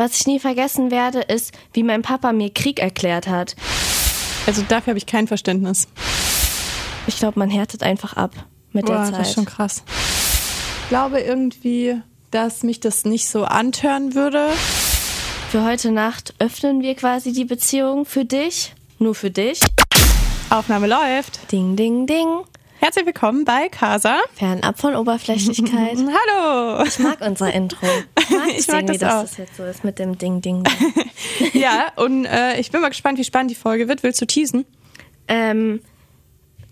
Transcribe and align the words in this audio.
was 0.00 0.18
ich 0.18 0.26
nie 0.26 0.40
vergessen 0.40 0.90
werde, 0.90 1.20
ist, 1.20 1.52
wie 1.74 1.82
mein 1.82 2.00
Papa 2.00 2.32
mir 2.32 2.48
Krieg 2.48 2.80
erklärt 2.80 3.28
hat. 3.28 3.54
Also 4.46 4.62
dafür 4.66 4.92
habe 4.92 4.98
ich 4.98 5.04
kein 5.04 5.28
Verständnis. 5.28 5.88
Ich 7.06 7.18
glaube, 7.18 7.38
man 7.38 7.50
härtet 7.50 7.82
einfach 7.82 8.14
ab 8.14 8.32
mit 8.72 8.88
der 8.88 8.94
Boah, 8.94 9.04
Zeit. 9.04 9.20
das 9.20 9.28
ist 9.28 9.34
schon 9.34 9.44
krass. 9.44 9.82
Ich 10.84 10.88
glaube 10.88 11.20
irgendwie, 11.20 12.00
dass 12.30 12.62
mich 12.62 12.80
das 12.80 13.04
nicht 13.04 13.28
so 13.28 13.44
antören 13.44 14.14
würde. 14.14 14.48
Für 15.50 15.64
heute 15.64 15.92
Nacht 15.92 16.32
öffnen 16.38 16.80
wir 16.80 16.94
quasi 16.94 17.32
die 17.32 17.44
Beziehung 17.44 18.06
für 18.06 18.24
dich. 18.24 18.72
Nur 18.98 19.14
für 19.14 19.30
dich. 19.30 19.60
Aufnahme 20.48 20.86
läuft. 20.86 21.52
Ding, 21.52 21.76
ding, 21.76 22.06
ding. 22.06 22.26
Herzlich 22.82 23.04
willkommen 23.04 23.44
bei 23.44 23.68
Casa. 23.68 24.20
Fernab 24.34 24.80
von 24.80 24.96
Oberflächlichkeit. 24.96 25.98
Hallo. 26.30 26.82
Ich 26.84 26.98
mag 26.98 27.20
unser 27.20 27.52
Intro. 27.52 27.86
Ich 28.18 28.30
mag, 28.30 28.48
Ich 28.48 28.58
es 28.60 28.68
mag 28.68 28.86
das 28.86 28.98
dass 28.98 29.12
auch. 29.14 29.20
das 29.22 29.36
jetzt 29.36 29.56
so 29.56 29.64
ist 29.64 29.84
mit 29.84 29.98
dem 29.98 30.16
Ding, 30.16 30.40
ding, 30.40 30.64
ding. 31.38 31.50
Ja, 31.52 31.92
und 31.96 32.24
äh, 32.24 32.58
ich 32.58 32.70
bin 32.70 32.80
mal 32.80 32.88
gespannt, 32.88 33.18
wie 33.18 33.24
spannend 33.24 33.50
die 33.50 33.54
Folge 33.54 33.86
wird. 33.86 34.02
Willst 34.02 34.20
du 34.22 34.26
teasen? 34.26 34.64
ähm, 35.28 35.80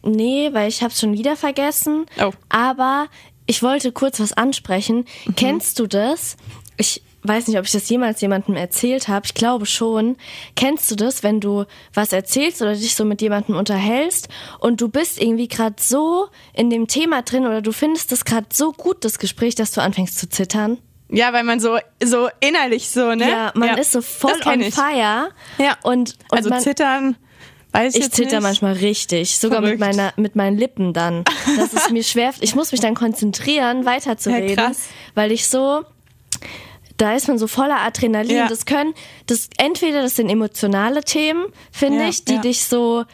nee, 0.03 0.49
weil 0.53 0.69
ich 0.69 0.83
habe 0.83 0.95
schon 0.95 1.13
wieder 1.13 1.37
vergessen. 1.37 2.07
Oh. 2.21 2.33
Aber 2.49 3.09
ich 3.47 3.63
wollte 3.63 3.93
kurz 3.93 4.19
was 4.19 4.33
ansprechen. 4.33 5.05
Mhm. 5.27 5.35
Kennst 5.37 5.79
du 5.79 5.87
das? 5.87 6.37
Ich 6.79 7.03
weiß 7.23 7.49
nicht, 7.49 7.59
ob 7.59 7.65
ich 7.65 7.73
das 7.73 7.89
jemals 7.89 8.21
jemandem 8.21 8.55
erzählt 8.57 9.09
habe. 9.09 9.27
Ich 9.27 9.35
glaube 9.35 9.67
schon. 9.67 10.17
Kennst 10.57 10.91
du 10.91 10.95
das, 10.97 11.23
wenn 11.23 11.41
du 11.41 11.65
was 11.93 12.13
erzählst 12.13 12.63
oder 12.63 12.75
dich 12.75 12.95
so 12.95 13.05
mit 13.05 13.21
jemandem 13.21 13.57
unterhältst 13.57 14.29
und 14.61 14.81
du 14.81 14.89
bist 14.89 15.21
irgendwie 15.21 15.49
gerade 15.49 15.77
so 15.79 16.29
in 16.55 16.71
dem 16.71 16.87
Thema 16.87 17.23
drin 17.23 17.45
oder 17.47 17.61
du 17.63 17.73
findest 17.73 18.13
das 18.13 18.25
gerade 18.25 18.47
so 18.53 18.73
gut, 18.73 19.05
das 19.05 19.19
Gespräch, 19.19 19.55
dass 19.55 19.73
du 19.73 19.83
anfängst 19.83 20.19
zu 20.19 20.29
zittern? 20.29 20.79
Ja, 21.11 21.33
weil 21.33 21.43
man 21.45 21.59
so, 21.59 21.79
so 22.05 22.29
innerlich 22.41 22.91
so, 22.91 23.15
ne? 23.15 23.29
Ja, 23.31 23.53
man 23.55 23.79
ist 23.79 23.93
so 23.93 24.03
voll 24.03 24.39
on 24.45 24.61
ich. 24.61 24.75
fire. 24.75 25.31
Ja. 25.59 25.77
Und, 25.83 26.17
und 26.31 26.37
Also 26.37 26.51
man, 26.51 26.61
zittern, 26.61 27.17
weiß 27.73 27.95
ich 27.95 28.11
zitter 28.11 28.37
nicht. 28.37 28.43
manchmal 28.43 28.75
richtig, 28.75 29.39
sogar 29.39 29.63
mit, 29.63 29.79
meiner, 29.81 30.13
mit 30.17 30.37
meinen 30.37 30.59
Lippen 30.59 30.93
dann. 30.93 31.25
Das 31.57 31.73
ist 31.73 31.91
mir 31.91 32.05
schwer. 32.05 32.33
Ich 32.41 32.55
muss 32.55 32.73
mich 32.73 32.81
dann 32.83 32.95
konzentrieren, 32.95 33.87
weiterzureden, 33.87 34.51
Ja, 34.51 34.55
krass. 34.67 34.83
weil 35.15 35.33
ich 35.33 35.49
so, 35.49 35.83
da 36.99 37.15
ist 37.15 37.27
man 37.29 37.39
so 37.39 37.47
voller 37.47 37.79
Adrenalin. 37.81 38.37
Ja. 38.37 38.49
Das 38.49 38.67
können, 38.67 38.93
das 39.27 39.49
entweder 39.57 40.03
das 40.03 40.17
sind 40.17 40.29
emotionale 40.29 41.03
Themen, 41.03 41.47
finde 41.73 42.01
Ja, 42.03 42.09
ich, 42.11 42.25
die 42.25 42.35
ja. 42.35 42.41
dich 42.41 42.65
so 42.67 43.05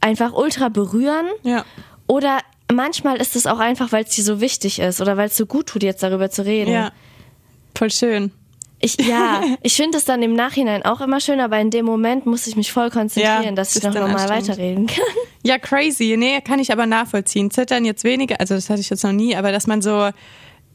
einfach 0.00 0.32
ultra 0.34 0.68
berühren, 0.68 1.26
Ja. 1.42 1.64
oder 2.06 2.38
manchmal 2.70 3.16
ist 3.20 3.34
es 3.34 3.46
auch 3.46 3.58
einfach, 3.58 3.90
weil 3.92 4.04
es 4.04 4.10
dir 4.10 4.22
so 4.24 4.40
wichtig 4.40 4.78
ist 4.78 5.00
oder 5.00 5.16
weil 5.16 5.28
es 5.28 5.36
so 5.36 5.46
gut 5.46 5.66
tut, 5.68 5.82
jetzt 5.82 6.02
darüber 6.02 6.30
zu 6.30 6.44
reden. 6.44 6.70
Ja. 6.72 6.92
Voll 7.74 7.90
schön. 7.90 8.30
Ich, 8.80 8.96
ja, 9.00 9.42
ich 9.62 9.74
finde 9.74 9.98
es 9.98 10.04
dann 10.04 10.22
im 10.22 10.34
Nachhinein 10.34 10.84
auch 10.84 11.00
immer 11.00 11.18
schön, 11.20 11.40
aber 11.40 11.58
in 11.58 11.70
dem 11.70 11.84
Moment 11.84 12.26
muss 12.26 12.46
ich 12.46 12.54
mich 12.56 12.70
voll 12.70 12.90
konzentrieren, 12.90 13.42
Ja, 13.44 13.52
dass 13.52 13.74
ich 13.74 13.82
noch 13.82 13.94
normal 13.94 14.28
weiterreden 14.28 14.86
kann. 14.86 15.04
Ja, 15.42 15.58
crazy. 15.58 16.14
Nee, 16.16 16.40
kann 16.42 16.60
ich 16.60 16.70
aber 16.72 16.86
nachvollziehen. 16.86 17.50
Zittern 17.50 17.84
jetzt 17.84 18.04
weniger, 18.04 18.38
also 18.40 18.54
das 18.54 18.68
hatte 18.70 18.80
ich 18.80 18.90
jetzt 18.90 19.02
noch 19.02 19.12
nie, 19.12 19.34
aber 19.34 19.50
dass 19.50 19.66
man 19.66 19.82
so, 19.82 20.10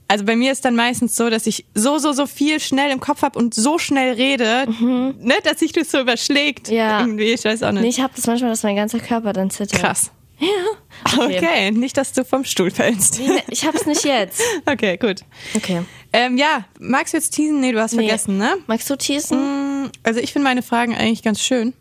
also 0.07 0.25
bei 0.25 0.35
mir 0.35 0.51
ist 0.51 0.63
dann 0.65 0.75
meistens 0.75 1.15
so, 1.15 1.29
dass 1.29 1.47
ich 1.47 1.65
so, 1.73 1.97
so, 1.97 2.11
so 2.11 2.25
viel 2.27 2.59
schnell 2.59 2.91
im 2.91 2.99
Kopf 2.99 3.21
habe 3.21 3.37
und 3.39 3.53
so 3.53 3.77
schnell 3.79 4.13
rede, 4.13 4.65
ne, 4.79 5.35
dass 5.43 5.59
sich 5.59 5.71
das 5.71 5.89
so 5.91 5.99
überschlägt. 5.99 6.69
Mhm. 6.69 6.75
Ja. 6.75 6.99
Irgendwie, 7.01 7.31
ich 7.33 7.43
weiß 7.45 7.63
auch 7.63 7.71
nicht. 7.71 7.81
Nee, 7.83 7.89
ich 7.89 7.99
habe 8.01 8.13
das 8.15 8.27
manchmal, 8.27 8.49
dass 8.51 8.63
mein 8.63 8.75
ganzer 8.75 8.99
Körper 8.99 9.33
dann 9.33 9.49
zittert. 9.49 9.79
Krass. 9.79 10.11
Ja. 10.39 11.17
Okay. 11.23 11.71
nicht, 11.71 11.95
dass 11.97 12.11
du 12.13 12.25
vom 12.25 12.43
Stuhl 12.43 12.71
fällst. 12.71 13.19
Nee, 13.19 13.41
Ich 13.49 13.65
hab's 13.65 13.85
nicht 13.85 14.03
jetzt. 14.03 14.41
Okay, 14.65 14.97
gut. 14.97 15.21
Okay. 15.55 15.81
Ähm, 16.11 16.37
ja, 16.37 16.65
magst 16.79 17.13
du 17.13 17.17
jetzt 17.17 17.31
teasen? 17.31 17.59
Nee, 17.61 17.71
du 17.71 17.79
hast 17.81 17.93
Nee. 17.93 18.03
vergessen, 18.07 18.37
ne? 18.37 18.55
Magst 18.67 18.89
du 18.89 18.95
teasen? 18.95 19.83
Mm, 19.85 19.89
Also 20.03 20.19
ich 20.19 20.33
finde 20.33 20.43
meine 20.45 20.61
Fragen 20.63 20.95
eigentlich 20.95 21.23
ganz 21.23 21.41
schön. 21.41 21.73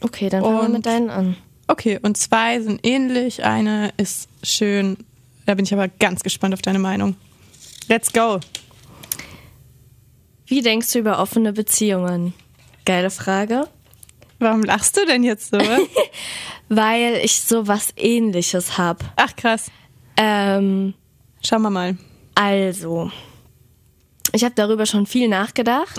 Okay, 0.00 0.28
dann 0.28 0.42
fangen 0.42 0.60
wir 0.62 0.68
mit 0.68 0.86
deinen 0.86 1.10
an. 1.10 1.36
Okay, 1.68 1.98
und 2.02 2.16
zwei 2.16 2.60
sind 2.60 2.80
ähnlich. 2.86 3.44
Eine 3.44 3.92
ist 3.96 4.28
schön. 4.42 4.96
Da 5.46 5.54
bin 5.54 5.64
ich 5.64 5.72
aber 5.72 5.88
ganz 5.88 6.22
gespannt 6.22 6.54
auf 6.54 6.62
deine 6.62 6.78
Meinung. 6.78 7.16
Let's 7.88 8.12
go. 8.12 8.40
Wie 10.46 10.60
denkst 10.62 10.92
du 10.92 10.98
über 10.98 11.18
offene 11.18 11.52
Beziehungen? 11.52 12.34
Geile 12.84 13.10
Frage. 13.10 13.68
Warum 14.38 14.62
lachst 14.62 14.96
du 14.96 15.06
denn 15.06 15.22
jetzt 15.22 15.50
so? 15.50 15.58
Weil 16.68 17.20
ich 17.22 17.40
so 17.40 17.68
was 17.68 17.92
ähnliches 17.96 18.76
hab. 18.76 19.04
Ach 19.16 19.34
krass. 19.36 19.70
Ähm, 20.16 20.94
Schauen 21.44 21.62
wir 21.62 21.70
mal. 21.70 21.96
also, 22.34 23.10
ich 24.32 24.44
habe 24.44 24.54
darüber 24.54 24.86
schon 24.86 25.06
viel 25.06 25.28
nachgedacht, 25.28 25.98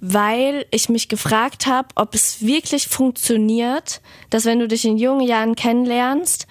weil 0.00 0.66
ich 0.70 0.88
mich 0.88 1.08
gefragt 1.08 1.66
habe, 1.66 1.88
ob 1.94 2.14
es 2.14 2.42
wirklich 2.44 2.88
funktioniert, 2.88 4.00
dass 4.30 4.44
wenn 4.44 4.58
du 4.58 4.68
dich 4.68 4.84
in 4.84 4.98
jungen 4.98 5.26
Jahren 5.26 5.54
kennenlernst, 5.54 6.46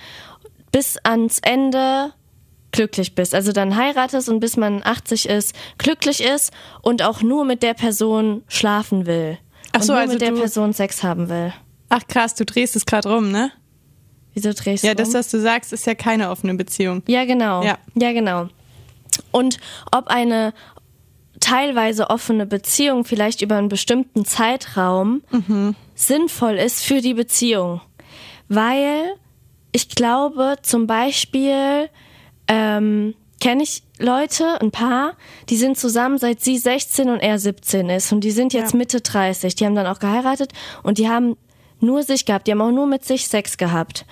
bis 0.72 0.98
ans 1.04 1.40
Ende 1.40 2.14
glücklich 2.72 3.16
bist. 3.16 3.36
Also 3.36 3.52
dann 3.52 3.76
heiratest 3.76 4.30
und 4.30 4.40
bis 4.40 4.58
man 4.58 4.82
80 4.84 5.28
ist, 5.30 5.56
glücklich 5.78 6.24
ist 6.24 6.52
und 6.82 7.04
auch 7.04 7.22
nur 7.22 7.46
mit 7.46 7.64
der 7.64 7.74
Person 7.74 8.44
schlafen 8.48 9.06
will. 9.06 9.38
Ach 9.74 9.80
und 9.80 9.86
so, 9.86 9.94
nur 9.94 10.02
also 10.02 10.14
mit 10.14 10.22
der 10.22 10.32
Person 10.32 10.74
Sex 10.74 11.04
haben 11.04 11.30
will. 11.30 11.54
Ach 11.90 12.02
krass, 12.08 12.36
du 12.36 12.46
drehst 12.46 12.76
es 12.76 12.86
gerade 12.86 13.09
rum, 13.12 13.32
ne? 13.32 13.52
Wieso 14.34 14.54
drehst 14.54 14.84
Ja, 14.84 14.92
du 14.92 14.98
das, 15.04 15.09
um? 15.09 15.16
was 15.16 15.30
du 15.30 15.40
sagst, 15.42 15.74
ist 15.74 15.86
ja 15.86 15.96
keine 15.96 16.30
offene 16.30 16.54
Beziehung. 16.56 17.04
Ja, 17.08 17.26
genau. 17.26 17.64
Ja. 17.64 17.78
ja, 17.96 18.14
genau. 18.14 18.48
Und 19.32 19.58
ob 19.92 20.08
eine 20.08 20.53
teilweise 21.42 22.09
offene 22.09 22.46
Beziehung 22.46 23.03
vielleicht 23.03 23.42
über 23.42 23.58
einen 23.58 23.68
bestimmten 23.68 24.26
Zeitraum 24.26 25.22
sinnvoll 25.96 26.53
ist 26.56 26.84
für 26.84 27.02
die 27.02 27.14
Beziehung. 27.14 27.82
Weil 28.48 29.16
ich 29.72 29.90
glaube, 29.90 30.58
zum 30.62 30.88
Beispiel 30.88 31.90
ähm, 32.52 33.14
kenne 33.40 33.64
ich 33.64 33.82
Leute, 33.98 34.62
ein 34.62 34.72
paar, 34.72 35.14
die 35.50 35.56
sind 35.58 35.78
zusammen 35.78 36.18
seit 36.18 36.42
sie 36.42 36.58
16 36.58 37.10
und 37.10 37.20
er 37.20 37.40
17 37.40 37.90
ist 37.90 38.12
und 38.12 38.24
die 38.24 38.32
sind 38.32 38.54
jetzt 38.54 38.74
Ja. 38.74 38.78
Mitte 38.78 39.02
30. 39.02 39.56
Die 39.56 39.66
haben 39.66 39.76
dann 39.76 39.88
auch 39.88 40.00
geheiratet 40.00 40.52
und 40.84 40.98
die 40.98 41.10
haben 41.10 41.38
nur 41.80 42.04
sich 42.04 42.26
gehabt, 42.26 42.46
die 42.48 42.52
haben 42.52 42.62
auch 42.62 42.72
nur 42.72 42.86
mit 42.86 43.04
sich 43.06 43.28
Sex 43.28 43.58
gehabt. 43.58 44.06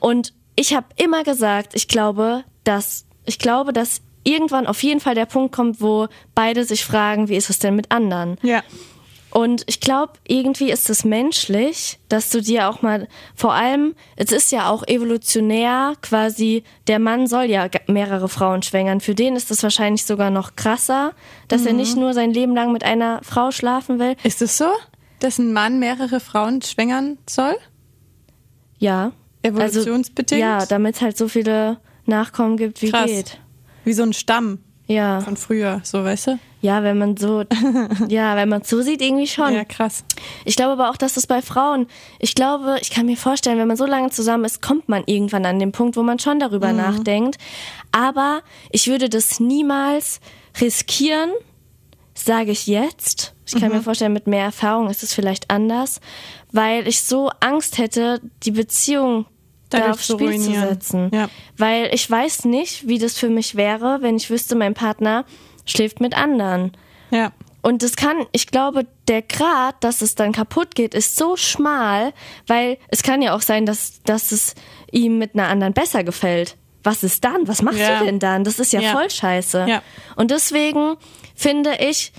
Und 0.00 0.34
ich 0.56 0.74
habe 0.74 0.86
immer 0.96 1.22
gesagt, 1.24 1.74
ich 1.74 1.88
glaube, 1.88 2.44
dass 2.64 3.06
ich 3.24 3.38
glaube, 3.38 3.72
dass 3.72 4.02
irgendwann 4.24 4.66
auf 4.66 4.82
jeden 4.82 5.00
Fall 5.00 5.14
der 5.14 5.26
Punkt 5.26 5.54
kommt, 5.54 5.80
wo 5.80 6.08
beide 6.34 6.64
sich 6.64 6.84
fragen, 6.84 7.28
wie 7.28 7.36
ist 7.36 7.48
es 7.48 7.58
denn 7.58 7.74
mit 7.76 7.90
anderen? 7.90 8.36
Ja. 8.42 8.62
Und 9.36 9.64
ich 9.66 9.80
glaube, 9.80 10.14
irgendwie 10.26 10.70
ist 10.70 10.88
es 10.88 11.04
menschlich, 11.04 11.98
dass 12.08 12.30
du 12.30 12.40
dir 12.40 12.70
auch 12.70 12.80
mal, 12.80 13.06
vor 13.34 13.52
allem, 13.52 13.94
es 14.16 14.32
ist 14.32 14.50
ja 14.50 14.70
auch 14.70 14.82
evolutionär 14.88 15.92
quasi, 16.00 16.64
der 16.86 16.98
Mann 16.98 17.26
soll 17.26 17.44
ja 17.44 17.68
mehrere 17.86 18.30
Frauen 18.30 18.62
schwängern. 18.62 19.02
Für 19.02 19.14
den 19.14 19.36
ist 19.36 19.50
es 19.50 19.62
wahrscheinlich 19.62 20.06
sogar 20.06 20.30
noch 20.30 20.56
krasser, 20.56 21.12
dass 21.48 21.66
er 21.66 21.74
nicht 21.74 21.98
nur 21.98 22.14
sein 22.14 22.30
Leben 22.32 22.54
lang 22.54 22.72
mit 22.72 22.82
einer 22.82 23.20
Frau 23.24 23.50
schlafen 23.50 23.98
will. 23.98 24.16
Ist 24.22 24.40
es 24.40 24.56
so, 24.56 24.70
dass 25.18 25.36
ein 25.38 25.52
Mann 25.52 25.80
mehrere 25.80 26.18
Frauen 26.18 26.62
schwängern 26.62 27.18
soll? 27.28 27.56
Ja. 28.78 29.12
Evolutionsbedingt? 29.42 30.42
Also, 30.42 30.60
ja, 30.62 30.64
damit 30.64 30.94
es 30.94 31.02
halt 31.02 31.18
so 31.18 31.28
viele 31.28 31.76
Nachkommen 32.06 32.56
gibt, 32.56 32.80
wie 32.80 32.90
Krass. 32.90 33.04
geht. 33.04 33.38
Wie 33.84 33.92
so 33.92 34.02
ein 34.02 34.14
Stamm 34.14 34.60
Ja. 34.86 35.20
von 35.20 35.36
früher, 35.36 35.82
so 35.84 36.02
weißt 36.02 36.28
du? 36.28 36.38
Ja, 36.66 36.82
wenn 36.82 36.98
man 36.98 37.16
so, 37.16 37.44
ja, 38.08 38.34
wenn 38.36 38.48
man 38.48 38.62
so 38.64 38.82
sieht, 38.82 39.00
irgendwie 39.00 39.26
schon. 39.28 39.52
Ja, 39.54 39.64
krass. 39.64 40.04
Ich 40.44 40.56
glaube 40.56 40.72
aber 40.72 40.90
auch, 40.90 40.96
dass 40.96 41.14
das 41.14 41.26
bei 41.26 41.40
Frauen, 41.42 41.86
ich 42.18 42.34
glaube, 42.34 42.78
ich 42.80 42.90
kann 42.90 43.06
mir 43.06 43.16
vorstellen, 43.16 43.58
wenn 43.58 43.68
man 43.68 43.76
so 43.76 43.86
lange 43.86 44.10
zusammen 44.10 44.44
ist, 44.44 44.62
kommt 44.62 44.88
man 44.88 45.04
irgendwann 45.06 45.46
an 45.46 45.58
den 45.58 45.70
Punkt, 45.72 45.96
wo 45.96 46.02
man 46.02 46.18
schon 46.18 46.40
darüber 46.40 46.70
Mhm. 46.72 46.76
nachdenkt. 46.78 47.36
Aber 47.92 48.42
ich 48.70 48.88
würde 48.88 49.08
das 49.08 49.38
niemals 49.40 50.20
riskieren, 50.60 51.30
sage 52.14 52.50
ich 52.50 52.66
jetzt. 52.66 53.34
Ich 53.46 53.52
kann 53.54 53.68
Mhm. 53.70 53.76
mir 53.76 53.82
vorstellen, 53.82 54.12
mit 54.12 54.26
mehr 54.26 54.44
Erfahrung 54.44 54.90
ist 54.90 55.02
es 55.04 55.14
vielleicht 55.14 55.50
anders, 55.50 56.00
weil 56.50 56.88
ich 56.88 57.00
so 57.02 57.30
Angst 57.40 57.78
hätte, 57.78 58.20
die 58.42 58.50
Beziehung 58.50 59.26
da 59.68 59.78
Dadurch 59.78 59.94
aufs 59.94 60.06
zu 60.06 60.12
Spiel 60.14 60.28
zu 60.40 60.46
ruinieren. 60.46 60.68
setzen. 60.68 61.10
Ja. 61.12 61.28
Weil 61.56 61.90
ich 61.92 62.08
weiß 62.10 62.44
nicht, 62.46 62.86
wie 62.88 62.98
das 62.98 63.18
für 63.18 63.28
mich 63.28 63.54
wäre, 63.56 63.98
wenn 64.00 64.16
ich 64.16 64.30
wüsste, 64.30 64.54
mein 64.56 64.74
Partner 64.74 65.24
schläft 65.66 66.00
mit 66.00 66.16
anderen. 66.16 66.72
Ja. 67.10 67.32
Und 67.62 67.82
das 67.82 67.96
kann, 67.96 68.16
ich 68.32 68.46
glaube, 68.46 68.86
der 69.08 69.22
Grad, 69.22 69.82
dass 69.82 70.00
es 70.00 70.14
dann 70.14 70.30
kaputt 70.32 70.74
geht, 70.76 70.94
ist 70.94 71.16
so 71.16 71.36
schmal, 71.36 72.12
weil 72.46 72.78
es 72.88 73.02
kann 73.02 73.22
ja 73.22 73.34
auch 73.34 73.40
sein, 73.40 73.66
dass, 73.66 74.02
dass 74.04 74.30
es 74.30 74.54
ihm 74.92 75.18
mit 75.18 75.34
einer 75.34 75.48
anderen 75.48 75.72
besser 75.72 76.04
gefällt. 76.04 76.56
Was 76.84 77.02
ist 77.02 77.24
dann? 77.24 77.48
Was 77.48 77.62
machst 77.62 77.80
Ja. 77.80 77.98
du 77.98 78.04
denn 78.04 78.20
dann? 78.20 78.44
Das 78.44 78.60
ist 78.60 78.72
ja, 78.72 78.80
Ja. 78.80 78.92
voll 78.92 79.10
scheiße. 79.10 79.66
Ja. 79.68 79.82
Und 80.14 80.30
deswegen 80.30 80.94
finde 81.34 81.76
ich, 81.80 82.12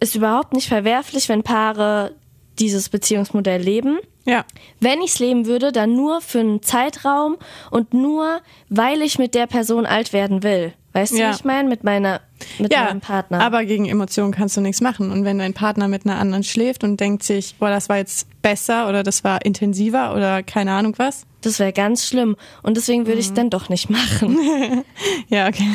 ist 0.00 0.16
überhaupt 0.16 0.52
nicht 0.52 0.66
verwerflich, 0.68 1.28
wenn 1.28 1.44
Paare 1.44 2.16
dieses 2.58 2.88
Beziehungsmodell 2.88 3.62
leben. 3.62 3.98
Ja. 4.24 4.44
Wenn 4.80 5.00
ich 5.02 5.12
es 5.12 5.18
leben 5.20 5.46
würde, 5.46 5.70
dann 5.70 5.94
nur 5.94 6.20
für 6.20 6.40
einen 6.40 6.60
Zeitraum 6.62 7.36
und 7.70 7.94
nur, 7.94 8.40
weil 8.68 9.02
ich 9.02 9.18
mit 9.20 9.36
der 9.36 9.46
Person 9.46 9.86
alt 9.86 10.12
werden 10.12 10.42
will. 10.42 10.72
Weißt 10.96 11.12
du, 11.12 11.18
Ja. 11.18 11.30
wie 11.30 11.34
ich 11.36 11.44
meine? 11.44 11.68
Mit 11.68 11.84
meiner, 11.84 12.22
mit 12.58 12.72
Ja, 12.72 12.84
meinem 12.84 13.02
Partner. 13.02 13.40
aber 13.42 13.66
gegen 13.66 13.84
Emotionen 13.84 14.32
kannst 14.32 14.56
du 14.56 14.62
nichts 14.62 14.80
machen. 14.80 15.10
Und 15.12 15.24
wenn 15.26 15.38
dein 15.38 15.52
Partner 15.52 15.88
mit 15.88 16.06
einer 16.06 16.18
anderen 16.18 16.42
schläft 16.42 16.84
und 16.84 16.98
denkt 16.98 17.22
sich, 17.22 17.56
boah, 17.58 17.68
das 17.68 17.90
war 17.90 17.98
jetzt 17.98 18.26
besser 18.40 18.88
oder 18.88 19.02
das 19.02 19.22
war 19.22 19.44
intensiver 19.44 20.14
oder 20.14 20.42
keine 20.42 20.72
Ahnung 20.72 20.94
was. 20.96 21.26
das 21.42 21.58
wäre 21.60 21.72
ganz 21.74 22.06
schlimm. 22.06 22.34
Und 22.62 22.76
deswegen 22.78 23.02
würde 23.06 23.16
Mhm. 23.16 23.20
ich 23.20 23.26
es 23.26 23.34
dann 23.34 23.50
doch 23.50 23.68
nicht 23.68 23.90
machen. 23.90 24.38
Ja, 25.28 25.46
okay. 25.48 25.68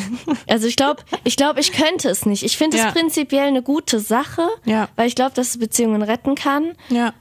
Also 0.50 0.66
ich 0.68 0.76
glaube, 0.76 1.04
ich 1.24 1.38
glaube, 1.38 1.60
ich 1.60 1.72
könnte 1.72 2.10
es 2.10 2.26
nicht. 2.26 2.42
Ich 2.44 2.58
finde 2.58 2.78
es 2.78 2.84
Ja. 2.84 2.92
prinzipiell 2.92 3.48
eine 3.48 3.62
gute 3.62 4.00
Sache, 4.00 4.42
Ja. 4.66 4.90
weil 4.96 5.08
ich 5.08 5.16
glaube, 5.16 5.34
dass 5.36 5.50
es 5.50 5.60
Beziehungen 5.60 6.02
retten 6.02 6.34
kann 6.36 6.74
Ja. 6.90 7.14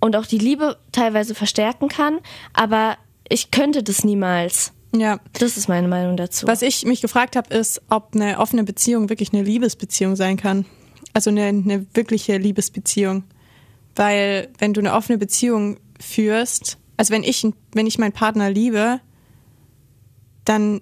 und 0.00 0.16
auch 0.16 0.26
die 0.26 0.38
Liebe 0.38 0.78
teilweise 0.92 1.34
verstärken 1.36 1.88
kann. 1.88 2.18
Aber 2.54 2.96
ich 3.28 3.50
könnte 3.52 3.82
das 3.84 4.02
niemals. 4.04 4.72
Ja. 4.94 5.20
Das 5.34 5.56
ist 5.56 5.68
meine 5.68 5.88
Meinung 5.88 6.16
dazu. 6.16 6.46
Was 6.46 6.62
ich 6.62 6.84
mich 6.84 7.00
gefragt 7.00 7.36
habe, 7.36 7.54
ist, 7.54 7.80
ob 7.90 8.14
eine 8.14 8.38
offene 8.38 8.64
Beziehung 8.64 9.08
wirklich 9.08 9.32
eine 9.32 9.42
Liebesbeziehung 9.42 10.16
sein 10.16 10.36
kann. 10.36 10.64
Also 11.12 11.30
eine, 11.30 11.44
eine 11.46 11.86
wirkliche 11.94 12.36
Liebesbeziehung. 12.38 13.24
Weil 13.96 14.48
wenn 14.58 14.74
du 14.74 14.80
eine 14.80 14.94
offene 14.94 15.18
Beziehung 15.18 15.78
führst, 16.00 16.78
also 16.96 17.12
wenn 17.12 17.22
ich, 17.24 17.46
wenn 17.72 17.86
ich 17.86 17.98
meinen 17.98 18.12
Partner 18.12 18.50
liebe, 18.50 19.00
dann 20.44 20.80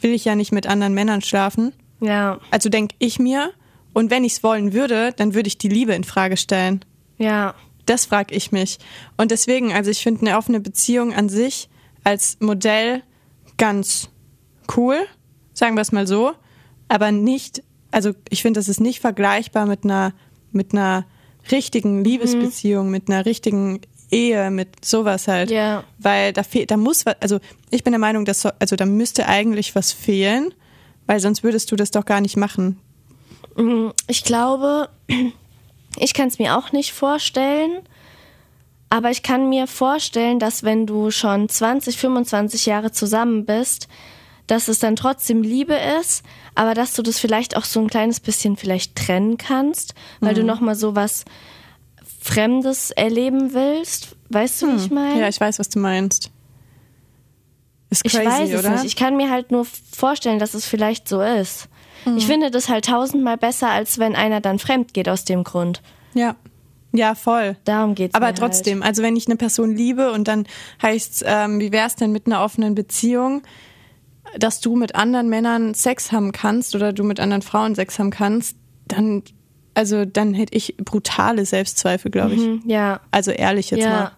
will 0.00 0.12
ich 0.12 0.24
ja 0.24 0.34
nicht 0.34 0.52
mit 0.52 0.66
anderen 0.66 0.94
Männern 0.94 1.22
schlafen. 1.22 1.72
Ja, 2.00 2.38
Also 2.50 2.68
denke 2.68 2.94
ich 2.98 3.18
mir. 3.18 3.52
Und 3.92 4.10
wenn 4.10 4.24
ich 4.24 4.34
es 4.34 4.42
wollen 4.42 4.72
würde, 4.72 5.12
dann 5.16 5.34
würde 5.34 5.46
ich 5.46 5.58
die 5.58 5.68
Liebe 5.68 5.94
in 5.94 6.04
Frage 6.04 6.36
stellen. 6.36 6.84
ja, 7.18 7.54
Das 7.86 8.06
frage 8.06 8.34
ich 8.34 8.50
mich. 8.50 8.78
Und 9.16 9.30
deswegen, 9.30 9.72
also 9.72 9.90
ich 9.90 10.02
finde 10.02 10.26
eine 10.26 10.36
offene 10.38 10.58
Beziehung 10.60 11.12
an 11.14 11.28
sich 11.28 11.68
als 12.02 12.38
Modell 12.40 13.02
ganz 13.56 14.08
cool, 14.76 14.96
sagen 15.52 15.76
wir 15.76 15.82
es 15.82 15.92
mal 15.92 16.06
so, 16.06 16.32
aber 16.88 17.12
nicht, 17.12 17.62
also 17.90 18.12
ich 18.28 18.42
finde, 18.42 18.58
das 18.58 18.68
ist 18.68 18.80
nicht 18.80 19.00
vergleichbar 19.00 19.66
mit 19.66 19.84
einer, 19.84 20.12
mit 20.52 20.72
einer 20.72 21.06
richtigen 21.50 22.04
Liebesbeziehung, 22.04 22.90
mit 22.90 23.08
einer 23.08 23.26
richtigen 23.26 23.80
Ehe, 24.10 24.50
mit 24.50 24.84
sowas 24.84 25.28
halt. 25.28 25.50
Ja. 25.50 25.84
Weil 25.98 26.32
da 26.32 26.42
fehlt, 26.42 26.70
da 26.70 26.76
muss 26.76 27.06
was, 27.06 27.16
also 27.20 27.40
ich 27.70 27.84
bin 27.84 27.92
der 27.92 28.00
Meinung, 28.00 28.24
dass 28.24 28.42
so, 28.42 28.50
also 28.58 28.76
da 28.76 28.86
müsste 28.86 29.26
eigentlich 29.26 29.74
was 29.74 29.92
fehlen, 29.92 30.54
weil 31.06 31.20
sonst 31.20 31.42
würdest 31.42 31.70
du 31.72 31.76
das 31.76 31.90
doch 31.90 32.04
gar 32.04 32.20
nicht 32.20 32.36
machen. 32.36 32.78
ich 34.06 34.24
glaube, 34.24 34.88
ich 35.98 36.14
kann 36.14 36.28
es 36.28 36.38
mir 36.38 36.56
auch 36.56 36.72
nicht 36.72 36.92
vorstellen. 36.92 37.82
Aber 38.94 39.10
ich 39.10 39.24
kann 39.24 39.48
mir 39.48 39.66
vorstellen, 39.66 40.38
dass 40.38 40.62
wenn 40.62 40.86
du 40.86 41.10
schon 41.10 41.48
20, 41.48 41.96
25 41.98 42.66
Jahre 42.66 42.92
zusammen 42.92 43.44
bist, 43.44 43.88
dass 44.46 44.68
es 44.68 44.78
dann 44.78 44.94
trotzdem 44.94 45.42
Liebe 45.42 45.74
ist, 46.00 46.22
aber 46.54 46.74
dass 46.74 46.94
du 46.94 47.02
das 47.02 47.18
vielleicht 47.18 47.56
auch 47.56 47.64
so 47.64 47.80
ein 47.80 47.88
kleines 47.88 48.20
bisschen 48.20 48.56
vielleicht 48.56 48.94
trennen 48.94 49.36
kannst, 49.36 49.94
weil 50.20 50.34
du 50.34 50.44
nochmal 50.44 50.76
so 50.76 50.94
was 50.94 51.24
Fremdes 52.20 52.92
erleben 52.92 53.52
willst. 53.52 54.14
Weißt 54.28 54.62
du, 54.62 54.68
wie 54.70 54.76
ich 54.76 54.92
meine? 54.92 55.22
Ja, 55.22 55.28
ich 55.28 55.40
weiß, 55.40 55.58
was 55.58 55.70
du 55.70 55.80
meinst. 55.80 56.30
Ist 57.90 58.06
Ich 58.06 58.12
crazy, 58.12 58.26
weiß 58.26 58.50
es 58.50 58.60
oder? 58.60 58.70
nicht. 58.70 58.84
Ich 58.84 58.94
kann 58.94 59.16
mir 59.16 59.28
halt 59.28 59.50
nur 59.50 59.64
vorstellen, 59.64 60.38
dass 60.38 60.54
es 60.54 60.66
vielleicht 60.66 61.08
so 61.08 61.20
ist. 61.20 61.68
Ich 62.16 62.26
finde 62.26 62.52
das 62.52 62.68
halt 62.68 62.84
tausendmal 62.84 63.38
besser, 63.38 63.70
als 63.70 63.98
wenn 63.98 64.14
einer 64.14 64.40
dann 64.40 64.60
fremd 64.60 64.94
geht 64.94 65.08
aus 65.08 65.24
dem 65.24 65.42
Grund. 65.42 65.82
Ja. 66.12 66.36
Ja, 66.94 67.14
voll. 67.16 67.56
Darum 67.64 67.94
geht's 67.94 68.14
Aber 68.14 68.28
mir 68.28 68.34
trotzdem, 68.34 68.82
also 68.82 69.02
wenn 69.02 69.16
ich 69.16 69.26
eine 69.26 69.36
Person 69.36 69.74
liebe 69.74 70.12
und 70.12 70.28
dann 70.28 70.46
heißt 70.80 71.24
ähm, 71.26 71.58
wie 71.60 71.72
wär's 71.72 71.96
denn 71.96 72.12
mit 72.12 72.26
einer 72.26 72.42
offenen 72.42 72.74
Beziehung, 72.76 73.42
dass 74.38 74.60
du 74.60 74.76
mit 74.76 74.94
anderen 74.94 75.28
Männern 75.28 75.74
Sex 75.74 76.12
haben 76.12 76.32
kannst 76.32 76.74
oder 76.74 76.92
du 76.92 77.02
mit 77.04 77.18
anderen 77.20 77.42
Frauen 77.42 77.74
Sex 77.74 77.98
haben 77.98 78.10
kannst, 78.10 78.56
dann, 78.86 79.22
also 79.74 80.04
dann 80.04 80.34
hätte 80.34 80.56
ich 80.56 80.76
brutale 80.78 81.44
Selbstzweifel, 81.44 82.10
glaube 82.10 82.34
ich. 82.34 82.40
Halt. 82.40 82.64
Mhm, 82.64 82.70
ja. 82.70 83.00
Also 83.10 83.32
ehrlich 83.32 83.70
jetzt 83.70 83.82
Ja. 83.82 83.90
mal. 83.90 84.12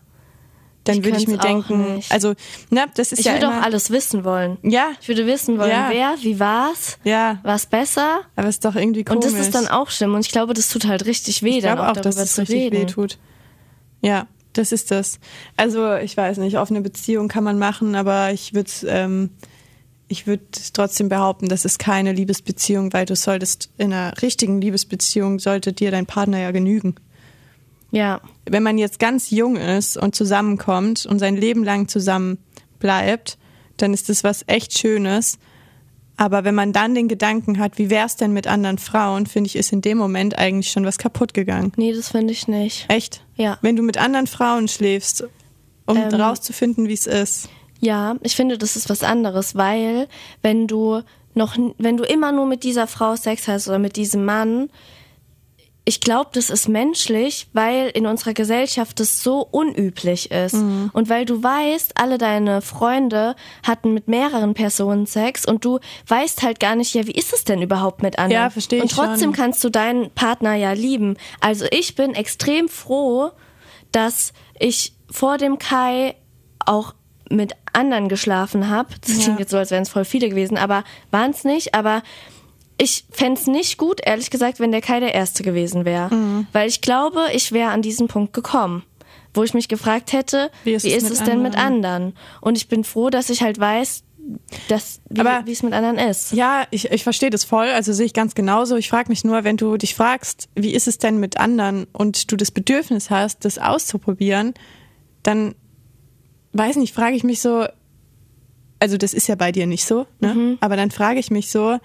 Dann 0.87 0.99
Ich 0.99 1.05
würde 1.05 1.19
ich 1.19 1.29
mir 1.29 1.38
denken, 1.38 1.97
nicht. 1.97 2.11
also, 2.12 2.35
na, 2.71 2.87
das 2.94 3.12
ist 3.12 3.19
Ich 3.21 3.27
ja 3.27 3.33
würde 3.35 3.47
immer, 3.47 3.59
auch 3.59 3.62
alles 3.62 3.91
wissen 3.91 4.25
wollen. 4.25 4.56
Ja, 4.62 4.91
Ich 5.00 5.09
würde 5.09 5.27
wissen 5.27 5.59
wollen, 5.59 5.71
Ja. 5.71 5.88
wer, 5.91 6.15
wie 6.23 6.38
war's, 6.41 6.99
ja, 7.05 7.38
was 7.43 7.67
besser. 7.67 8.21
aber 8.37 8.49
ist 8.49 8.65
doch 8.65 8.75
irgendwie 8.75 9.00
Und 9.00 9.06
komisch. 9.06 9.25
das 9.33 9.35
ist 9.35 9.55
dann 9.55 9.69
auch 9.69 9.91
schlimm. 9.91 10.15
Und 10.15 10.21
ich 10.25 10.33
glaube, 10.33 10.55
das 10.55 10.69
tut 10.69 10.87
halt 10.87 11.05
richtig 11.06 11.43
weh, 11.43 11.59
Ich 11.59 11.62
dann 11.62 11.77
glaube 11.77 11.88
auch, 11.91 11.97
auch, 11.97 12.00
dass 12.00 12.15
darüber 12.17 12.23
es 12.23 12.35
zu 12.35 12.41
richtig 12.43 12.56
reden. 12.73 12.77
weh 12.83 12.87
tut. 12.87 13.19
Ja, 14.00 14.27
das 14.53 14.73
ist 14.73 14.91
das. 14.91 15.19
Also 15.56 15.97
ich 15.97 16.17
weiß 16.17 16.38
nicht, 16.38 16.56
offene 16.59 16.81
Beziehung 16.81 17.29
kann 17.29 17.44
man 17.44 17.59
machen, 17.59 17.94
aber 17.94 18.33
ich 18.33 18.55
würde 18.55 18.71
ähm, 18.87 19.31
ich 20.09 20.27
würde 20.29 20.44
trotzdem 20.73 21.09
behaupten, 21.09 21.49
das 21.49 21.65
ist 21.65 21.79
keine 21.81 22.12
Liebesbeziehung, 22.12 22.93
weil 22.93 23.06
du 23.06 23.17
solltest 23.17 23.71
in 23.77 23.93
einer 23.93 24.12
richtigen 24.23 24.61
Liebesbeziehung 24.61 25.41
sollte 25.41 25.73
dir 25.73 25.91
dein 25.91 26.06
Partner 26.06 26.38
ja 26.38 26.53
genügen. 26.53 26.94
Ja, 27.91 28.21
Wenn 28.44 28.62
man 28.62 28.79
jetzt 28.79 28.99
ganz 28.99 29.31
jung 29.31 29.56
ist 29.56 29.97
und 29.97 30.15
zusammenkommt 30.15 31.06
und 31.06 31.19
sein 31.19 31.37
Leben 31.37 31.65
lang 31.65 31.88
zusammen 31.88 32.38
bleibt, 32.79 33.38
dann 33.77 33.94
ist 33.94 34.09
das 34.09 34.25
was 34.25 34.43
echt 34.49 34.77
Schönes. 34.79 35.38
Aber 36.19 36.44
wenn 36.44 36.55
man 36.55 36.73
dann 36.73 36.94
den 36.94 37.09
Gedanken 37.09 37.59
hat, 37.59 37.79
wie 37.79 37.91
wär's 37.91 38.17
denn 38.17 38.33
mit 38.33 38.47
anderen 38.47 38.79
Frauen, 38.79 39.27
finde 39.27 39.49
ich, 39.49 39.56
ist 39.56 39.73
in 39.73 39.83
dem 39.83 39.99
Moment 39.99 40.38
eigentlich 40.38 40.71
schon 40.73 40.85
was 40.87 40.97
kaputt 40.99 41.35
gegangen. 41.35 41.73
nee, 41.77 41.93
das 41.93 42.09
finde 42.11 42.33
ich 42.33 42.49
nicht. 42.49 42.87
Echt? 42.88 43.23
Ja. 43.37 43.59
Wenn 43.61 43.77
du 43.77 43.83
mit 43.83 43.99
anderen 43.99 44.27
Frauen 44.27 44.67
schläfst, 44.69 45.25
um 45.87 45.97
Ähm. 45.97 46.15
rauszufinden, 46.15 46.88
wie 46.88 46.94
es 46.94 47.06
ist. 47.06 47.49
Ja, 47.81 48.17
ich 48.23 48.35
finde, 48.35 48.56
das 48.59 48.77
ist 48.77 48.88
was 48.88 49.03
anderes, 49.03 49.55
weil 49.55 50.09
wenn 50.43 50.67
du 50.67 51.03
noch, 51.35 51.56
wenn 51.77 51.99
du 51.99 52.05
immer 52.05 52.33
nur 52.33 52.47
mit 52.47 52.65
dieser 52.65 52.87
Frau 52.87 53.15
Sex 53.15 53.47
hast 53.47 53.69
oder 53.69 53.79
mit 53.79 53.97
diesem 53.97 54.25
Mann, 54.25 54.71
ich 55.88 56.00
glaube, 56.00 56.31
das 56.33 56.50
ist 56.50 56.69
menschlich, 56.69 57.47
weil 57.53 57.88
in 57.91 58.06
unserer 58.06 58.35
Gesellschaft 58.35 58.99
das 58.99 59.23
so 59.23 59.41
unüblich 59.49 60.33
ist. 60.33 60.55
Und 60.55 61.09
weil 61.09 61.25
du 61.25 61.41
weißt, 61.43 61.93
alle 61.94 62.19
deine 62.19 62.61
Freunde 62.61 63.37
hatten 63.65 63.94
mit 63.94 64.09
mehreren 64.09 64.55
Personen 64.55 65.06
Sex 65.06 65.44
und 65.47 65.65
du 65.65 65.79
weißt 66.09 66.43
halt 66.43 66.59
gar 66.59 66.75
nicht, 66.75 66.93
ja, 66.94 67.06
wie 67.06 67.12
ist 67.12 67.33
es 67.33 67.44
denn 67.44 67.62
überhaupt 67.62 68.03
mit 68.03 68.19
anderen? 68.19 68.43
Ja, 68.43 68.50
versteh 68.50 68.81
Und 68.81 68.87
ich 68.87 68.93
trotzdem 68.97 69.27
schon. 69.27 69.33
kannst 69.35 69.62
du 69.62 69.71
deinen 69.71 70.11
Partner 70.11 70.55
ja 70.56 70.73
lieben. 70.73 71.17
Also 71.41 71.67
ich 71.71 71.94
bin 71.94 72.15
extrem 72.17 72.69
froh, 72.69 73.31
dass 73.93 74.33
ich 74.59 74.93
vor 75.09 75.38
dem 75.38 75.59
Kai 75.59 76.17
auch 76.65 76.94
mit 77.31 77.53
anderen 77.73 78.09
geschlafen 78.09 78.69
habe. 78.69 78.88
Das 79.03 79.17
Ja. 79.19 79.23
klingt 79.23 79.38
jetzt 79.38 79.50
so, 79.53 79.56
als 79.59 79.71
wären 79.71 79.83
es 79.85 79.88
voll 79.88 80.05
viele 80.05 80.29
gewesen, 80.29 80.56
aber 80.59 80.83
waren 81.12 81.31
es 81.31 81.44
nicht. 81.44 81.75
Aber 81.77 82.03
ich 82.78 83.05
fänd's 83.11 83.46
nicht 83.46 83.78
gut, 83.78 84.00
ehrlich 84.05 84.31
gesagt, 84.31 84.61
wenn 84.61 84.70
der 84.73 84.82
Kai 84.82 85.00
der 85.00 85.14
Erste 85.14 85.43
gewesen 85.43 85.84
wäre. 85.84 86.14
Mhm. 86.14 86.46
Weil 86.52 86.69
ich 86.69 86.81
glaube, 86.81 87.20
ich 87.32 87.52
wäre 87.52 87.70
an 87.70 87.82
diesen 87.82 88.06
Punkt 88.09 88.33
gekommen, 88.33 88.83
wo 89.35 89.42
ich 89.45 89.54
mich 89.54 89.68
gefragt 89.68 90.12
hätte, 90.12 90.50
Wie 90.64 90.71
wie 90.73 90.75
ist 90.75 90.85
ist, 90.85 90.97
es 90.97 91.02
mit 91.04 91.12
es 91.12 91.25
denn 91.25 91.42
mit 91.42 91.56
anderen? 91.56 91.95
anderen? 91.95 92.16
Und 92.40 92.56
ich 92.56 92.68
bin 92.68 92.85
froh, 92.85 93.09
dass 93.11 93.30
ich 93.30 93.42
halt 93.42 93.59
weiß, 93.59 94.02
dass, 94.68 95.00
wie, 95.09 95.21
Aber- 95.21 95.47
wie 95.47 95.52
es 95.52 95.62
mit 95.62 95.73
anderen 95.73 95.99
ist. 95.99 96.33
Ja, 96.33 96.66
ich, 96.71 96.90
ich 96.90 97.02
verstehe 97.04 97.30
das 97.30 97.45
voll, 97.45 97.68
also 97.68 97.92
sehe 97.92 98.06
ich 98.06 98.12
ganz 98.12 98.35
genauso. 98.35 98.76
Ich 98.76 98.88
frage 98.90 99.09
mich 99.09 99.25
nur, 99.25 99.45
wenn 99.45 99.56
du 99.56 99.76
dich 99.76 99.95
fragst, 99.95 100.49
wie 100.54 100.75
ist 100.75 100.88
es 100.88 100.99
denn 100.99 101.18
mit 101.18 101.38
anderen 101.38 101.87
und 101.92 102.30
du 102.33 102.37
das 102.37 102.50
Bedürfnis 102.50 103.09
hast, 103.09 103.45
das 103.45 103.59
auszuprobieren, 103.59 104.54
dann 105.23 105.54
weiß 106.52 106.76
nicht, 106.76 106.92
frage 106.95 107.14
ich 107.16 107.23
mich 107.25 107.40
so, 107.40 107.66
also 108.80 108.97
das 108.97 109.14
ist 109.14 109.28
ja 109.28 109.35
bei 109.37 109.52
dir 109.52 109.66
nicht 109.66 109.85
so, 109.87 110.06
ne? 110.21 110.35
Mhm. 110.35 110.59
aber 110.61 110.76
dann 110.76 110.90
frage 110.90 111.18
ich 111.21 111.30
mich 111.30 111.50
so, 111.50 111.78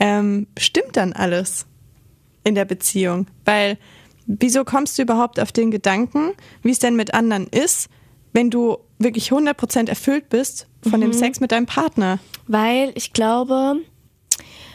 ähm, 0.00 0.46
stimmt 0.58 0.96
dann 0.96 1.12
alles 1.12 1.66
in 2.44 2.54
der 2.54 2.64
Beziehung? 2.64 3.26
Weil 3.44 3.78
wieso 4.26 4.64
kommst 4.64 4.98
du 4.98 5.02
überhaupt 5.02 5.38
auf 5.40 5.52
den 5.52 5.70
Gedanken, 5.70 6.32
wie 6.62 6.70
es 6.70 6.78
denn 6.78 6.96
mit 6.96 7.14
anderen 7.14 7.46
ist, 7.48 7.88
wenn 8.32 8.50
du 8.50 8.78
wirklich 8.98 9.30
100% 9.32 9.88
erfüllt 9.88 10.28
bist 10.28 10.66
von 10.82 11.00
Mhm. 11.00 11.04
dem 11.04 11.12
Sex 11.12 11.40
mit 11.40 11.52
deinem 11.52 11.66
Partner? 11.66 12.18
Weil 12.46 12.92
ich 12.94 13.12
glaube, 13.12 13.76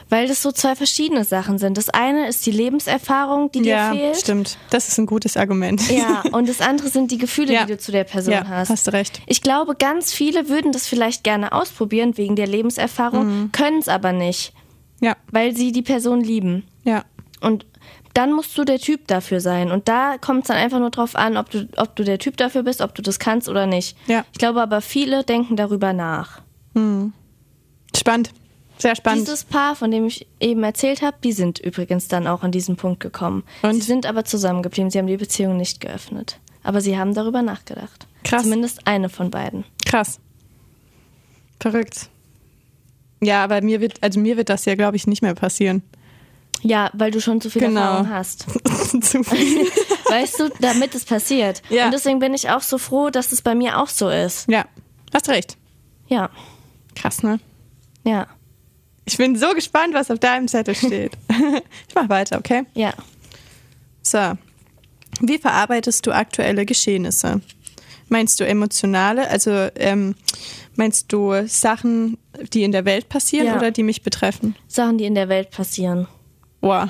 weil 0.09 0.27
das 0.27 0.41
so 0.41 0.51
zwei 0.51 0.75
verschiedene 0.75 1.23
Sachen 1.23 1.57
sind. 1.57 1.77
Das 1.77 1.89
eine 1.89 2.27
ist 2.27 2.45
die 2.45 2.51
Lebenserfahrung, 2.51 3.49
die 3.51 3.61
dir 3.61 3.75
ja, 3.75 3.91
fehlt. 3.93 4.17
stimmt. 4.17 4.57
Das 4.69 4.89
ist 4.89 4.97
ein 4.97 5.05
gutes 5.05 5.37
Argument. 5.37 5.89
Ja, 5.89 6.23
und 6.33 6.49
das 6.49 6.59
andere 6.59 6.89
sind 6.89 7.11
die 7.11 7.17
Gefühle, 7.17 7.53
Ja. 7.53 7.65
die 7.65 7.73
du 7.73 7.77
zu 7.79 7.91
der 7.93 8.03
Person 8.03 8.33
Ja, 8.33 8.45
hast. 8.47 8.69
hast 8.69 8.87
du 8.87 8.91
recht. 8.91 9.21
Ich 9.27 9.41
glaube, 9.41 9.75
ganz 9.75 10.11
viele 10.13 10.49
würden 10.49 10.73
das 10.73 10.85
vielleicht 10.87 11.23
gerne 11.23 11.53
ausprobieren 11.53 12.17
wegen 12.17 12.35
der 12.35 12.47
Lebenserfahrung, 12.47 13.25
Mhm. 13.43 13.51
können 13.53 13.79
es 13.79 13.87
aber 13.87 14.11
nicht, 14.11 14.53
Ja, 15.01 15.17
weil 15.31 15.55
sie 15.55 15.71
die 15.71 15.81
Person 15.81 16.21
lieben. 16.21 16.63
ja. 16.83 17.03
Und 17.41 17.65
dann 18.13 18.33
musst 18.33 18.55
du 18.57 18.65
der 18.65 18.77
Typ 18.77 19.07
dafür 19.07 19.39
sein. 19.39 19.71
Und 19.71 19.87
da 19.87 20.17
kommt 20.19 20.41
es 20.43 20.47
dann 20.49 20.57
einfach 20.57 20.79
nur 20.79 20.91
drauf 20.91 21.15
an, 21.15 21.37
ob 21.37 21.49
du, 21.49 21.67
ob 21.77 21.95
du 21.95 22.03
der 22.03 22.19
Typ 22.19 22.37
dafür 22.37 22.61
bist, 22.61 22.81
ob 22.81 22.93
du 22.93 23.01
das 23.01 23.19
kannst 23.19 23.47
oder 23.49 23.65
nicht. 23.65 23.97
Ja. 24.05 24.25
Ich 24.31 24.37
glaube 24.37 24.61
aber, 24.61 24.81
viele 24.81 25.23
denken 25.23 25.55
darüber 25.55 25.93
nach. 25.93 26.41
Spannend. 27.95 28.31
Sehr 28.77 28.95
spannend. 28.95 29.21
Dieses 29.27 29.43
Paar, 29.43 29.75
von 29.75 29.91
dem 29.91 30.05
ich 30.07 30.27
eben 30.39 30.63
erzählt 30.63 31.01
habe, 31.01 31.17
die 31.23 31.31
sind 31.31 31.59
übrigens 31.59 32.07
dann 32.07 32.27
auch 32.27 32.43
an 32.43 32.51
diesen 32.51 32.75
Punkt 32.75 32.99
gekommen. 32.99 33.43
Und? 33.61 33.73
Sie 33.73 33.81
sind 33.81 34.05
aber 34.05 34.25
zusammengeblieben. 34.25 34.89
Sie 34.91 34.97
haben 34.99 35.07
die 35.07 35.17
Beziehung 35.17 35.57
nicht 35.57 35.79
geöffnet. 35.79 36.39
Aber 36.63 36.81
sie 36.81 36.97
haben 36.97 37.13
darüber 37.13 37.41
nachgedacht. 37.41 38.07
Krass. 38.23 38.43
Zumindest 38.43 38.87
eine 38.87 39.09
von 39.09 39.31
beiden. 39.31 39.63
Krass. 39.85 40.19
Verrückt. 41.59 42.09
Ja, 43.23 43.43
aber 43.43 43.61
mir 43.61 43.81
wird, 43.81 44.01
also 44.01 44.19
mir 44.19 44.37
wird 44.37 44.49
das 44.49 44.65
ja, 44.65 44.75
glaube 44.75 44.95
ich, 44.97 45.07
nicht 45.07 45.21
mehr 45.21 45.35
passieren. 45.35 45.83
Ja, 46.63 46.89
weil 46.93 47.11
du 47.11 47.19
schon 47.21 47.41
zu 47.41 47.49
viel 47.49 47.61
Genau. 47.61 47.79
Erfahrung 47.81 48.09
hast. 48.09 48.45
Zu 49.03 49.23
viel. 49.23 49.65
Weißt 50.09 50.39
du, 50.39 50.49
damit 50.59 50.93
es 50.93 51.05
passiert. 51.05 51.61
Ja. 51.69 51.85
Und 51.85 51.91
deswegen 51.93 52.19
bin 52.19 52.33
ich 52.35 52.49
auch 52.49 52.61
so 52.61 52.77
froh, 52.77 53.09
dass 53.09 53.31
es 53.31 53.41
bei 53.41 53.55
mir 53.55 53.79
auch 53.79 53.87
so 53.87 54.09
ist. 54.09 54.47
ja, 54.49 54.65
hast 55.13 55.29
recht. 55.29 55.57
Ja, 56.07 56.29
Krass, 56.95 57.23
ne? 57.23 57.39
ja, 58.03 58.27
Ich 59.05 59.17
bin 59.17 59.35
so 59.37 59.53
gespannt, 59.53 59.93
was 59.93 60.11
auf 60.11 60.19
deinem 60.19 60.47
Zettel 60.47 60.75
steht. 60.75 61.13
ich 61.87 61.95
mach 61.95 62.09
weiter, 62.09 62.37
okay? 62.37 62.63
ja. 62.73 62.93
So. 64.03 64.33
Wie 65.21 65.37
verarbeitest 65.37 66.05
du 66.07 66.11
aktuelle 66.11 66.65
Geschehnisse? 66.65 67.41
Meinst 68.11 68.39
du 68.41 68.45
emotionale, 68.45 69.29
also 69.29 69.51
ähm, 69.75 70.15
meinst 70.75 71.13
du 71.13 71.47
Sachen, 71.47 72.17
die 72.53 72.63
in 72.63 72.73
der 72.73 72.83
Welt 72.83 73.07
passieren 73.07 73.47
Ja. 73.47 73.55
oder 73.55 73.71
die 73.71 73.83
mich 73.83 74.03
betreffen? 74.03 74.55
Sachen, 74.67 74.97
die 74.97 75.05
in 75.05 75.15
der 75.15 75.29
Welt 75.29 75.49
passieren. 75.51 76.07
Boah, 76.59 76.89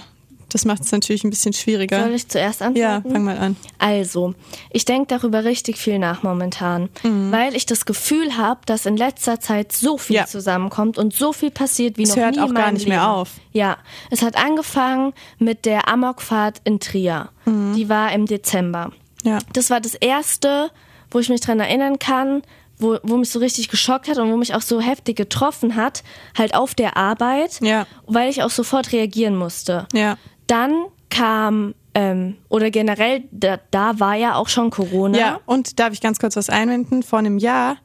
das 0.50 0.66
macht 0.66 0.82
es 0.82 0.92
natürlich 0.92 1.24
ein 1.24 1.30
bisschen 1.30 1.54
schwieriger. 1.54 2.02
Soll 2.04 2.16
ich 2.16 2.28
zuerst 2.28 2.64
antworten? 2.64 2.80
ja, 3.08 3.12
fang 3.14 3.24
mal 3.24 3.38
an. 3.38 3.56
Also, 3.78 4.34
ich 4.72 4.84
denke 4.84 5.06
darüber 5.16 5.46
richtig 5.46 5.78
viel 5.78 6.00
nach 6.00 6.24
momentan, 6.24 6.90
Mhm. 7.04 7.32
weil 7.32 7.56
ich 7.56 7.68
das 7.68 7.86
Gefühl 7.86 8.36
habe, 8.36 8.62
dass 8.66 8.88
in 8.88 8.98
letzter 8.98 9.40
Zeit 9.40 9.72
so 9.72 10.00
viel 10.00 10.16
Ja. 10.16 10.26
zusammenkommt 10.26 10.98
und 10.98 11.14
so 11.14 11.34
viel 11.34 11.52
passiert 11.52 12.00
wie 12.00 12.04
Es 12.04 12.10
noch 12.10 12.16
hört 12.18 12.36
nie 12.36 12.42
auch 12.42 12.50
in 12.50 12.56
gar 12.56 12.66
meinem 12.66 12.74
nicht 12.74 12.88
mehr 12.88 12.98
Leben. 12.98 13.10
auf. 13.12 13.30
Ja, 13.54 13.78
es 14.10 14.24
hat 14.24 14.36
angefangen 14.44 15.14
mit 15.38 15.66
der 15.66 15.88
Amokfahrt 15.88 16.62
in 16.64 16.80
Trier. 16.80 17.30
Mhm. 17.46 17.76
Die 17.76 17.88
war 17.90 18.12
im 18.12 18.26
Dezember. 18.26 18.92
Ja. 19.24 19.38
Das 19.54 19.70
war 19.70 19.80
das 19.80 19.94
erste, 19.94 20.72
wo 21.12 21.20
ich 21.20 21.30
mich 21.30 21.42
dran 21.42 21.60
erinnern 21.60 22.00
kann, 22.00 22.42
wo, 22.80 22.98
wo 23.04 23.18
mich 23.18 23.30
so 23.30 23.38
richtig 23.40 23.70
geschockt 23.70 24.08
hat 24.08 24.18
und 24.18 24.32
wo 24.32 24.38
mich 24.38 24.56
auch 24.56 24.62
so 24.62 24.82
heftig 24.82 25.16
getroffen 25.18 25.76
hat, 25.76 26.04
halt 26.38 26.56
auf 26.56 26.74
der 26.74 26.98
Arbeit, 26.98 27.60
Ja. 27.62 27.86
weil 28.08 28.30
ich 28.30 28.42
auch 28.42 28.50
sofort 28.50 28.92
reagieren 28.92 29.36
musste. 29.36 29.88
Ja. 29.94 30.18
Dann 30.48 30.74
kam, 31.10 31.76
ähm, 31.94 32.38
oder 32.50 32.72
generell, 32.72 33.24
da, 33.32 33.60
da 33.70 34.00
war 34.00 34.16
ja 34.16 34.36
auch 34.36 34.48
schon 34.50 34.72
Corona. 34.72 35.18
Ja, 35.18 35.40
und 35.46 35.80
darf 35.80 35.94
ich 35.94 36.02
ganz 36.02 36.18
kurz 36.20 36.36
was 36.36 36.50
einwenden? 36.50 37.04
Vor 37.04 37.20
einem 37.20 37.38
Jahr, 37.38 37.78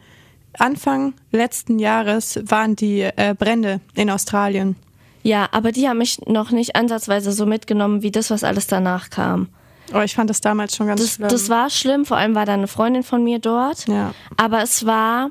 Anfang 0.59 1.13
letzten 1.33 1.79
Jahres, 1.79 2.41
waren 2.45 2.77
die 2.77 3.03
äh, 3.03 3.35
Brände 3.39 3.81
in 3.95 4.09
Australien. 4.11 4.77
Ja, 5.23 5.49
aber 5.51 5.73
die 5.73 5.89
haben 5.89 5.99
mich 5.99 6.21
noch 6.27 6.53
nicht 6.53 6.77
ansatzweise 6.77 7.33
so 7.33 7.47
mitgenommen, 7.47 8.03
wie 8.03 8.13
das, 8.13 8.31
was 8.31 8.45
alles 8.45 8.67
danach 8.69 9.11
kam. 9.11 9.49
Oh, 9.95 10.01
ich 10.01 10.15
fand 10.15 10.31
das 10.31 10.41
damals 10.41 10.75
schon 10.77 10.87
ganz 10.87 11.01
Das, 11.01 11.15
schlimm. 11.15 11.29
das 11.29 11.49
war 11.49 11.71
schlimm, 11.71 12.05
vor 12.05 12.17
allem 12.17 12.35
war 12.35 12.45
da 12.47 12.55
eine 12.55 12.67
Freundin 12.69 13.03
von 13.03 13.23
mir 13.23 13.39
dort. 13.39 13.87
Ja. 13.87 14.15
Aber 14.37 14.63
es 14.63 14.85
war 14.87 15.31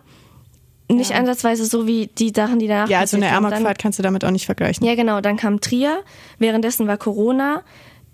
nicht 0.90 1.14
ansatzweise 1.14 1.66
so 1.66 1.88
wie 1.88 2.08
die 2.08 2.32
Sachen, 2.36 2.60
die 2.60 2.68
danach 2.68 2.90
ja, 2.90 3.00
also 3.00 3.18
eine 3.18 3.32
Amokfahrt 3.32 3.80
kannst 3.80 3.98
du 4.00 4.04
damit 4.04 4.24
auch 4.24 4.32
nicht 4.32 4.46
vergleichen. 4.46 4.86
Ja, 4.86 4.96
genau. 4.96 5.20
Dann 5.20 5.36
kam 5.38 5.60
Trier, 5.60 6.04
währenddessen 6.38 6.88
war 6.88 6.98
Corona. 6.98 7.64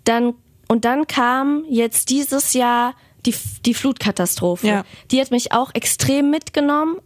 Dann, 0.04 0.34
und 0.68 0.84
dann 0.84 1.06
kam 1.06 1.64
jetzt 1.68 2.08
dieses 2.10 2.54
Jahr 2.54 2.94
die, 3.26 3.34
die 3.66 3.74
Flutkatastrophe. 3.74 4.66
Ja. 4.66 4.84
Die 5.10 5.20
hat 5.20 5.30
mich 5.30 5.52
auch 5.52 5.70
extrem 5.74 6.30
mitgenommen. 6.30 6.96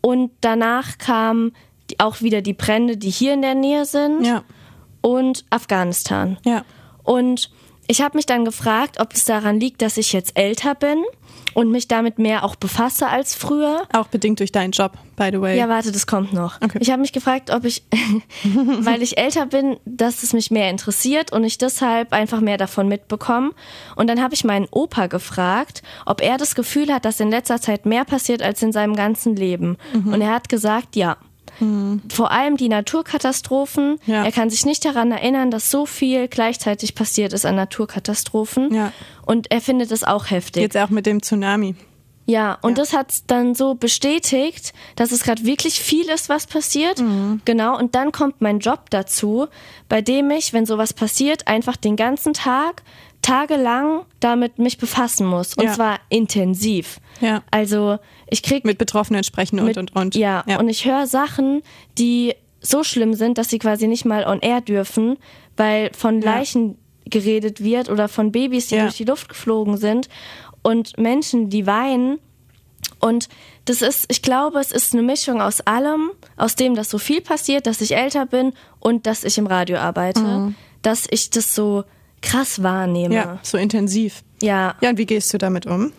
Und 0.00 0.30
danach 0.42 0.98
kamen 0.98 1.52
auch 1.96 2.20
wieder 2.20 2.42
die 2.42 2.52
Brände, 2.52 2.96
die 2.98 3.10
hier 3.10 3.32
in 3.34 3.42
der 3.42 3.54
Nähe 3.54 3.84
sind. 3.86 4.24
Ja. 4.24 4.44
Und 5.00 5.44
Afghanistan. 5.50 6.36
Ja. 6.44 6.64
Und 7.02 7.50
ich 7.88 8.02
habe 8.02 8.16
mich 8.16 8.26
dann 8.26 8.44
gefragt, 8.44 9.00
ob 9.00 9.14
es 9.14 9.24
daran 9.24 9.58
liegt, 9.58 9.82
dass 9.82 9.96
ich 9.96 10.12
jetzt 10.12 10.38
älter 10.38 10.74
bin 10.74 11.02
und 11.54 11.70
mich 11.70 11.88
damit 11.88 12.18
mehr 12.18 12.44
auch 12.44 12.54
befasse 12.54 13.08
als 13.08 13.34
früher. 13.34 13.82
Auch 13.92 14.08
bedingt 14.08 14.40
durch 14.40 14.52
deinen 14.52 14.72
Job, 14.72 14.92
by 15.16 15.30
the 15.32 15.40
way. 15.40 15.58
Ja, 15.58 15.68
warte, 15.68 15.90
das 15.90 16.06
kommt 16.06 16.32
noch. 16.32 16.60
Okay. 16.60 16.78
Ich 16.80 16.90
habe 16.90 17.00
mich 17.00 17.12
gefragt, 17.12 17.50
ob 17.50 17.64
ich, 17.64 17.82
weil 18.44 19.02
ich 19.02 19.18
älter 19.18 19.46
bin, 19.46 19.78
dass 19.86 20.22
es 20.22 20.34
mich 20.34 20.50
mehr 20.50 20.70
interessiert 20.70 21.32
und 21.32 21.44
ich 21.44 21.58
deshalb 21.58 22.12
einfach 22.12 22.40
mehr 22.40 22.58
davon 22.58 22.88
mitbekomme. 22.88 23.52
Und 23.96 24.06
dann 24.08 24.22
habe 24.22 24.34
ich 24.34 24.44
meinen 24.44 24.68
Opa 24.70 25.06
gefragt, 25.06 25.82
ob 26.06 26.20
er 26.20 26.36
das 26.36 26.54
Gefühl 26.54 26.92
hat, 26.92 27.04
dass 27.04 27.20
in 27.20 27.30
letzter 27.30 27.60
Zeit 27.60 27.86
mehr 27.86 28.04
passiert 28.04 28.42
als 28.42 28.62
in 28.62 28.70
seinem 28.70 28.94
ganzen 28.94 29.34
Leben. 29.34 29.78
Mhm. 29.94 30.12
Und 30.12 30.20
er 30.20 30.34
hat 30.34 30.48
gesagt, 30.48 30.94
ja. 30.94 31.16
Vor 32.08 32.30
allem 32.30 32.56
die 32.56 32.68
Naturkatastrophen. 32.68 33.98
Ja. 34.06 34.24
Er 34.24 34.32
kann 34.32 34.50
sich 34.50 34.64
nicht 34.64 34.84
daran 34.84 35.10
erinnern, 35.10 35.50
dass 35.50 35.70
so 35.70 35.86
viel 35.86 36.28
gleichzeitig 36.28 36.94
passiert 36.94 37.32
ist 37.32 37.44
an 37.44 37.56
Naturkatastrophen. 37.56 38.72
Ja. 38.72 38.92
Und 39.26 39.50
er 39.50 39.60
findet 39.60 39.90
es 39.90 40.04
auch 40.04 40.30
heftig. 40.30 40.62
Jetzt 40.62 40.76
auch 40.76 40.90
mit 40.90 41.06
dem 41.06 41.22
Tsunami. 41.22 41.74
Ja, 42.26 42.58
und 42.60 42.76
das 42.76 42.92
hat 42.92 43.14
dann 43.28 43.54
so 43.54 43.74
bestätigt, 43.74 44.74
dass 44.96 45.12
es 45.12 45.22
gerade 45.22 45.46
wirklich 45.46 45.80
viel 45.80 46.10
ist, 46.10 46.28
was 46.28 46.46
passiert. 46.46 47.02
Genau, 47.46 47.78
und 47.78 47.94
dann 47.94 48.12
kommt 48.12 48.42
mein 48.42 48.58
Job 48.58 48.90
dazu, 48.90 49.46
bei 49.88 50.02
dem 50.02 50.30
ich, 50.30 50.52
wenn 50.52 50.66
sowas 50.66 50.92
passiert, 50.92 51.48
einfach 51.48 51.76
den 51.76 51.96
ganzen 51.96 52.34
Tag, 52.34 52.82
tagelang 53.22 54.02
damit 54.20 54.58
mich 54.58 54.78
befassen 54.78 55.26
muss. 55.26 55.54
Und 55.54 55.64
Ja. 55.64 55.72
zwar 55.72 56.00
intensiv. 56.08 57.00
Ja. 57.20 57.42
Also 57.50 57.98
ich 58.28 58.42
krieg 58.42 58.64
Mit 58.64 58.78
Betroffenen 58.78 59.24
sprechen 59.24 59.58
und 59.58 59.66
mit- 59.66 59.76
und 59.78 59.94
und. 59.96 60.14
Ja, 60.14 60.44
und 60.58 60.68
ich 60.68 60.84
höre 60.84 61.06
Sachen, 61.06 61.62
die 61.98 62.34
so 62.60 62.82
schlimm 62.84 63.14
sind, 63.14 63.38
dass 63.38 63.48
sie 63.50 63.58
quasi 63.58 63.86
nicht 63.86 64.04
mal 64.04 64.24
on 64.24 64.40
air 64.40 64.60
dürfen, 64.60 65.16
weil 65.56 65.90
von 65.94 66.20
Ja. 66.22 66.34
Leichen 66.36 66.78
geredet 67.06 67.62
wird 67.62 67.88
oder 67.88 68.08
von 68.08 68.32
Babys, 68.32 68.68
die 68.68 68.76
Ja. 68.76 68.82
durch 68.84 68.96
die 68.96 69.04
Luft 69.04 69.28
geflogen 69.28 69.76
sind 69.76 70.08
und 70.62 70.98
Menschen, 70.98 71.48
die 71.50 71.66
weinen. 71.66 72.18
Und 73.00 73.28
das 73.64 73.80
ist, 73.82 74.06
ich 74.08 74.22
glaube, 74.22 74.58
es 74.60 74.72
ist 74.72 74.92
eine 74.92 75.02
Mischung 75.02 75.40
aus 75.40 75.60
allem, 75.62 76.10
aus 76.36 76.54
dem, 76.56 76.74
dass 76.74 76.90
so 76.90 76.98
viel 76.98 77.20
passiert, 77.20 77.66
dass 77.66 77.80
ich 77.80 77.94
älter 77.96 78.26
bin 78.26 78.52
und 78.80 79.06
dass 79.06 79.24
ich 79.24 79.38
im 79.38 79.46
Radio 79.46 79.78
arbeite, 79.78 80.52
dass 80.82 81.06
ich 81.10 81.30
das 81.30 81.54
so 81.54 81.84
krass 82.22 82.62
wahrnehme. 82.62 83.14
ja, 83.14 83.38
so 83.42 83.58
intensiv. 83.58 84.22
ja. 84.40 84.74
Ja, 84.80 84.90
und 84.90 84.98
wie 84.98 85.06
gehst 85.06 85.32
du 85.32 85.38
damit 85.38 85.66
um? 85.66 85.92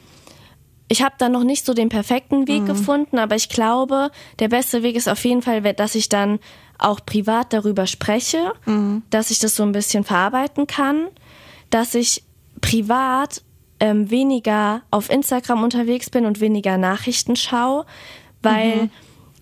Ich 0.91 1.03
habe 1.03 1.13
da 1.19 1.29
noch 1.29 1.43
nicht 1.43 1.65
so 1.65 1.75
den 1.75 1.89
perfekten 1.89 2.47
Weg 2.47 2.65
gefunden, 2.65 3.19
aber 3.19 3.35
ich 3.35 3.47
glaube, 3.49 4.09
der 4.39 4.47
beste 4.47 4.81
Weg 4.81 4.95
ist 4.95 5.07
auf 5.07 5.23
jeden 5.23 5.43
Fall, 5.43 5.61
dass 5.61 5.93
ich 5.93 6.09
dann 6.09 6.39
auch 6.79 7.05
privat 7.05 7.53
darüber 7.53 7.85
spreche, 7.85 8.53
dass 9.11 9.29
ich 9.29 9.37
das 9.37 9.55
so 9.55 9.61
ein 9.61 9.71
bisschen 9.71 10.03
verarbeiten 10.03 10.65
kann, 10.65 11.07
dass 11.69 11.93
ich 11.93 12.23
privat 12.61 13.43
ähm, 13.79 14.09
weniger 14.09 14.81
auf 14.89 15.11
Instagram 15.11 15.63
unterwegs 15.63 16.09
bin 16.09 16.25
und 16.25 16.39
weniger 16.41 16.79
Nachrichten 16.79 17.35
schaue, 17.35 17.85
weil 18.41 18.89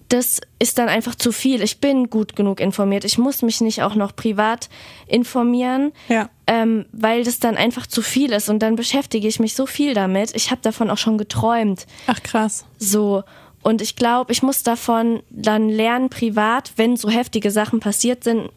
das 0.10 0.40
ist 0.60 0.78
dann 0.78 0.88
einfach 0.90 1.16
zu 1.16 1.32
viel. 1.32 1.62
Ich 1.62 1.80
bin 1.80 2.10
gut 2.10 2.36
genug 2.36 2.60
informiert. 2.60 3.04
Ich 3.04 3.18
muss 3.18 3.42
mich 3.42 3.60
nicht 3.62 3.82
auch 3.84 3.96
noch 3.96 4.16
privat 4.16 4.70
informieren 5.06 5.92
Ja. 6.08 6.30
ähm, 6.48 6.86
weil 6.92 7.24
das 7.24 7.40
dann 7.40 7.58
einfach 7.58 7.88
zu 7.88 8.02
viel 8.02 8.32
ist 8.32 8.50
und 8.50 8.60
dann 8.60 8.76
beschäftige 8.76 9.28
ich 9.28 9.40
mich 9.40 9.54
so 9.54 9.66
viel 9.66 9.94
damit. 9.94 10.34
Ich 10.36 10.50
habe 10.52 10.62
davon 10.62 10.90
auch 10.90 10.98
schon 10.98 11.18
geträumt. 11.18 11.86
Ach 12.08 12.22
krass. 12.24 12.66
So. 12.78 13.24
Und 13.64 13.82
ich 13.82 13.96
glaube, 13.98 14.32
ich 14.32 14.44
muss 14.44 14.64
davon 14.64 15.22
dann 15.30 15.68
lernen, 15.68 16.10
privat, 16.10 16.72
wenn 16.78 16.96
so 16.96 17.10
heftige 17.10 17.52
Sachen 17.52 17.80
passiert 17.82 18.24
sind, 18.24 18.50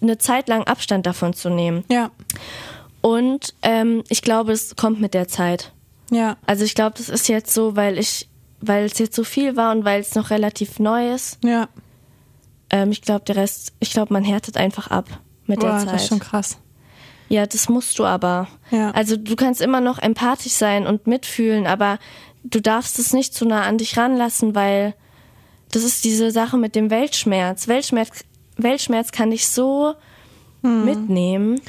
eine 0.00 0.16
Zeit 0.18 0.48
lang 0.48 0.64
Abstand 0.64 1.04
davon 1.06 1.34
zu 1.34 1.50
nehmen. 1.50 1.84
Ja. 1.90 2.10
Und 3.02 3.54
ähm, 3.62 4.02
ich 4.08 4.22
glaube, 4.22 4.52
es 4.52 4.76
kommt 4.76 5.00
mit 5.00 5.12
der 5.12 5.28
Zeit. 5.28 5.72
Ja. 6.10 6.36
Also 6.46 6.64
ich 6.64 6.74
glaube, 6.74 6.94
das 6.96 7.08
ist 7.10 7.28
jetzt 7.28 7.52
so, 7.52 7.76
weil 7.76 7.98
ich, 7.98 8.28
weil 8.66 8.84
es 8.84 8.98
jetzt 8.98 9.16
so 9.16 9.24
viel 9.24 9.56
war 9.56 9.72
und 9.72 9.84
weil 9.84 10.00
es 10.00 10.14
noch 10.14 10.30
relativ 10.30 10.78
neu 10.78 11.12
ist. 11.12 11.38
Ja. 11.44 11.68
Ähm, 12.70 12.90
ich 12.90 13.02
glaube, 13.02 13.24
der 13.24 13.36
Rest, 13.36 13.72
ich 13.80 13.92
glaube, 13.92 14.12
man 14.12 14.24
härtet 14.24 14.56
einfach 14.56 14.88
ab 14.88 15.06
mit 15.46 15.62
der 15.62 15.68
Boah, 15.68 15.78
Zeit. 15.78 15.94
das 15.94 16.02
ist 16.02 16.08
schon 16.08 16.18
krass. 16.20 16.58
Ja, 17.28 17.46
das 17.46 17.68
musst 17.68 17.98
du 17.98 18.04
aber. 18.04 18.48
Ja. 18.70 18.90
Also 18.92 19.16
du 19.16 19.34
kannst 19.36 19.60
immer 19.60 19.80
noch 19.80 19.98
empathisch 19.98 20.52
sein 20.52 20.86
und 20.86 21.06
mitfühlen, 21.06 21.66
aber 21.66 21.98
du 22.44 22.60
darfst 22.60 22.98
es 22.98 23.12
nicht 23.12 23.34
zu 23.34 23.46
nah 23.46 23.62
an 23.62 23.78
dich 23.78 23.96
ranlassen, 23.96 24.54
weil 24.54 24.94
das 25.72 25.82
ist 25.82 26.04
diese 26.04 26.30
Sache 26.30 26.56
mit 26.58 26.74
dem 26.76 26.90
Weltschmerz. 26.90 27.66
Weltschmerz, 27.66 28.24
Weltschmerz 28.56 29.10
kann 29.12 29.30
dich 29.30 29.48
so 29.48 29.94
Hm. 30.62 30.84
mitnehmen. 30.84 31.60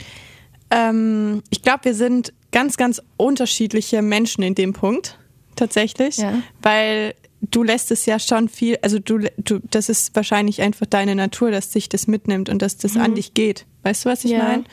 Ähm, 0.71 1.43
ich 1.49 1.61
glaube, 1.61 1.85
wir 1.85 1.95
sind 1.95 2.33
ganz, 2.51 2.77
ganz 2.77 3.01
unterschiedliche 3.17 4.01
Menschen 4.01 4.43
in 4.43 4.55
dem 4.55 4.73
Punkt, 4.73 5.17
tatsächlich. 5.55 6.17
Ja. 6.17 6.33
Weil 6.62 7.13
du 7.41 7.63
lässt 7.63 7.91
es 7.91 8.05
ja 8.05 8.17
schon 8.19 8.50
viel, 8.50 8.77
also 8.81 8.97
du, 9.00 9.19
du, 9.38 9.59
das 9.69 9.89
ist 9.89 10.15
wahrscheinlich 10.15 10.62
einfach 10.62 10.85
deine 10.88 11.15
Natur, 11.15 11.51
dass 11.51 11.69
dich 11.69 11.89
das 11.89 12.07
mitnimmt 12.07 12.50
und 12.50 12.62
dass 12.62 12.77
das 12.77 12.97
an 12.97 13.13
dich 13.15 13.33
geht. 13.33 13.65
Weißt 13.83 14.05
du, 14.05 14.09
was 14.09 14.25
ich 14.25 14.31
Mhm. 14.31 14.38
Ja. 14.38 14.43
meine? 14.43 14.63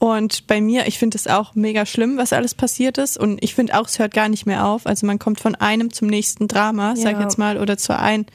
Und 0.00 0.46
bei 0.46 0.60
mir, 0.60 0.86
ich 0.86 0.96
finde 0.98 1.16
es 1.18 1.26
auch 1.26 1.56
mega 1.56 1.84
schlimm, 1.84 2.16
was 2.18 2.32
alles 2.32 2.54
passiert 2.54 2.98
ist. 2.98 3.16
Und 3.18 3.42
ich 3.42 3.54
finde 3.56 3.78
auch, 3.78 3.86
es 3.88 3.98
hört 3.98 4.14
gar 4.14 4.28
nicht 4.28 4.46
mehr 4.46 4.64
auf. 4.66 4.86
Also 4.86 5.06
man 5.06 5.18
kommt 5.18 5.40
von 5.40 5.56
einem 5.56 5.92
zum 5.92 6.06
nächsten 6.06 6.46
Drama, 6.46 6.94
sag 6.94 7.12
ich 7.14 7.18
Ja. 7.18 7.22
jetzt 7.24 7.36
mal, 7.36 7.58
oder 7.58 7.76
zur 7.78 7.98
ein, 7.98 8.26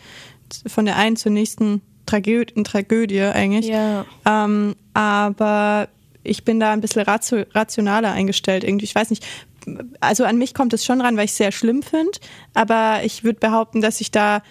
von 0.68 0.84
der 0.86 0.98
einen 0.98 1.16
zur 1.16 1.32
nächsten 1.32 1.82
Tragö 2.06 2.44
Tragödie 2.46 3.22
eigentlich. 3.22 3.68
Ja. 3.68 4.06
Ähm, 4.25 4.75
aber 4.94 5.88
ich 6.24 6.44
bin 6.44 6.60
da 6.60 6.74
ein 6.74 6.82
bisschen 6.82 7.04
ratio 7.04 7.44
rationaler 7.54 8.12
eingestellt 8.12 8.66
irgendwie. 8.66 8.84
Ich 8.86 8.94
weiß 8.96 9.10
nicht. 9.10 9.25
Also 10.00 10.25
an 10.25 10.38
mich 10.38 10.53
kommt 10.53 10.74
es 10.74 10.86
schon 10.86 11.01
ran, 11.01 11.17
weil 11.17 11.25
ich 11.25 11.32
es 11.32 11.38
sehr 11.38 11.51
schlimm 11.51 11.84
finde. 11.84 12.12
Aber 12.53 13.01
ich 13.03 13.24
würde 13.24 13.39
behaupten, 13.39 13.82
dass 13.82 14.01
ich 14.01 14.12
da 14.12 14.41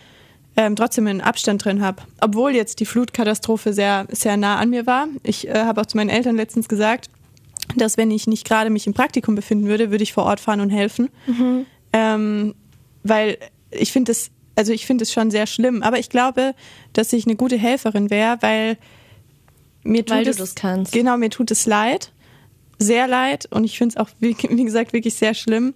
ähm, 0.57 0.77
trotzdem 0.77 1.07
einen 1.07 1.21
Abstand 1.21 1.65
drin 1.65 1.83
habe. 1.83 2.03
Obwohl 2.21 2.55
jetzt 2.55 2.81
die 2.81 2.87
Flutkatastrophe 2.87 3.73
sehr, 3.73 4.07
sehr 4.11 4.37
nah 4.37 4.59
an 4.59 4.71
mir 4.71 4.87
war. 4.87 5.09
Ich 5.23 5.49
äh, 5.49 5.65
habe 5.65 5.81
auch 5.81 5.87
zu 5.87 5.97
meinen 5.97 6.11
Eltern 6.11 6.37
letztens 6.37 6.69
gesagt, 6.69 7.09
dass 7.77 7.97
wenn 7.97 8.11
ich 8.11 8.27
nicht 8.27 8.47
gerade 8.47 8.71
mich 8.71 8.87
im 8.87 8.95
Praktikum 8.95 9.35
befinden 9.35 9.67
würde, 9.67 9.91
würde 9.91 10.03
ich 10.03 10.13
vor 10.13 10.25
Ort 10.25 10.41
fahren 10.41 10.61
und 10.61 10.71
helfen. 10.71 11.09
Mhm. 11.27 11.67
Ähm, 11.93 12.55
weil 13.03 13.39
ich 13.71 13.93
finde 13.93 14.13
es, 14.13 14.31
also 14.57 14.73
ich 14.73 14.87
finde 14.87 15.05
es 15.05 15.13
schon 15.13 15.31
sehr 15.31 15.47
schlimm. 15.47 15.83
Aber 15.83 15.99
ich 15.99 16.11
glaube, 16.11 16.55
dass 16.93 17.13
ich 17.13 17.27
eine 17.27 17.37
gute 17.37 17.57
Helferin 17.57 18.11
wäre, 18.11 18.39
weil 18.41 18.77
mir 19.85 20.05
tut 20.05 20.17
Weil 20.17 20.29
es, 20.29 20.37
das 20.37 20.55
kannst. 20.55 20.93
Genau, 20.93 21.17
mir 21.17 21.31
tut 21.31 21.51
es 21.51 21.67
leid. 21.67 22.13
Sehr 22.83 23.07
leid. 23.07 23.47
Und 23.51 23.65
ich 23.65 23.79
finde 23.79 23.95
es 23.95 23.97
auch, 23.97 24.09
wie, 24.21 24.37
wie 24.37 24.65
gesagt, 24.65 24.93
wirklich 24.93 25.15
sehr 25.15 25.35
schlimm. 25.35 25.75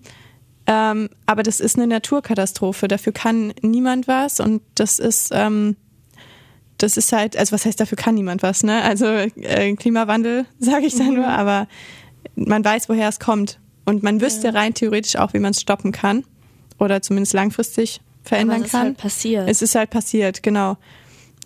Ähm, 0.67 1.09
aber 1.27 1.43
das 1.43 1.61
ist 1.61 1.77
eine 1.77 1.87
Naturkatastrophe. 1.87 2.89
Dafür 2.89 3.13
kann 3.13 3.53
niemand 3.63 4.09
was. 4.09 4.41
Und 4.41 4.63
das 4.75 4.99
ist, 4.99 5.31
ähm, 5.33 5.77
das 6.79 6.97
ist 6.97 7.13
halt, 7.13 7.37
also 7.37 7.53
was 7.53 7.65
heißt, 7.65 7.79
dafür 7.81 7.97
kann 7.97 8.15
niemand 8.15 8.43
was, 8.43 8.63
ne? 8.63 8.83
Also 8.83 9.07
äh, 9.07 9.75
Klimawandel, 9.75 10.47
sage 10.59 10.87
ich 10.87 10.97
da 10.97 11.05
nur, 11.05 11.29
aber 11.29 11.69
man 12.35 12.65
weiß, 12.65 12.89
woher 12.89 13.09
es 13.09 13.21
kommt. 13.21 13.61
Und 13.85 14.03
man 14.03 14.21
wüsste 14.21 14.53
rein 14.53 14.75
theoretisch 14.75 15.17
auch, 15.17 15.33
wie 15.33 15.39
man 15.39 15.53
es 15.53 15.61
stoppen 15.61 15.93
kann. 15.93 16.25
Oder 16.79 17.01
zumindest 17.01 17.33
langfristig 17.33 18.01
verändern 18.23 18.57
Aber 18.57 18.65
es 18.65 18.67
ist 18.67 18.73
kann. 18.73 18.83
halt 18.83 18.97
passiert. 18.99 19.49
Es 19.49 19.63
ist 19.63 19.75
halt 19.77 19.91
passiert, 19.91 20.43
genau. 20.43 20.77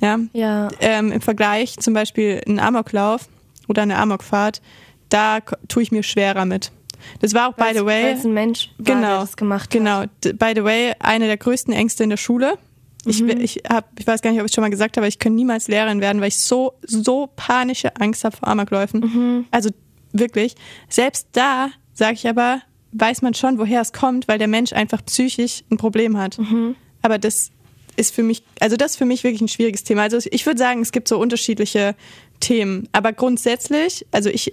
Ja. 0.01 0.19
Ja. 0.33 0.69
Ähm, 0.81 1.13
Im 1.13 1.21
Vergleich 1.21 1.77
zum 1.79 1.95
Beispiel 1.95 2.41
ein 2.49 2.59
Amoklauf 2.59 3.29
oder 3.69 3.83
eine 3.83 3.99
Amokfahrt, 3.99 4.63
da 5.11 5.41
tue 5.69 5.83
ich 5.83 5.93
mir 5.93 6.03
schwerer 6.03 6.45
mit. 6.47 6.73
Das 7.21 7.35
war 7.35 7.49
auch, 7.49 7.55
by 7.55 7.73
the 7.75 7.85
way, 7.85 8.13
ein 8.13 8.33
Mensch 8.35 8.71
war, 8.79 8.95
genau, 8.97 9.21
das 9.21 9.37
gemacht 9.37 9.71
genau. 9.71 10.01
hat. 10.01 10.11
By 10.39 10.53
the 10.55 10.65
way, 10.65 10.93
eine 10.99 11.27
der 11.27 11.37
größten 11.37 11.73
Ängste 11.73 12.05
in 12.05 12.11
der 12.11 12.17
Schule. 12.17 12.59
Ich, 13.07 13.23
Mhm. 13.23 13.41
ich, 13.41 13.63
hab, 13.69 13.89
ich 13.99 14.07
weiß 14.07 14.21
gar 14.21 14.31
nicht, 14.31 14.41
ob 14.41 14.45
ich 14.47 14.51
es 14.51 14.55
schon 14.55 14.63
mal 14.63 14.69
gesagt 14.71 14.97
habe, 14.99 15.09
ich 15.09 15.19
kann 15.19 15.35
niemals 15.35 15.69
Lehrerin 15.69 16.01
werden, 16.03 16.21
weil 16.21 16.29
ich 16.29 16.37
so, 16.37 16.75
so 16.87 17.31
panische 17.35 17.97
Angst 17.97 18.25
habe 18.25 18.37
vor 18.37 18.49
Amokläufen. 18.49 19.01
Mhm. 19.01 19.45
Also 19.51 19.71
wirklich. 20.13 20.55
Selbst 20.89 21.29
da, 21.33 21.71
sage 21.95 22.15
ich 22.15 22.29
aber, 22.29 22.61
weiß 22.93 23.23
man 23.23 23.33
schon, 23.33 23.59
woher 23.59 23.81
es 23.81 23.93
kommt, 23.95 24.29
weil 24.29 24.39
der 24.39 24.49
Mensch 24.49 24.73
einfach 24.75 25.03
psychisch 25.07 25.63
ein 25.71 25.79
Problem 25.79 26.19
hat. 26.19 26.39
Mhm. 26.39 26.77
Aber 27.01 27.19
das 27.19 27.51
ist 27.97 28.15
für 28.15 28.23
mich, 28.23 28.43
also 28.61 28.77
das 28.77 28.93
ist 28.93 28.97
für 28.99 29.07
mich 29.07 29.25
wirklich 29.25 29.41
ein 29.41 29.49
schwieriges 29.49 29.85
Thema. 29.85 30.03
Also 30.03 30.19
ich 30.31 30.45
würde 30.45 30.59
sagen, 30.59 30.83
es 30.83 30.93
gibt 30.93 31.09
so 31.09 31.19
unterschiedliche 31.19 31.95
Themen. 32.41 32.89
Aber 32.93 33.13
grundsätzlich, 33.13 34.07
also 34.11 34.29
ich 34.29 34.53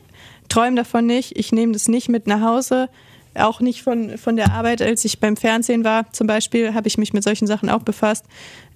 träume 0.50 0.76
davon 0.78 1.06
nicht, 1.06 1.38
ich 1.38 1.52
nehme 1.52 1.74
das 1.74 1.88
nicht 1.88 2.10
mit 2.10 2.28
nach 2.28 2.42
Hause, 2.42 2.90
auch 3.36 3.60
nicht 3.60 3.84
von, 3.84 4.18
von 4.18 4.36
der 4.36 4.52
Arbeit, 4.52 4.82
als 4.82 5.06
ich 5.06 5.20
beim 5.20 5.38
Fernsehen 5.38 5.84
war 5.84 6.12
zum 6.12 6.28
Beispiel, 6.28 6.74
habe 6.74 6.88
ich 6.88 6.98
mich 6.98 7.14
mit 7.14 7.24
solchen 7.24 7.48
Sachen 7.48 7.70
auch 7.70 7.84
befasst. 7.84 8.26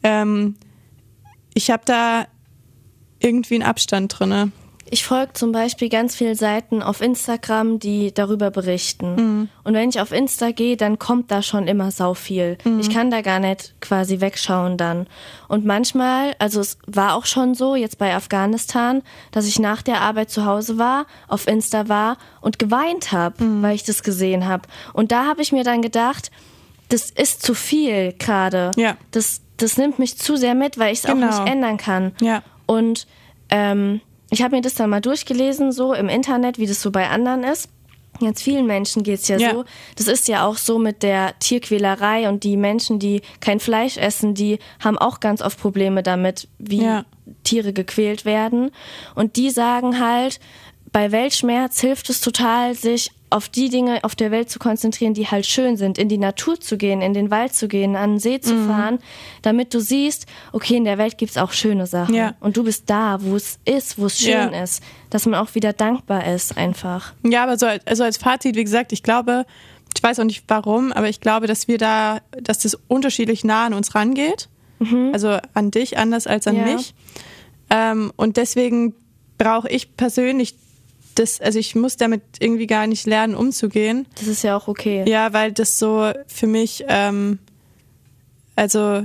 Ähm, 0.04 0.56
ich 1.54 1.72
habe 1.72 1.84
da 1.86 2.26
irgendwie 3.20 3.56
einen 3.56 3.64
Abstand 3.64 4.18
drinne. 4.18 4.52
Ich 4.94 5.06
folge 5.06 5.32
zum 5.32 5.54
Beispiel 5.54 5.88
ganz 5.88 6.16
viele 6.18 6.36
Seiten 6.36 6.84
auf 6.84 7.00
Instagram, 7.00 7.80
die 7.80 8.14
darüber 8.14 8.52
berichten. 8.52 9.16
Mhm. 9.16 9.50
Und 9.64 9.74
wenn 9.74 9.88
ich 9.90 10.02
auf 10.02 10.12
Insta 10.12 10.52
gehe, 10.52 10.76
dann 10.76 11.00
kommt 11.00 11.32
da 11.32 11.42
schon 11.42 11.66
immer 11.68 11.92
sau 11.92 12.14
viel. 12.14 12.58
Mhm. 12.66 12.82
Ich 12.82 12.90
kann 12.90 13.10
da 13.10 13.22
gar 13.22 13.40
nicht 13.40 13.74
quasi 13.80 14.20
wegschauen 14.20 14.76
dann. 14.76 15.08
Und 15.48 15.66
manchmal, 15.66 16.36
also 16.40 16.60
es 16.60 16.78
war 16.88 17.16
auch 17.16 17.26
schon 17.26 17.56
so, 17.56 17.76
jetzt 17.76 18.00
bei 18.00 18.14
Afghanistan, 18.14 19.02
dass 19.32 19.48
ich 19.48 19.60
nach 19.60 19.82
der 19.82 20.02
Arbeit 20.02 20.30
zu 20.30 20.46
Hause 20.46 20.78
war, 20.78 21.06
auf 21.30 21.48
Insta 21.48 21.88
war 21.88 22.18
und 22.42 22.60
geweint 22.60 23.14
habe, 23.14 23.42
Mhm. 23.42 23.62
weil 23.64 23.76
ich 23.76 23.84
das 23.84 24.04
gesehen 24.04 24.46
habe. 24.46 24.64
Und 24.92 25.14
da 25.14 25.26
habe 25.26 25.42
ich 25.42 25.54
mir 25.54 25.64
dann 25.64 25.82
gedacht, 25.82 26.32
das 26.90 27.10
ist 27.10 27.44
zu 27.46 27.54
viel 27.54 28.12
gerade. 28.20 28.72
Ja. 28.76 28.98
Das, 29.12 29.40
das 29.56 29.78
nimmt 29.78 30.00
mich 30.00 30.18
zu 30.18 30.36
sehr 30.36 30.54
mit, 30.54 30.78
weil 30.78 30.92
ich 30.92 31.00
es 31.00 31.06
Genau. 31.06 31.30
auch 31.30 31.40
nicht 31.46 31.50
ändern 31.54 31.78
kann. 31.78 32.12
Ja. 32.20 32.44
Und 32.66 33.08
ähm, 33.50 34.02
ich 34.32 34.42
habe 34.42 34.56
mir 34.56 34.62
das 34.62 34.74
dann 34.74 34.90
mal 34.90 35.02
durchgelesen, 35.02 35.72
so 35.72 35.94
im 35.94 36.10
Internet, 36.10 36.58
wie 36.58 36.66
das 36.66 36.82
so 36.82 36.90
bei 36.90 37.10
anderen 37.10 37.44
ist. 37.44 37.70
Ganz 38.20 38.42
vielen 38.42 38.66
Menschen 38.68 39.04
geht's 39.04 39.28
ja, 39.28 39.38
Ja. 39.38 39.52
so. 39.54 39.66
Das 39.96 40.08
ist 40.08 40.28
ja 40.28 40.46
auch 40.46 40.58
so 40.58 40.80
mit 40.80 41.02
der 41.04 41.38
Tierquälerei 41.40 42.30
und 42.30 42.44
die 42.44 42.58
Menschen, 42.58 43.00
die 43.00 43.22
kein 43.40 43.60
Fleisch 43.60 43.98
essen, 43.98 44.34
die 44.34 44.60
haben 44.80 44.98
auch 44.98 45.20
ganz 45.20 45.42
oft 45.42 45.60
Probleme 45.60 46.02
damit, 46.04 46.48
wie 46.58 46.84
Ja. 46.84 47.06
Tiere 47.44 47.74
gequält 47.74 48.26
werden. 48.26 48.72
Und 49.16 49.36
die 49.38 49.50
sagen 49.50 50.00
halt, 50.00 50.40
bei 50.92 51.12
Weltschmerz 51.12 51.80
hilft 51.80 52.10
es 52.10 52.22
total, 52.22 52.76
sich 52.76 53.12
auf 53.32 53.50
die 53.50 53.70
Dinge 53.70 54.04
auf 54.04 54.14
der 54.16 54.30
Welt 54.30 54.50
zu 54.50 54.60
konzentrieren, 54.60 55.14
die 55.16 55.26
halt 55.28 55.46
schön 55.46 55.78
sind, 55.78 55.98
in 55.98 56.10
die 56.10 56.18
Natur 56.18 56.60
zu 56.60 56.78
gehen, 56.78 57.02
in 57.02 57.14
den 57.14 57.32
Wald 57.32 57.56
zu 57.56 57.68
gehen, 57.68 57.96
an 57.96 58.12
den 58.12 58.20
See 58.20 58.36
Mhm. 58.38 58.42
zu 58.44 58.56
fahren, 58.68 59.00
damit 59.42 59.74
du 59.74 59.80
siehst, 59.80 60.26
okay, 60.52 60.76
in 60.76 60.86
der 60.86 60.98
Welt 60.98 61.18
gibt's 61.18 61.38
auch 61.38 61.52
schöne 61.52 61.88
Sachen. 61.88 62.14
Ja. 62.14 62.36
Und 62.42 62.58
du 62.58 62.64
bist 62.64 62.90
da, 62.90 63.18
wo 63.22 63.36
es 63.36 63.58
ist, 63.66 63.98
wo 63.98 64.06
es 64.06 64.20
schön 64.20 64.54
Ja. 64.54 64.64
ist, 64.64 64.84
dass 65.10 65.26
man 65.26 65.36
auch 65.40 65.56
wieder 65.56 65.74
dankbar 65.74 66.26
ist 66.28 66.58
einfach. 66.58 67.14
Ja, 67.24 67.44
aber 67.44 67.58
so 67.58 67.66
als, 67.66 67.88
also 67.88 68.04
als 68.04 68.18
Fazit, 68.18 68.56
wie 68.56 68.64
gesagt, 68.64 68.92
ich 68.94 69.02
glaube, 69.02 69.46
ich 69.96 70.04
weiß 70.04 70.20
auch 70.20 70.24
nicht 70.26 70.44
warum, 70.48 70.92
aber 70.92 71.10
ich 71.10 71.20
glaube, 71.22 71.48
dass 71.48 71.68
wir 71.68 71.78
da, 71.78 72.20
dass 72.42 72.60
das 72.60 72.78
unterschiedlich 72.88 73.44
nah 73.44 73.66
an 73.66 73.74
uns 73.74 73.96
rangeht. 73.96 74.48
Also 75.14 75.38
an 75.54 75.70
dich 75.70 75.98
anders 76.00 76.26
als 76.28 76.48
an 76.48 76.56
Ja. 76.56 76.64
mich. 76.66 76.94
Ähm, 77.70 78.12
und 78.16 78.36
deswegen 78.38 78.96
brauche 79.38 79.70
ich 79.70 79.96
persönlich 79.96 80.56
das, 81.16 81.42
also 81.42 81.60
ich 81.60 81.76
muss 81.76 81.98
damit 81.98 82.22
irgendwie 82.40 82.68
gar 82.68 82.88
nicht 82.88 83.06
lernen, 83.08 83.36
umzugehen. 83.36 84.08
Das 84.18 84.28
ist 84.28 84.44
ja 84.44 84.56
auch 84.58 84.68
okay. 84.68 85.04
Ja, 85.08 85.34
weil 85.34 85.52
das 85.52 85.78
so 85.80 86.12
für 86.28 86.48
mich, 86.48 86.84
ähm, 86.88 87.40
also 88.56 89.04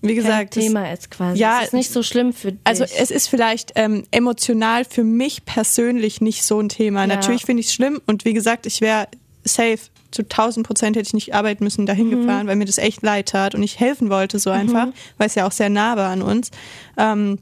wie 0.00 0.06
Kein 0.08 0.16
gesagt, 0.16 0.56
das- 0.56 0.64
Thema 0.64 0.92
ist 0.92 1.10
quasi. 1.10 1.40
Ja, 1.40 1.58
es 1.60 1.66
ist 1.68 1.72
nicht 1.74 1.90
so 1.92 2.02
schlimm 2.02 2.32
für 2.32 2.52
dich. 2.52 2.60
also 2.64 2.84
es 2.84 3.10
ist 3.10 3.28
vielleicht 3.28 3.72
ähm, 3.74 4.04
emotional 4.12 4.84
für 4.84 5.02
mich 5.04 5.44
persönlich 5.44 6.20
nicht 6.20 6.44
so 6.44 6.60
ein 6.60 6.68
Thema. 6.68 7.00
Ja. 7.00 7.06
Natürlich 7.08 7.44
finde 7.44 7.60
ich 7.62 7.66
es 7.68 7.74
schlimm 7.74 8.00
und 8.06 8.24
wie 8.24 8.32
gesagt, 8.32 8.66
ich 8.66 8.80
wäre 8.80 9.08
safe 9.44 9.78
zu 10.10 10.22
1000 10.22 10.66
Prozent 10.66 10.96
hätte 10.96 11.06
ich 11.08 11.14
nicht 11.14 11.34
arbeiten 11.34 11.64
müssen, 11.64 11.84
dahin 11.84 12.06
Mhm. 12.08 12.20
gefahren, 12.22 12.46
weil 12.46 12.56
mir 12.56 12.64
das 12.64 12.78
echt 12.78 13.02
leid 13.02 13.28
tat 13.30 13.54
und 13.54 13.62
ich 13.62 13.78
helfen 13.80 14.08
wollte 14.08 14.38
so 14.38 14.50
einfach, 14.50 14.88
weil 15.18 15.26
es 15.26 15.34
ja 15.34 15.46
auch 15.46 15.52
sehr 15.52 15.68
nah 15.68 15.96
war 15.96 16.10
an 16.10 16.22
uns. 16.22 16.50
Ähm, 16.96 17.38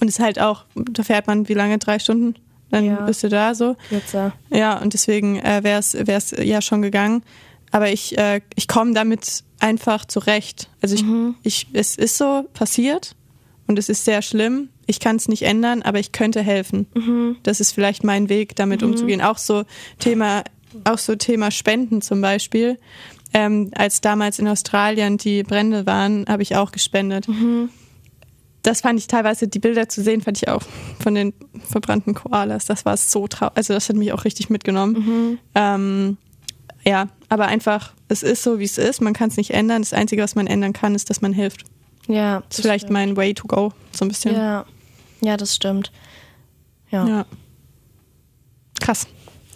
und 0.00 0.08
es 0.08 0.18
ist 0.18 0.20
halt 0.24 0.38
auch, 0.38 0.64
da 0.74 1.02
fährt 1.02 1.26
man 1.26 1.48
wie 1.48 1.54
lange? 1.54 1.78
Drei 1.78 1.98
Stunden? 1.98 2.34
Dann 2.74 2.84
Ja. 2.84 2.96
bist 3.06 3.22
du 3.22 3.28
da 3.28 3.54
so. 3.54 3.76
Kürzer. 3.88 4.32
Ja, 4.50 4.78
und 4.78 4.94
deswegen 4.94 5.38
äh, 5.38 5.62
wäre 5.62 5.78
es 5.78 6.34
ja 6.36 6.60
schon 6.60 6.82
gegangen. 6.82 7.22
Aber 7.70 7.90
ich, 7.92 8.18
äh, 8.18 8.40
ich 8.56 8.66
komme 8.66 8.94
damit 8.94 9.44
einfach 9.60 10.04
zurecht. 10.06 10.68
Also 10.82 10.96
ich, 10.96 11.04
ich, 11.44 11.66
es 11.72 11.94
ist 11.96 12.18
so 12.18 12.44
passiert 12.52 13.14
und 13.68 13.78
es 13.78 13.88
ist 13.88 14.04
sehr 14.04 14.22
schlimm. 14.22 14.70
Ich 14.86 14.98
kann 14.98 15.14
es 15.16 15.28
nicht 15.28 15.42
ändern, 15.42 15.82
aber 15.82 16.00
ich 16.00 16.10
könnte 16.10 16.42
helfen. 16.42 17.36
Das 17.44 17.60
ist 17.60 17.70
vielleicht 17.72 18.02
mein 18.02 18.28
Weg, 18.28 18.56
damit 18.56 18.82
umzugehen. 18.82 19.22
Auch 19.22 19.38
so 19.38 19.62
Thema, 20.00 20.42
auch 20.84 20.98
so 20.98 21.14
Thema 21.14 21.50
Spenden 21.52 22.02
zum 22.02 22.20
Beispiel. 22.20 22.78
Ähm, 23.32 23.70
als 23.76 24.00
damals 24.00 24.38
in 24.40 24.46
Australien 24.48 25.16
die 25.16 25.42
Brände 25.44 25.86
waren, 25.86 26.26
habe 26.28 26.42
ich 26.42 26.56
auch 26.56 26.70
gespendet. 26.72 27.26
Das 28.64 28.80
fand 28.80 28.98
ich 28.98 29.06
teilweise, 29.06 29.46
die 29.46 29.58
Bilder 29.58 29.88
zu 29.88 30.02
sehen, 30.02 30.22
fand 30.22 30.38
ich 30.38 30.48
auch 30.48 30.62
von 30.98 31.14
den 31.14 31.34
verbrannten 31.68 32.14
Koalas. 32.14 32.64
Das 32.64 32.84
war 32.84 32.96
so 32.96 33.28
traurig. 33.28 33.56
Also 33.56 33.74
das 33.74 33.88
hat 33.88 33.96
mich 33.96 34.12
auch 34.12 34.24
richtig 34.24 34.48
mitgenommen. 34.48 35.38
Ähm, 35.54 36.16
ja, 36.82 37.08
aber 37.28 37.46
einfach, 37.46 37.92
es 38.08 38.22
ist 38.22 38.42
so, 38.42 38.58
wie 38.58 38.64
es 38.64 38.78
ist. 38.78 39.02
Man 39.02 39.12
kann 39.12 39.28
es 39.28 39.36
nicht 39.36 39.50
ändern. 39.50 39.82
Das 39.82 39.92
Einzige, 39.92 40.22
was 40.22 40.34
man 40.34 40.46
ändern 40.46 40.72
kann, 40.72 40.94
ist, 40.94 41.10
dass 41.10 41.20
man 41.20 41.34
hilft. 41.34 41.64
Ja. 42.08 42.42
Das 42.48 42.58
ist 42.58 42.62
vielleicht 42.62 42.90
mein 42.90 43.16
Way 43.16 43.34
to 43.34 43.46
go, 43.46 43.72
so 43.92 44.04
ein 44.06 44.08
bisschen. 44.08 44.34
Ja. 44.34 44.64
Ja, 45.20 45.36
das 45.36 45.54
stimmt. 45.54 45.92
Ja. 46.90 47.06
Ja. 47.06 47.26
Krass. 48.80 49.06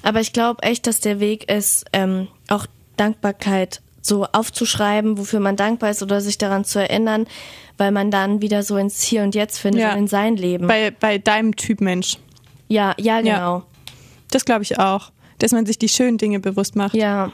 Aber 0.02 0.20
ich 0.20 0.32
glaube 0.32 0.62
echt, 0.62 0.86
dass 0.86 1.00
der 1.00 1.18
Weg 1.18 1.50
ist, 1.50 1.86
ähm, 1.92 2.28
auch 2.48 2.66
Dankbarkeit 2.96 3.82
so 4.08 4.24
aufzuschreiben, 4.26 5.18
wofür 5.18 5.40
man 5.40 5.56
dankbar 5.56 5.90
ist 5.90 6.02
oder 6.02 6.20
sich 6.20 6.38
daran 6.38 6.64
zu 6.64 6.80
erinnern, 6.80 7.26
weil 7.76 7.92
man 7.92 8.10
dann 8.10 8.42
wieder 8.42 8.62
so 8.62 8.76
ins 8.76 9.02
Hier 9.02 9.22
und 9.22 9.34
Jetzt 9.34 9.58
findet 9.58 9.82
Ja. 9.82 9.92
und 9.92 9.98
in 9.98 10.06
sein 10.08 10.36
Leben. 10.36 10.66
Bei, 10.66 10.90
bei 10.90 11.18
deinem 11.18 11.54
Typ 11.54 11.80
Mensch. 11.80 12.16
ja, 12.68 12.94
ja, 12.98 13.20
genau. 13.20 13.62
Das 14.30 14.44
glaube 14.44 14.62
ich 14.62 14.78
auch. 14.78 15.12
Dass 15.38 15.52
man 15.52 15.64
sich 15.66 15.78
die 15.78 15.88
schönen 15.88 16.18
Dinge 16.18 16.40
bewusst 16.40 16.74
macht. 16.74 16.94
Ja. 16.94 17.30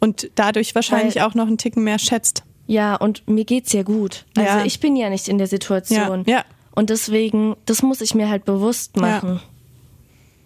Und 0.00 0.30
dadurch 0.36 0.74
wahrscheinlich 0.76 1.16
Weil- 1.16 1.22
auch 1.24 1.34
noch 1.34 1.48
einen 1.48 1.58
Ticken 1.58 1.82
mehr 1.82 1.98
schätzt. 1.98 2.44
Ja, 2.68 2.94
und 2.96 3.26
mir 3.26 3.44
geht's 3.44 3.72
ja 3.72 3.82
gut. 3.82 4.24
Also 4.36 4.58
Ja. 4.58 4.64
ich 4.64 4.78
bin 4.78 4.94
ja 4.94 5.10
nicht 5.10 5.26
in 5.26 5.38
der 5.38 5.46
Situation. 5.48 6.24
Ja, 6.26 6.36
ja. 6.36 6.44
Und 6.74 6.90
deswegen, 6.90 7.56
das 7.66 7.82
muss 7.82 8.00
ich 8.00 8.14
mir 8.14 8.28
halt 8.28 8.44
bewusst 8.44 8.96
machen. 8.96 9.40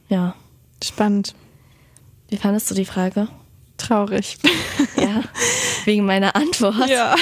Ja. 0.08 0.34
Spannend. 0.82 1.34
Wie 2.30 2.36
fandest 2.38 2.70
du 2.70 2.74
die 2.74 2.84
Frage? 2.86 3.28
Traurig. 3.76 4.38
Ja. 5.02 5.22
Wegen 5.84 6.04
meiner 6.06 6.34
Antwort. 6.36 6.88
ja. 6.88 7.14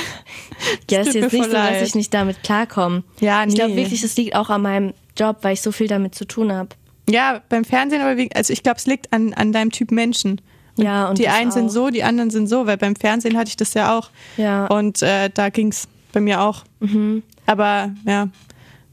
Ja, 0.90 1.00
Es 1.00 1.08
ist 1.08 1.14
jetzt 1.14 1.32
nicht 1.32 1.44
so, 1.44 1.50
dass 1.52 1.70
leid. 1.70 1.86
ich 1.86 1.94
nicht 1.94 2.12
damit 2.12 2.42
klarkomme. 2.42 3.02
Ja, 3.20 3.44
Ich 3.44 3.54
glaube 3.54 3.70
nee. 3.72 3.76
wirklich, 3.78 4.02
es 4.02 4.16
liegt 4.16 4.34
auch 4.36 4.50
an 4.50 4.62
meinem 4.62 4.92
Job, 5.18 5.38
weil 5.42 5.54
ich 5.54 5.62
so 5.62 5.72
viel 5.72 5.86
damit 5.86 6.14
zu 6.14 6.26
tun 6.26 6.52
habe. 6.52 6.68
Ja, 7.08 7.40
beim 7.48 7.64
Fernsehen 7.64 8.02
aber, 8.02 8.16
wie, 8.18 8.30
also 8.34 8.52
ich 8.52 8.62
glaube, 8.62 8.76
es 8.78 8.86
liegt 8.86 9.12
an, 9.12 9.32
an 9.34 9.52
deinem 9.52 9.70
Typ 9.70 9.90
Menschen. 9.90 10.40
Ja, 10.76 11.08
und 11.08 11.18
die 11.18 11.28
einen 11.28 11.50
sind 11.50 11.66
auch. 11.66 11.70
so, 11.72 11.90
die 11.90 12.04
anderen 12.04 12.30
sind 12.30 12.46
so, 12.46 12.66
weil 12.66 12.76
beim 12.76 12.94
Fernsehen 12.94 13.36
hatte 13.36 13.48
ich 13.48 13.56
das 13.56 13.74
ja 13.74 13.96
auch. 13.98 14.10
Ja. 14.36 14.66
Und 14.66 15.02
äh, 15.02 15.30
da 15.32 15.48
ging's. 15.48 15.88
bei 16.12 16.20
mir 16.20 16.40
auch. 16.42 16.64
Mhm. 16.80 17.22
Aber 17.46 17.90
ja, 18.06 18.28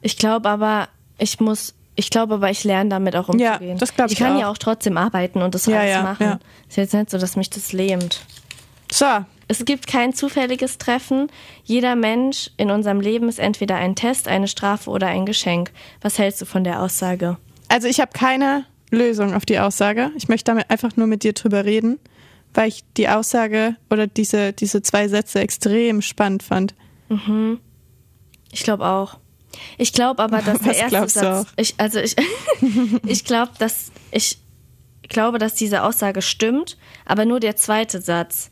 Ich 0.01 0.17
glaube 0.17 0.49
aber, 0.49 0.87
ich 1.17 1.39
muss, 1.39 1.73
ich 1.95 2.09
glaube 2.09 2.35
aber, 2.35 2.49
ich 2.49 2.63
lerne 2.63 2.89
damit 2.89 3.15
auch 3.15 3.27
umzugehen. 3.29 3.69
Ja, 3.69 3.75
das 3.75 3.93
glaub 3.93 4.09
ich 4.11 4.17
kann 4.17 4.35
auch. 4.35 4.39
ja 4.39 4.49
auch 4.49 4.57
trotzdem 4.57 4.97
arbeiten 4.97 5.41
und 5.41 5.53
das 5.53 5.65
Ja, 5.65 5.79
alles 5.79 5.91
ja, 5.91 6.01
machen. 6.03 6.23
ja. 6.23 6.39
Ist 6.69 6.77
jetzt 6.77 6.93
nicht 6.93 7.09
so, 7.11 7.17
dass 7.17 7.35
mich 7.35 7.49
das 7.49 7.73
lähmt. 7.73 8.21
So, 8.91 9.05
Es 9.47 9.65
gibt 9.65 9.87
kein 9.87 10.13
zufälliges 10.13 10.77
Treffen. 10.77 11.29
Jeder 11.63 11.95
Mensch 11.95 12.51
in 12.57 12.71
unserem 12.71 12.99
Leben 12.99 13.29
ist 13.29 13.39
entweder 13.39 13.75
ein 13.75 13.95
Test, 13.95 14.27
eine 14.27 14.47
Strafe 14.47 14.89
oder 14.89 15.07
ein 15.07 15.25
Geschenk. 15.25 15.71
Was 16.01 16.17
hältst 16.19 16.41
du 16.41 16.45
von 16.45 16.63
der 16.63 16.81
Aussage? 16.81 17.37
also 17.69 17.87
ich 17.87 17.99
habe 17.99 18.11
keine 18.13 18.65
Lösung 18.91 19.33
auf 19.33 19.45
die 19.45 19.59
Aussage. 19.59 20.11
Ich 20.15 20.29
möchte 20.29 20.45
damit 20.51 20.69
einfach 20.69 20.95
nur 20.95 21.07
mit 21.07 21.23
dir 21.23 21.33
drüber 21.33 21.65
reden, 21.65 21.99
weil 22.53 22.69
ich 22.69 22.83
die 22.95 23.09
Aussage 23.09 23.75
oder 23.89 24.07
diese, 24.07 24.53
diese 24.53 24.81
zwei 24.81 25.07
Sätze 25.07 25.39
extrem 25.39 26.01
spannend 26.01 26.43
fand. 26.43 26.73
Ich 28.51 28.63
glaube 28.63 28.85
auch. 28.85 29.17
Ich 29.77 29.93
glaube 29.93 30.21
aber, 30.23 30.41
dass 30.41 30.59
der 30.59 30.67
Was 30.69 30.77
erste 30.77 30.89
glaubst 30.89 31.15
du 31.17 31.21
Satz. 31.21 31.47
Ich, 31.57 31.75
also 31.77 31.99
ich, 31.99 32.15
ich 33.05 33.25
glaube, 33.25 33.51
dass 33.59 33.91
ich 34.11 34.39
glaube, 35.09 35.39
dass 35.39 35.55
diese 35.55 35.83
Aussage 35.83 36.21
stimmt, 36.21 36.77
aber 37.05 37.25
nur 37.25 37.39
der 37.39 37.55
zweite 37.55 38.01
Satz. 38.01 38.51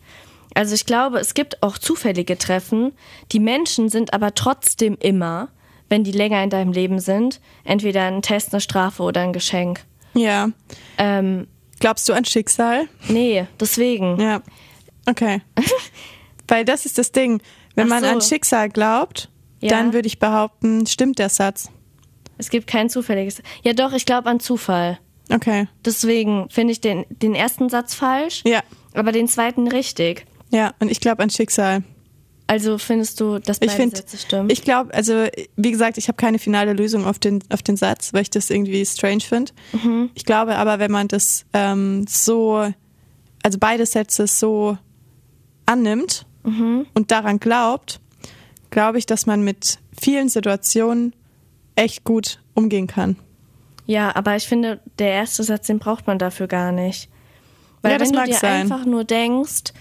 Also 0.55 0.73
ich 0.73 0.85
glaube, 0.87 1.19
es 1.19 1.33
gibt 1.35 1.61
auch 1.61 1.77
zufällige 1.77 2.37
Treffen. 2.37 2.93
Die 3.31 3.39
Menschen 3.39 3.89
sind 3.89 4.13
aber 4.13 4.33
trotzdem 4.33 4.97
immer, 4.99 5.49
wenn 5.89 6.03
die 6.03 6.11
länger 6.13 6.43
in 6.43 6.49
deinem 6.49 6.71
Leben 6.71 6.99
sind, 6.99 7.39
entweder 7.65 8.03
ein 8.07 8.21
Test, 8.23 8.53
eine 8.53 8.61
Strafe 8.61 9.03
oder 9.03 9.21
ein 9.21 9.33
Geschenk. 9.33 9.81
Ja. 10.15 10.49
Ähm, 10.97 11.45
Glaubst 11.79 12.07
du 12.09 12.13
an 12.13 12.25
Schicksal? 12.25 12.87
nee, 13.09 13.45
deswegen. 13.59 14.19
Ja. 14.19 14.41
Okay. 15.05 15.41
Weil 16.47 16.63
das 16.65 16.85
ist 16.85 16.97
das 16.97 17.11
Ding. 17.11 17.41
Wenn 17.75 17.85
Ach 17.87 17.89
man 17.99 18.03
so. 18.03 18.09
an 18.09 18.21
Schicksal 18.21 18.69
glaubt, 18.69 19.29
Ja. 19.59 19.69
dann 19.69 19.91
würde 19.93 20.07
ich 20.07 20.19
behaupten, 20.19 20.87
stimmt 20.87 21.19
der 21.19 21.29
Satz. 21.29 21.69
Es 22.37 22.49
gibt 22.49 22.67
kein 22.67 22.89
zufälliges. 22.89 23.41
Ja, 23.63 23.73
doch, 23.73 23.91
ich 23.93 24.05
glaube 24.05 24.29
an 24.29 24.39
Zufall. 24.39 24.99
Okay. 25.31 25.67
Deswegen 25.83 26.49
finde 26.49 26.71
ich 26.71 26.81
den, 26.81 27.05
den 27.09 27.35
ersten 27.35 27.69
Satz 27.69 27.93
falsch, 27.93 28.41
Ja. 28.45 28.61
aber 28.93 29.11
den 29.11 29.27
zweiten 29.27 29.67
richtig. 29.67 30.25
Ja. 30.51 30.73
Und 30.79 30.89
ich 30.91 30.99
glaube 30.99 31.21
an 31.23 31.29
Schicksal. 31.29 31.83
Also 32.47 32.77
findest 32.77 33.19
du, 33.19 33.39
dass 33.39 33.57
Ich 33.59 33.67
beide 33.69 33.71
finde, 33.81 33.95
Sätze 33.97 34.17
stimmen? 34.17 34.49
ich 34.51 34.61
glaube, 34.61 34.93
also 34.93 35.25
wie 35.55 35.71
gesagt, 35.71 35.97
ich 35.97 36.07
habe 36.07 36.15
keine 36.17 36.37
finale 36.37 36.73
Lösung 36.73 37.05
auf 37.05 37.17
den, 37.17 37.41
auf 37.49 37.63
den 37.63 37.75
Satz, 37.75 38.13
weil 38.13 38.21
ich 38.21 38.29
das 38.29 38.51
irgendwie 38.51 38.85
strange 38.85 39.21
finde. 39.21 39.51
Mhm. 39.73 40.11
Ich 40.13 40.25
glaube 40.25 40.55
aber, 40.55 40.77
wenn 40.77 40.91
man 40.91 41.07
das 41.07 41.45
ähm, 41.53 42.05
so, 42.07 42.71
also 43.41 43.57
beide 43.59 43.85
Sätze 43.85 44.27
so 44.27 44.77
annimmt 45.65 46.25
Mhm. 46.43 46.85
und 46.93 47.09
daran 47.09 47.39
glaubt, 47.39 47.99
glaube 48.69 48.99
ich, 48.99 49.07
dass 49.07 49.25
man 49.25 49.43
mit 49.43 49.79
vielen 49.99 50.29
Situationen 50.29 51.13
echt 51.75 52.03
gut 52.03 52.39
umgehen 52.53 52.85
kann. 52.85 53.15
ja, 53.87 54.15
aber 54.15 54.35
ich 54.35 54.47
finde, 54.47 54.79
der 54.99 55.09
erste 55.09 55.43
Satz, 55.43 55.65
den 55.65 55.79
braucht 55.79 56.05
man 56.05 56.19
dafür 56.19 56.45
gar 56.47 56.71
nicht. 56.71 57.09
Weil 57.81 57.93
Ja, 57.93 57.99
wenn 57.99 58.11
du 58.11 58.23
dir 58.25 58.33
sein. 58.35 58.61
einfach 58.61 58.85
nur 58.85 59.03
denkst, 59.03 59.73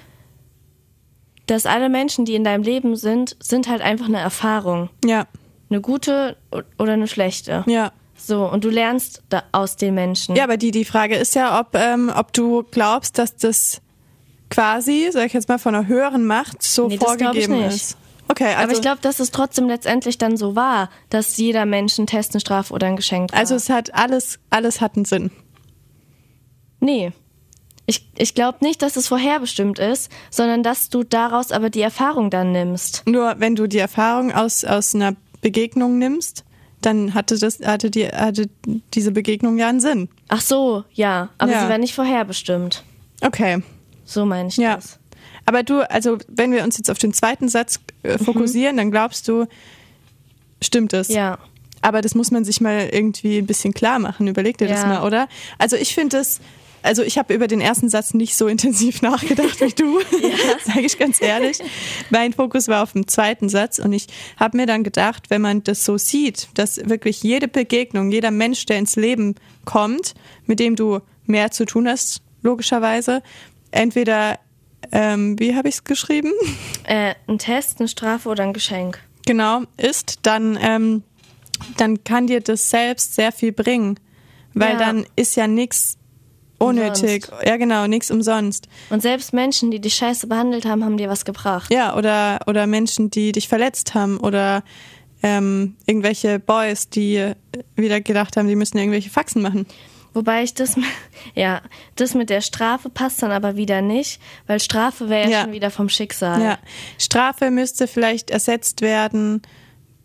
dass 1.46 1.66
alle 1.66 1.88
Menschen, 1.88 2.24
die 2.24 2.34
in 2.34 2.44
deinem 2.44 2.62
Leben 2.62 2.96
sind, 2.96 3.36
sind 3.40 3.68
halt 3.68 3.82
einfach 3.82 4.06
eine 4.06 4.18
Erfahrung. 4.20 4.88
Ja, 5.04 5.26
Eine 5.70 5.80
gute 5.80 6.36
oder 6.78 6.92
eine 6.92 7.06
schlechte. 7.08 7.64
ja. 7.66 7.92
So, 8.16 8.46
und 8.48 8.64
du 8.64 8.70
lernst 8.70 9.22
da 9.28 9.42
aus 9.52 9.76
den 9.76 9.94
Menschen. 9.94 10.34
Ja, 10.36 10.44
aber 10.44 10.56
die, 10.56 10.70
die 10.70 10.84
Frage 10.86 11.16
ist 11.16 11.34
ja, 11.34 11.60
ob, 11.60 11.74
ähm, 11.74 12.10
ob 12.14 12.32
du 12.32 12.62
glaubst, 12.70 13.18
dass 13.18 13.36
das 13.36 13.82
quasi, 14.48 15.08
sag 15.12 15.26
ich 15.26 15.32
jetzt 15.34 15.48
mal, 15.48 15.58
von 15.58 15.74
einer 15.74 15.88
höheren 15.88 16.24
Macht 16.24 16.62
so 16.62 16.86
Nee, 16.88 16.96
vorgegeben 16.96 17.58
nicht. 17.58 17.74
ist. 17.74 17.98
Okay, 18.28 18.46
also, 18.54 18.62
aber 18.62 18.72
ich 18.72 18.80
glaube, 18.80 18.98
dass 19.02 19.20
es 19.20 19.30
trotzdem 19.30 19.68
letztendlich 19.68 20.16
dann 20.16 20.38
so 20.38 20.56
war, 20.56 20.88
dass 21.10 21.36
jeder 21.36 21.66
Mensch 21.66 21.98
ein 21.98 22.06
Test, 22.06 22.32
eine 22.32 22.40
Strafe 22.40 22.72
oder 22.72 22.86
ein 22.86 22.96
Geschenk 22.96 23.32
war. 23.32 23.38
also 23.38 23.56
es 23.56 23.68
hat 23.68 23.92
alles, 23.94 24.38
alles 24.48 24.80
hat 24.80 24.96
einen 24.96 25.04
Sinn. 25.04 25.30
Nee. 26.80 27.12
Ich, 27.86 28.08
ich 28.16 28.34
glaube 28.34 28.58
nicht, 28.62 28.80
dass 28.82 28.96
es 28.96 29.08
vorherbestimmt 29.08 29.78
ist, 29.78 30.10
sondern 30.30 30.62
dass 30.62 30.88
du 30.88 31.02
daraus 31.04 31.52
aber 31.52 31.68
die 31.70 31.82
Erfahrung 31.82 32.30
dann 32.30 32.52
nimmst. 32.52 33.02
Nur 33.06 33.34
wenn 33.38 33.54
du 33.56 33.66
die 33.66 33.78
Erfahrung 33.78 34.32
aus, 34.32 34.64
aus 34.64 34.94
einer 34.94 35.14
Begegnung 35.42 35.98
nimmst, 35.98 36.44
dann 36.80 37.12
hatte 37.14 37.38
das, 37.38 37.60
hatte 37.60 37.90
die, 37.90 38.06
hatte 38.06 38.48
diese 38.94 39.10
Begegnung 39.12 39.58
ja 39.58 39.68
einen 39.68 39.80
Sinn. 39.80 40.08
Ach 40.28 40.40
so, 40.40 40.84
ja, 40.92 41.28
aber 41.38 41.52
Ja. 41.52 41.62
sie 41.64 41.68
war 41.68 41.78
nicht 41.78 41.94
vorherbestimmt. 41.94 42.82
Okay. 43.20 43.62
So 44.06 44.24
meine 44.24 44.48
ich 44.48 44.56
Ja. 44.56 44.76
das. 44.76 44.98
Aber 45.46 45.62
du, 45.62 45.80
also 45.90 46.16
wenn 46.28 46.52
wir 46.52 46.64
uns 46.64 46.78
jetzt 46.78 46.90
auf 46.90 46.98
den 46.98 47.12
zweiten 47.12 47.48
Satz 47.50 47.80
äh, 48.02 48.16
fokussieren, 48.16 48.78
dann 48.78 48.90
glaubst 48.90 49.28
du, 49.28 49.46
stimmt 50.62 50.92
es. 50.94 51.08
Ja. 51.08 51.38
Aber 51.82 52.00
das 52.00 52.14
muss 52.14 52.30
man 52.30 52.44
sich 52.46 52.62
mal 52.62 52.88
irgendwie 52.90 53.38
ein 53.38 53.46
bisschen 53.46 53.74
klar 53.74 53.98
machen. 53.98 54.26
Überleg 54.26 54.56
dir 54.56 54.68
das 54.68 54.82
Ja. 54.82 54.86
mal, 54.88 55.02
oder? 55.06 55.28
Also 55.58 55.76
ich 55.76 55.94
finde 55.94 56.16
es, 56.18 56.40
also 56.84 57.02
ich 57.02 57.18
habe 57.18 57.34
über 57.34 57.46
den 57.48 57.60
ersten 57.60 57.88
Satz 57.88 58.14
nicht 58.14 58.36
so 58.36 58.46
intensiv 58.46 59.02
nachgedacht 59.10 59.60
wie 59.60 59.72
du, 59.72 60.00
sage 60.64 60.82
ich 60.82 60.98
ganz 60.98 61.20
ehrlich. 61.20 61.58
Mein 62.10 62.32
Fokus 62.32 62.68
war 62.68 62.82
auf 62.82 62.92
dem 62.92 63.08
zweiten 63.08 63.48
Satz 63.48 63.78
und 63.78 63.92
ich 63.92 64.06
habe 64.36 64.56
mir 64.56 64.66
dann 64.66 64.84
gedacht, 64.84 65.30
wenn 65.30 65.42
man 65.42 65.64
das 65.64 65.84
so 65.84 65.96
sieht, 65.98 66.48
dass 66.54 66.76
wirklich 66.88 67.22
jede 67.22 67.48
Begegnung, 67.48 68.10
jeder 68.12 68.30
Mensch, 68.30 68.66
der 68.66 68.78
ins 68.78 68.96
Leben 68.96 69.34
kommt, 69.64 70.14
mit 70.46 70.60
dem 70.60 70.76
du 70.76 71.00
mehr 71.26 71.50
zu 71.50 71.64
tun 71.64 71.88
hast, 71.88 72.20
logischerweise, 72.42 73.22
entweder, 73.70 74.38
ähm, 74.92 75.38
wie 75.38 75.56
habe 75.56 75.68
ich 75.68 75.76
es 75.76 75.84
geschrieben? 75.84 76.32
Äh, 76.86 77.14
ein 77.26 77.38
Test, 77.38 77.80
eine 77.80 77.88
Strafe 77.88 78.28
oder 78.28 78.42
ein 78.42 78.52
Geschenk. 78.52 79.00
genau 79.26 79.62
ist, 79.78 80.18
dann, 80.20 80.58
ähm, 80.60 81.02
dann 81.78 82.04
kann 82.04 82.26
dir 82.26 82.42
das 82.42 82.68
selbst 82.68 83.14
sehr 83.14 83.32
viel 83.32 83.52
bringen. 83.52 83.98
Weil 84.52 84.72
Ja. 84.74 84.78
dann 84.78 85.06
ist 85.16 85.34
ja 85.34 85.46
nichts 85.46 85.96
unnötig. 86.58 87.28
Ja, 87.44 87.56
genau, 87.56 87.86
nichts 87.86 88.10
umsonst. 88.10 88.68
Und 88.90 89.02
selbst 89.02 89.32
Menschen, 89.32 89.70
die 89.70 89.80
dich 89.80 89.94
scheiße 89.94 90.26
behandelt 90.26 90.64
haben, 90.64 90.84
haben 90.84 90.96
dir 90.96 91.08
was 91.08 91.24
gebracht. 91.24 91.72
Ja, 91.72 91.96
oder, 91.96 92.40
oder 92.46 92.66
Menschen, 92.66 93.10
die 93.10 93.32
dich 93.32 93.48
verletzt 93.48 93.94
haben 93.94 94.18
oder 94.18 94.62
ähm, 95.22 95.76
irgendwelche 95.86 96.38
Boys, 96.38 96.88
die 96.88 97.32
wieder 97.76 98.00
gedacht 98.00 98.36
haben, 98.36 98.46
die 98.48 98.56
müssen 98.56 98.78
irgendwelche 98.78 99.10
Faxen 99.10 99.42
machen. 99.42 99.66
Wobei 100.12 100.44
ich 100.44 100.54
das, 100.54 100.76
ja, 101.34 101.60
das 101.96 102.14
mit 102.14 102.30
der 102.30 102.40
Strafe 102.40 102.88
passt 102.88 103.22
dann 103.22 103.32
aber 103.32 103.56
wieder 103.56 103.82
nicht, 103.82 104.20
weil 104.46 104.60
Strafe 104.60 105.08
wäre 105.08 105.24
ja, 105.24 105.30
Ja. 105.38 105.42
schon 105.42 105.52
wieder 105.52 105.70
vom 105.70 105.88
Schicksal. 105.88 106.40
Ja. 106.40 106.58
Strafe 106.98 107.50
müsste 107.50 107.88
vielleicht 107.88 108.30
ersetzt 108.30 108.80
werden 108.80 109.42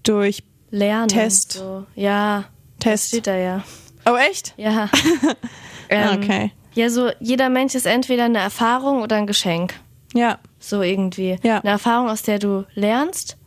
durch 0.03 0.43
Lernen. 0.71 1.09
Test. 1.09 1.53
So. 1.53 1.85
Ja. 1.95 2.45
Test. 2.79 3.09
Steht 3.09 3.27
da 3.27 3.35
ja. 3.35 3.63
Oh, 4.05 4.15
echt? 4.15 4.53
Ja. 4.57 4.89
Ähm, 5.89 6.19
Okay. 6.21 6.51
Ja, 6.75 6.89
so 6.89 7.09
jeder 7.19 7.49
Mensch 7.49 7.75
ist 7.75 7.85
entweder 7.85 8.25
eine 8.25 8.37
Erfahrung 8.37 9.01
oder 9.01 9.15
ein 9.17 9.27
Geschenk. 9.27 9.73
Ja. 10.13 10.39
So 10.59 10.81
irgendwie. 10.81 11.37
Ja. 11.43 11.59
Eine 11.59 11.71
Erfahrung, 11.71 12.09
aus 12.09 12.21
der 12.21 12.39
du 12.39 12.65
lernst 12.73 13.37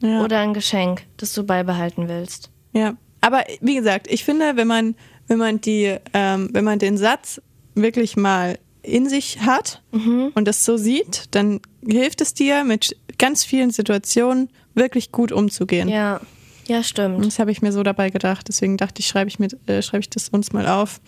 ja. 0.00 0.22
oder 0.22 0.38
ein 0.40 0.54
Geschenk, 0.54 1.02
das 1.16 1.32
du 1.32 1.44
beibehalten 1.44 2.08
willst. 2.08 2.50
Ja, 2.72 2.96
aber 3.20 3.44
wie 3.60 3.74
gesagt, 3.74 4.08
ich 4.10 4.24
finde, 4.24 4.56
wenn 4.56 4.66
man, 4.66 4.94
wenn 5.26 5.38
man 5.38 5.60
die, 5.60 5.96
ähm, 6.12 6.50
wenn 6.52 6.64
man 6.64 6.78
den 6.78 6.98
Satz 6.98 7.40
wirklich 7.74 8.16
mal 8.16 8.58
in 8.82 9.08
sich 9.08 9.40
hat 9.40 9.82
und 9.90 10.44
das 10.46 10.64
so 10.64 10.76
sieht, 10.76 11.24
dann 11.32 11.60
hilft 11.84 12.20
es 12.20 12.34
dir, 12.34 12.62
mit 12.62 12.96
ganz 13.18 13.44
vielen 13.44 13.70
Situationen 13.70 14.48
wirklich 14.74 15.10
gut 15.10 15.32
umzugehen. 15.32 15.88
Ja. 15.88 16.20
Ja, 16.66 16.78
Und 16.78 16.84
stimmt. 16.84 17.24
das 17.26 17.38
habe 17.38 17.50
ich 17.52 17.62
mir 17.62 17.72
so 17.72 17.82
dabei 17.82 18.10
gedacht. 18.10 18.48
Deswegen 18.48 18.76
dachte 18.76 19.00
ich, 19.00 19.06
schreibe 19.06 19.28
ich, 19.28 19.38
mit, 19.38 19.56
äh, 19.68 19.82
schreibe 19.82 20.00
ich 20.00 20.10
das 20.10 20.28
uns 20.30 20.52
mal 20.52 20.66
auf. 20.66 21.00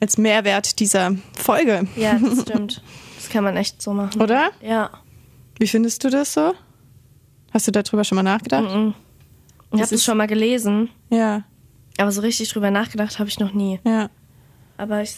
Als 0.00 0.18
Mehrwert 0.18 0.78
dieser 0.78 1.16
Folge. 1.36 1.86
Ja, 1.96 2.18
das 2.18 2.42
stimmt. 2.42 2.82
Das 3.16 3.28
kann 3.28 3.42
man 3.44 3.56
echt 3.56 3.82
so 3.82 3.92
machen. 3.92 4.20
Oder? 4.22 4.50
Ja. 4.62 4.90
Wie 5.58 5.66
findest 5.66 6.04
du 6.04 6.10
das 6.10 6.32
so? 6.34 6.52
Hast 7.52 7.66
du 7.66 7.72
darüber 7.72 8.04
schon 8.04 8.16
mal 8.16 8.22
nachgedacht? 8.22 8.64
Ich 9.72 9.80
habe 9.82 9.94
es 9.94 10.04
schon 10.04 10.16
mal 10.16 10.26
gelesen, 10.26 10.88
Ja, 11.10 11.42
aber 11.98 12.10
so 12.12 12.20
richtig 12.20 12.48
drüber 12.50 12.70
nachgedacht 12.70 13.18
habe 13.18 13.28
ich 13.28 13.38
noch 13.40 13.52
nie. 13.52 13.80
ja. 13.84 14.10
Aber 14.76 15.02
ich, 15.02 15.14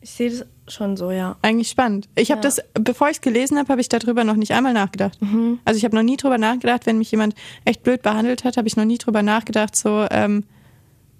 ich 0.00 0.10
sehe 0.10 0.30
das 0.30 0.46
schon 0.68 0.96
so, 0.96 1.10
ja. 1.10 1.36
Eigentlich 1.42 1.68
spannend. 1.68 2.08
Ich 2.14 2.30
habe 2.30 2.38
Ja. 2.38 2.42
das, 2.42 2.60
bevor 2.74 3.08
ich 3.08 3.16
es 3.16 3.20
gelesen 3.20 3.58
habe, 3.58 3.68
habe 3.68 3.80
ich 3.80 3.88
darüber 3.88 4.24
noch 4.24 4.36
nicht 4.36 4.52
einmal 4.52 4.72
nachgedacht. 4.72 5.18
Also 5.64 5.76
ich 5.78 5.84
habe 5.84 5.94
noch 5.94 6.02
nie 6.02 6.16
drüber 6.16 6.38
nachgedacht, 6.38 6.86
wenn 6.86 6.98
mich 6.98 7.10
jemand 7.10 7.34
echt 7.64 7.82
blöd 7.82 8.02
behandelt 8.02 8.44
hat, 8.44 8.56
habe 8.56 8.66
ich 8.68 8.76
noch 8.76 8.84
nie 8.84 8.98
drüber 8.98 9.22
nachgedacht, 9.22 9.76
so, 9.76 10.06
ähm, 10.10 10.44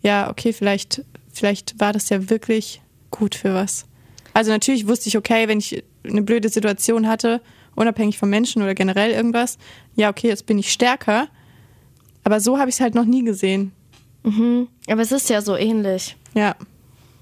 ja, 0.03 0.31
okay, 0.31 0.53
vielleicht, 0.53 1.03
vielleicht 1.33 1.79
war 1.81 1.93
das 1.93 2.09
ja 2.09 2.31
wirklich 2.31 2.81
gut 3.11 3.35
für 3.35 3.55
was. 3.55 3.87
Also 4.33 4.51
natürlich 4.51 4.87
wusste 4.89 5.09
ich, 5.09 5.17
okay, 5.17 5.47
wenn 5.49 5.59
ich 5.59 5.85
eine 6.07 6.23
blöde 6.23 6.49
Situation 6.49 7.07
hatte, 7.07 7.41
unabhängig 7.77 8.19
vom 8.19 8.31
Menschen 8.31 8.63
oder 8.63 8.75
generell 8.75 9.11
irgendwas, 9.13 9.59
ja, 9.95 10.11
okay, 10.11 10.29
jetzt 10.29 10.47
bin 10.47 10.59
ich 10.59 10.73
stärker. 10.73 11.29
Aber 12.25 12.41
so 12.41 12.59
habe 12.59 12.69
ich 12.71 12.77
es 12.77 12.81
halt 12.81 12.95
noch 12.95 13.05
nie 13.05 13.23
gesehen. 13.25 13.73
Aber 14.25 15.03
es 15.03 15.13
ist 15.13 15.29
ja 15.29 15.43
so 15.43 15.55
ähnlich. 15.57 16.17
Ja, 16.35 16.57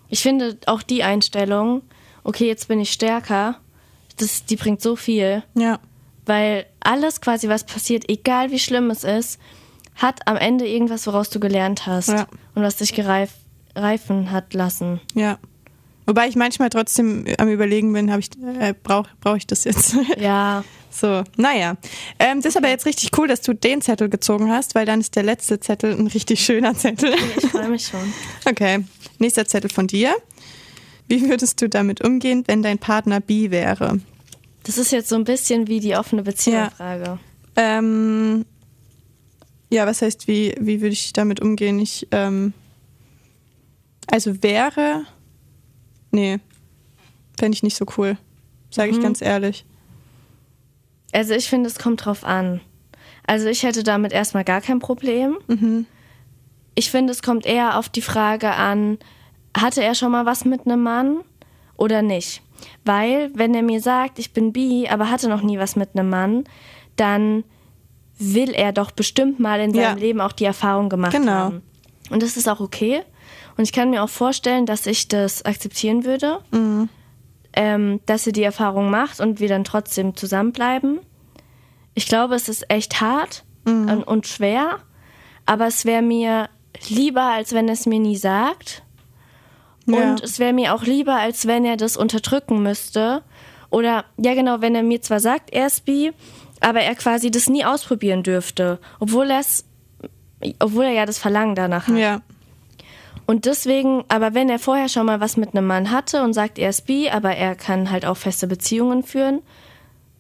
Ich 0.09 0.23
finde 0.23 0.57
auch 0.67 0.83
die 0.83 1.03
Einstellung, 1.03 1.83
okay, 2.25 2.47
jetzt 2.47 2.69
bin 2.69 2.81
ich 2.81 2.93
stärker, 2.93 3.57
das, 4.17 4.45
die 4.45 4.57
bringt 4.57 4.81
so 4.83 4.97
viel. 4.97 5.43
ja, 5.55 5.79
Weil 6.27 6.67
alles 6.81 7.21
quasi, 7.21 7.49
was 7.49 7.65
passiert, 7.65 8.09
egal 8.09 8.51
wie 8.51 8.59
schlimm 8.59 8.91
es 8.91 9.05
ist, 9.05 9.39
hat 9.97 10.27
am 10.27 10.37
Ende 10.37 10.67
irgendwas, 10.67 11.07
woraus 11.07 11.31
du 11.31 11.41
gelernt 11.41 11.87
hast 11.87 12.09
Ja. 12.09 12.27
und 12.55 12.63
was 12.63 12.77
dich 12.77 12.95
gereif, 12.95 13.31
reifen 13.75 14.31
hat 14.31 14.55
lassen. 14.55 15.01
Ja. 15.15 15.39
Wobei 16.07 16.27
ich 16.27 16.35
manchmal 16.35 16.69
trotzdem 16.69 17.25
am 17.39 17.49
Überlegen 17.49 17.93
bin, 17.93 18.09
ich, 18.19 18.31
äh, 18.59 18.75
brauche 18.83 19.09
brauch 19.21 19.37
ich 19.37 19.47
das 19.47 19.65
jetzt? 19.65 19.95
Ja, 20.19 20.65
so, 20.91 21.23
naja. 21.37 21.77
Ähm, 22.19 22.39
das 22.43 22.47
ist 22.51 22.57
aber 22.57 22.69
jetzt 22.69 22.87
richtig 22.87 23.17
cool, 23.17 23.29
dass 23.29 23.41
du 23.41 23.55
den 23.55 23.81
Zettel 23.81 24.09
gezogen 24.09 24.51
hast, 24.51 24.75
weil 24.75 24.85
dann 24.85 25.01
ist 25.01 25.15
der 25.17 25.23
letzte 25.23 25.61
Zettel 25.61 25.93
ein 25.99 26.09
richtig 26.09 26.45
schöner 26.45 26.75
Zettel. 26.75 27.15
ich 27.37 27.47
freue 27.51 27.69
mich 27.69 27.87
schon. 27.87 28.13
Okay, 28.49 28.85
nächster 29.19 29.47
Zettel 29.47 29.71
von 29.71 29.87
dir. 29.87 30.15
Wie 31.09 31.29
würdest 31.29 31.61
du 31.61 31.69
damit 31.69 32.03
umgehen, 32.03 32.45
wenn 32.47 32.62
dein 32.62 32.79
Partner 32.79 33.21
bi 33.21 33.51
wäre? 33.51 34.01
Das 34.62 34.79
ist 34.79 34.93
jetzt 34.93 35.09
so 35.09 35.17
ein 35.17 35.25
bisschen 35.25 35.67
wie 35.67 35.81
die 35.81 35.97
offene 35.97 36.23
Beziehungsfrage. 36.23 37.19
Ähm, 37.57 38.45
ja, 39.71 39.87
was 39.87 40.03
heißt, 40.03 40.29
wie, 40.29 40.55
wie 40.61 40.81
würde 40.81 40.93
ich 40.93 41.12
damit 41.12 41.41
umgehen? 41.41 41.79
Ich, 41.79 42.07
ähm, 42.12 42.53
also 44.07 44.43
wäre, 44.43 45.05
nee, 46.11 46.38
fände 47.38 47.57
ich 47.57 47.62
nicht 47.62 47.77
so 47.77 47.87
cool, 47.97 48.17
sage 48.71 48.91
ich 48.93 49.01
ganz 49.01 49.21
ehrlich. 49.21 49.65
Also 51.12 51.35
ich 51.35 51.49
finde, 51.49 51.69
es 51.69 51.79
kommt 51.79 52.05
drauf 52.05 52.25
an. 52.25 52.61
Also 53.27 53.49
ich 53.49 53.62
hätte 53.62 53.83
damit 53.83 54.12
erstmal 54.12 54.45
gar 54.45 54.61
kein 54.61 54.79
Problem. 54.79 55.38
Ich 56.75 56.91
finde, 56.91 57.12
es 57.12 57.23
kommt 57.23 57.47
eher 57.47 57.79
auf 57.79 57.88
die 57.88 58.03
Frage 58.03 58.53
an, 58.53 58.99
hatte 59.57 59.83
er 59.83 59.95
schon 59.95 60.12
mal 60.12 60.27
was 60.27 60.45
mit 60.45 60.67
einem 60.67 60.83
Mann 60.83 61.19
oder 61.77 62.03
nicht? 62.03 62.43
Weil, 62.85 63.31
wenn 63.35 63.55
er 63.55 63.62
mir 63.62 63.81
sagt, 63.81 64.19
ich 64.19 64.33
bin 64.33 64.53
bi, 64.53 64.88
aber 64.88 65.11
hatte 65.11 65.29
noch 65.29 65.43
nie 65.43 65.59
was 65.59 65.75
mit 65.77 65.91
einem 65.95 66.09
Mann, 66.11 66.45
dann 66.97 67.45
will 68.19 68.51
er 68.51 68.73
doch 68.73 68.91
bestimmt 68.93 69.41
mal 69.41 69.59
in 69.61 69.73
seinem 69.75 69.83
Ja. 69.83 69.93
Leben 69.95 70.21
auch 70.21 70.33
die 70.33 70.45
Erfahrung 70.45 70.88
gemacht 70.88 71.12
Genau. 71.12 71.33
haben. 71.33 71.62
Und 72.11 72.23
das 72.23 72.37
ist 72.37 72.49
auch 72.49 72.61
okay. 72.61 73.03
Und 73.57 73.65
ich 73.65 73.73
kann 73.73 73.91
mir 73.91 74.03
auch 74.03 74.09
vorstellen, 74.09 74.65
dass 74.67 74.87
ich 74.87 75.09
das 75.09 75.45
akzeptieren 75.45 76.05
würde, 76.05 76.38
ähm, 77.55 78.01
dass 78.07 78.27
er 78.27 78.33
die 78.33 78.43
Erfahrung 78.43 78.91
macht 78.91 79.21
und 79.21 79.41
wir 79.41 79.49
dann 79.49 79.65
trotzdem 79.65 80.15
zusammenbleiben. 80.17 81.01
Ich 81.95 82.07
glaube, 82.07 82.35
es 82.35 82.49
ist 82.49 82.71
echt 82.71 83.01
hart 83.01 83.45
und, 83.65 84.05
und 84.05 84.27
schwer, 84.27 84.79
aber 85.47 85.67
es 85.67 85.85
wäre 85.85 86.03
mir 86.03 86.49
lieber, 86.88 87.23
als 87.23 87.53
wenn 87.53 87.69
er 87.69 87.75
es 87.75 87.87
mir 87.87 87.99
nie 88.01 88.17
sagt. 88.17 88.83
Ja. 89.87 90.12
Und 90.12 90.23
es 90.23 90.38
wäre 90.38 90.53
mir 90.53 90.75
auch 90.75 90.85
lieber, 90.85 91.16
als 91.16 91.47
wenn 91.47 91.64
er 91.64 91.77
das 91.77 91.97
unterdrücken 91.97 92.62
müsste. 92.62 93.23
Oder, 93.71 94.05
ja 94.16 94.35
genau, 94.35 94.61
wenn 94.61 94.75
er 94.75 94.83
mir 94.83 95.01
zwar 95.01 95.21
sagt, 95.21 95.53
er 95.53 95.66
ist 95.66 95.85
bi, 95.85 96.12
aber 96.61 96.81
er 96.81 96.95
quasi 96.95 97.31
das 97.31 97.49
nie 97.49 97.64
ausprobieren 97.64 98.23
dürfte. 98.23 98.79
Obwohl 99.01 99.31
er 99.31 99.40
es, 99.40 99.64
obwohl 100.61 100.85
er 100.85 100.92
ja 100.92 101.07
das 101.07 101.18
Verlangen 101.18 101.55
danach 101.55 101.88
hat. 101.88 101.97
Ja, 101.97 102.21
Und 103.27 103.47
deswegen, 103.47 104.05
aber 104.09 104.35
wenn 104.35 104.49
er 104.49 104.59
vorher 104.59 104.88
schon 104.88 105.07
mal 105.07 105.21
was 105.21 105.37
mit 105.37 105.55
einem 105.55 105.66
Mann 105.66 105.90
hatte 105.90 106.23
und 106.23 106.33
sagt, 106.35 106.59
er 106.59 106.71
ist 106.71 106.87
bi, 106.87 107.09
aber 107.11 107.35
er 107.35 107.55
kann 107.55 107.90
halt 107.90 108.05
auch 108.05 108.16
feste 108.16 108.47
Beziehungen 108.47 109.03
führen 109.03 109.42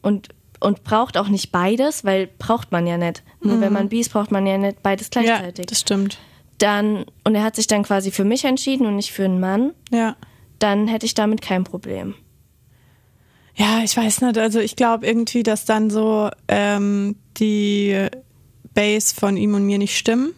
und, 0.00 0.28
und 0.60 0.84
braucht 0.84 1.16
auch 1.16 1.28
nicht 1.28 1.52
beides, 1.52 2.04
weil 2.04 2.28
braucht 2.38 2.72
man 2.72 2.86
ja 2.86 2.96
nicht. 2.96 3.22
Nur 3.40 3.60
wenn 3.60 3.72
man 3.72 3.88
bi 3.88 4.00
ist, 4.00 4.12
braucht 4.12 4.30
man 4.30 4.46
ja 4.46 4.56
nicht 4.56 4.82
beides 4.82 5.10
ja, 5.14 5.22
gleichzeitig. 5.22 5.66
das 5.66 5.80
stimmt. 5.80 6.18
Dann, 6.62 7.04
und 7.24 7.34
er 7.34 7.42
hat 7.42 7.56
sich 7.56 7.66
dann 7.66 7.82
quasi 7.82 8.10
für 8.10 8.24
mich 8.24 8.44
entschieden 8.44 8.86
und 8.86 8.96
nicht 8.96 9.12
für 9.12 9.24
einen 9.24 9.40
Mann, 9.40 9.72
Ja. 9.90 10.16
dann 10.58 10.86
hätte 10.86 11.06
ich 11.06 11.14
damit 11.14 11.42
kein 11.42 11.64
Problem. 11.64 12.14
Ja, 13.54 13.80
ich 13.84 13.96
weiß 13.96 14.22
nicht. 14.22 14.38
Also 14.38 14.60
ich 14.60 14.76
glaube 14.76 15.06
irgendwie, 15.06 15.42
dass 15.42 15.64
dann 15.64 15.90
so 15.90 16.30
ähm, 16.48 17.16
die 17.38 18.06
Base 18.74 19.14
von 19.14 19.36
ihm 19.36 19.54
und 19.54 19.66
mir 19.66 19.78
nicht 19.78 19.96
stimmen. 19.98 20.32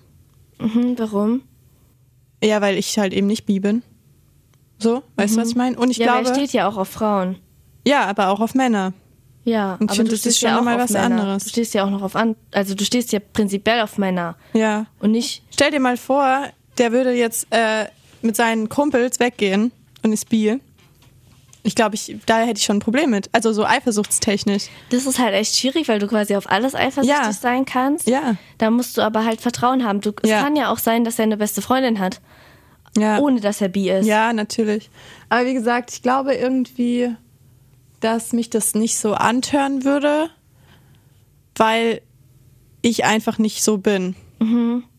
Mhm, 0.59 0.95
warum? 0.99 1.43
Ja, 2.43 2.61
weil 2.61 2.77
ich 2.77 2.99
halt 2.99 3.13
eben 3.13 3.27
nicht 3.29 3.47
bi 3.47 3.61
bin. 3.61 3.83
So, 4.79 5.03
weißt 5.17 5.37
du, 5.37 5.41
was 5.41 5.49
ich 5.51 5.57
meine? 5.57 5.79
Und 5.79 5.91
ich 5.91 5.99
ja, 5.99 6.07
glaube, 6.07 6.29
er 6.29 6.35
steht 6.35 6.53
ja 6.53 6.69
auch 6.69 6.77
auf 6.77 6.89
Frauen. 6.89 7.37
ja, 7.87 8.05
aber 8.07 8.29
auch 8.31 8.41
auf 8.41 8.55
Männer. 8.55 8.93
Ja, 9.45 9.75
Und 9.75 9.83
ich 9.85 9.89
aber 9.91 9.95
finde, 9.97 10.05
du 10.05 10.11
das 10.13 10.21
stehst 10.21 10.37
ist 10.37 10.41
schon 10.41 10.49
ja 10.51 10.57
auch 10.57 10.67
auf 10.67 10.79
was 10.81 10.91
Männer. 10.91 11.05
anderes. 11.05 11.45
Du 11.45 11.51
stehst 11.51 11.75
ja 11.75 11.85
auch 11.85 11.91
noch 11.91 12.03
auf 12.03 12.17
an, 12.17 12.35
also 12.53 12.75
du 12.75 12.85
stehst 12.85 13.13
ja 13.13 13.19
prinzipiell 13.21 13.81
auf 13.83 13.99
Männer 13.99 14.37
Ja. 14.55 14.87
und 15.01 15.11
nicht 15.13 15.43
Stell 15.53 15.71
dir 15.71 15.81
mal 15.81 15.97
vor, 15.99 16.49
der 16.79 16.93
würde 16.93 17.13
jetzt 17.13 17.47
äh, 17.51 17.87
mit 18.23 18.37
seinen 18.37 18.69
Kumpels 18.71 19.21
weggehen 19.21 19.71
und 20.03 20.13
ist 20.13 20.29
bi. 20.31 20.59
Ich 21.67 21.75
glaube, 21.75 21.95
ich, 21.95 22.17
da 22.27 22.41
hätte 22.41 22.59
ich 22.59 22.65
schon 22.65 22.77
ein 22.77 22.81
Problem 22.81 23.09
mit. 23.11 23.31
Also 23.33 23.53
so 23.55 23.65
eifersuchtstechnisch. 23.65 24.65
Das 24.91 25.07
ist 25.07 25.19
halt 25.19 25.33
echt 25.35 25.57
schwierig, 25.57 25.89
weil 25.89 25.99
du 25.99 26.07
quasi 26.09 26.37
auf 26.37 26.51
alles 26.51 26.75
eifersüchtig 26.75 27.09
Ja. 27.25 27.33
sein 27.33 27.65
kannst. 27.65 28.07
Ja. 28.07 28.37
Da 28.59 28.71
musst 28.71 28.99
du 28.99 29.03
aber 29.03 29.25
halt 29.25 29.41
Vertrauen 29.41 29.83
haben. 29.85 30.01
Du, 30.03 30.13
es 30.23 30.29
Ja. 30.31 30.43
kann 30.43 30.57
ja 30.57 30.71
auch 30.71 30.79
sein, 30.79 31.05
dass 31.05 31.19
er 31.19 31.23
eine 31.23 31.39
beste 31.39 31.63
Freundin 31.63 32.01
hat, 32.01 32.21
Ja. 32.99 33.19
ohne 33.19 33.41
dass 33.41 33.63
er 33.63 33.69
bi 33.69 33.89
ist. 33.89 34.05
Ja, 34.07 34.33
natürlich. 34.35 34.91
Aber 35.31 35.47
wie 35.47 35.55
gesagt, 35.55 35.91
ich 35.93 36.03
glaube 36.03 36.35
irgendwie, 36.35 37.15
dass 38.05 38.33
mich 38.33 38.51
das 38.51 38.75
nicht 38.75 38.99
so 38.99 39.15
antören 39.15 39.85
würde, 39.85 40.29
weil 41.57 42.03
ich 42.83 43.05
einfach 43.05 43.39
nicht 43.39 43.65
so 43.65 43.79
bin. 43.79 44.15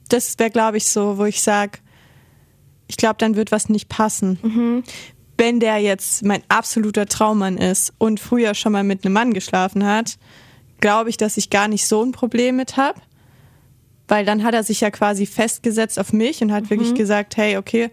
Das 0.09 0.39
wäre, 0.39 0.49
glaube 0.49 0.77
ich, 0.77 0.87
so, 0.87 1.19
wo 1.19 1.25
ich 1.25 1.43
sage, 1.43 1.77
ich 2.87 2.97
glaube, 2.97 3.15
dann 3.19 3.35
wird 3.35 3.51
was 3.51 3.69
nicht 3.69 3.89
passen. 3.89 4.83
Wenn 5.37 5.59
der 5.59 5.77
jetzt 5.77 6.25
mein 6.25 6.41
absoluter 6.47 7.05
Traummann 7.05 7.57
ist 7.57 7.93
und 7.99 8.19
früher 8.19 8.55
schon 8.55 8.71
mal 8.71 8.83
mit 8.83 9.05
einem 9.05 9.13
Mann 9.13 9.33
geschlafen 9.33 9.85
hat, 9.85 10.17
glaube 10.79 11.09
ich, 11.09 11.17
dass 11.17 11.37
ich 11.37 11.49
gar 11.49 11.67
nicht 11.67 11.85
so 11.87 12.03
ein 12.03 12.11
Problem 12.11 12.55
mit 12.55 12.77
habe. 12.77 12.99
Weil 14.07 14.25
dann 14.25 14.43
hat 14.43 14.53
er 14.53 14.63
sich 14.63 14.81
ja 14.81 14.91
quasi 14.91 15.25
festgesetzt 15.25 15.99
auf 15.99 16.13
mich 16.13 16.41
und 16.41 16.51
hat 16.51 16.69
wirklich 16.69 16.93
gesagt, 16.95 17.37
hey, 17.37 17.57
okay, 17.57 17.89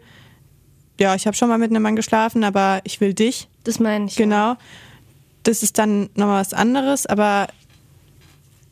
ja, 1.00 1.14
ich 1.14 1.26
habe 1.26 1.36
schon 1.36 1.48
mal 1.48 1.58
mit 1.58 1.70
einem 1.70 1.82
Mann 1.82 1.96
geschlafen, 1.96 2.44
aber 2.44 2.80
ich 2.84 3.00
will 3.00 3.12
dich. 3.12 3.48
Das 3.64 3.80
meine 3.80 4.06
ich. 4.06 4.16
Genau. 4.16 4.56
Das 5.42 5.62
ist 5.62 5.78
dann 5.78 6.08
nochmal 6.14 6.40
was 6.40 6.54
anderes, 6.54 7.06
aber 7.06 7.48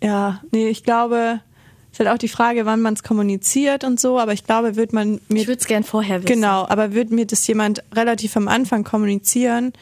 ja, 0.02 0.40
nee, 0.52 0.68
ich 0.68 0.84
glaube, 0.84 1.40
es 1.92 1.98
ist 1.98 2.06
halt 2.06 2.14
auch 2.14 2.18
die 2.18 2.28
Frage, 2.28 2.66
wann 2.66 2.80
man 2.80 2.94
es 2.94 3.02
kommuniziert 3.02 3.84
und 3.84 3.98
so, 3.98 4.18
aber 4.18 4.32
ich 4.32 4.44
glaube, 4.44 4.76
wird 4.76 4.92
man 4.92 5.20
mir 5.28 5.42
Ich 5.42 5.48
würde 5.48 5.60
es 5.60 5.66
gern 5.66 5.82
vorher 5.82 6.22
wissen. 6.22 6.32
Genau, 6.34 6.66
aber 6.68 6.94
würde 6.94 7.14
mir 7.14 7.26
das 7.26 7.46
jemand 7.46 7.82
relativ 7.92 8.36
am 8.36 8.48
Anfang 8.48 8.84
kommunizieren, 8.84 9.72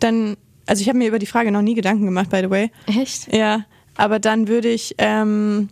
dann, 0.00 0.36
also 0.66 0.80
ich 0.80 0.88
habe 0.88 0.98
mir 0.98 1.08
über 1.08 1.18
die 1.18 1.26
Frage 1.26 1.52
noch 1.52 1.62
nie 1.62 1.74
Gedanken 1.74 2.06
gemacht, 2.06 2.30
by 2.30 2.40
the 2.40 2.50
way. 2.50 2.70
Echt? 2.86 3.32
Ja, 3.32 3.64
aber 3.96 4.18
dann 4.18 4.48
würde 4.48 4.68
ich, 4.68 4.94
ähm, 4.98 5.68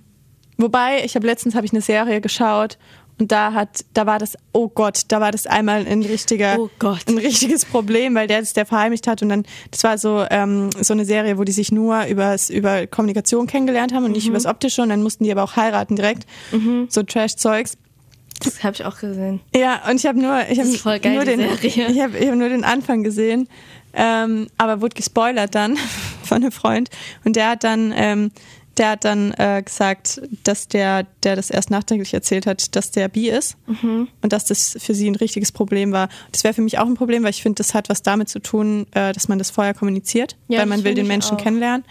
wobei, 0.58 1.04
ich 1.04 1.16
habe 1.16 1.26
letztens 1.26 1.54
habe 1.54 1.66
ich 1.66 1.72
eine 1.72 1.82
Serie 1.82 2.20
geschaut 2.20 2.78
und 3.18 3.30
da 3.30 3.52
hat, 3.52 3.84
da 3.94 4.06
war 4.06 4.18
das, 4.18 4.36
oh 4.52 4.68
Gott, 4.68 5.02
da 5.08 5.20
war 5.20 5.30
das 5.30 5.46
einmal 5.46 5.86
ein 5.86 6.02
richtiger, 6.02 6.58
Oh 6.58 6.68
ein 7.06 7.18
richtiges 7.18 7.64
Problem, 7.64 8.14
weil 8.14 8.26
der 8.26 8.40
es 8.40 8.52
der 8.52 8.66
verheimlicht 8.66 9.06
hat 9.06 9.22
und 9.22 9.28
dann, 9.28 9.44
das 9.70 9.84
war 9.84 9.98
so 9.98 10.24
ähm, 10.30 10.70
so 10.80 10.92
eine 10.94 11.04
Serie, 11.04 11.38
wo 11.38 11.44
die 11.44 11.52
sich 11.52 11.70
nur 11.70 12.04
übers, 12.06 12.50
über 12.50 12.86
Kommunikation 12.86 13.46
kennengelernt 13.46 13.92
haben 13.92 14.04
und 14.04 14.10
Mhm. 14.10 14.16
nicht 14.16 14.28
übers 14.28 14.46
Optische 14.46 14.82
und 14.82 14.88
dann 14.88 15.02
mussten 15.02 15.24
die 15.24 15.30
aber 15.32 15.42
auch 15.44 15.56
heiraten 15.56 15.94
direkt, 15.96 16.26
so 16.88 17.02
Trash-Zeugs. 17.02 17.76
Das 18.42 18.64
habe 18.64 18.74
ich 18.74 18.84
auch 18.84 18.98
gesehen. 18.98 19.40
Ja, 19.54 19.82
und 19.88 19.96
ich 20.00 20.06
habe 20.06 20.18
nur, 20.18 20.40
ich 20.50 20.58
habe 20.58 21.08
nur 21.14 21.24
den, 21.24 21.38
Serie. 21.40 21.58
ich 21.62 22.00
habe 22.00 22.18
ich 22.18 22.28
hab 22.28 22.34
nur 22.34 22.48
den 22.48 22.64
Anfang 22.64 23.04
gesehen, 23.04 23.48
ähm, 23.94 24.48
aber 24.58 24.80
wurde 24.80 24.94
gespoilert 24.96 25.54
dann 25.54 25.76
von 26.24 26.38
einem 26.38 26.50
Freund 26.50 26.90
und 27.24 27.36
der 27.36 27.50
hat 27.50 27.62
dann, 27.62 27.92
ähm, 27.94 28.32
der 28.78 28.90
hat 28.92 29.04
dann 29.04 29.32
äh, 29.32 29.62
gesagt, 29.64 30.22
dass 30.44 30.66
der, 30.68 31.06
der 31.24 31.36
das 31.36 31.50
erst 31.50 31.70
nachträglich 31.70 32.14
erzählt 32.14 32.46
hat, 32.46 32.74
dass 32.74 32.90
der 32.90 33.08
bi 33.08 33.28
ist 33.28 33.56
Mhm. 33.66 34.08
und 34.22 34.32
dass 34.32 34.46
das 34.46 34.76
für 34.80 34.94
sie 34.94 35.08
ein 35.10 35.14
richtiges 35.14 35.52
Problem 35.52 35.92
war. 35.92 36.08
Das 36.32 36.42
wäre 36.42 36.54
für 36.54 36.62
mich 36.62 36.78
auch 36.78 36.86
ein 36.86 36.94
Problem, 36.94 37.22
weil 37.22 37.30
ich 37.30 37.42
finde, 37.42 37.56
das 37.58 37.74
hat 37.74 37.88
was 37.90 38.02
damit 38.02 38.28
zu 38.30 38.38
tun, 38.40 38.86
äh, 38.92 39.12
dass 39.12 39.28
man 39.28 39.38
das 39.38 39.50
vorher 39.50 39.74
kommuniziert, 39.74 40.36
Ja, 40.48 40.60
weil 40.60 40.66
man 40.66 40.84
will 40.84 40.94
den 40.94 41.06
Menschen 41.06 41.36
auch. 41.36 41.42
kennenlernen. 41.42 41.84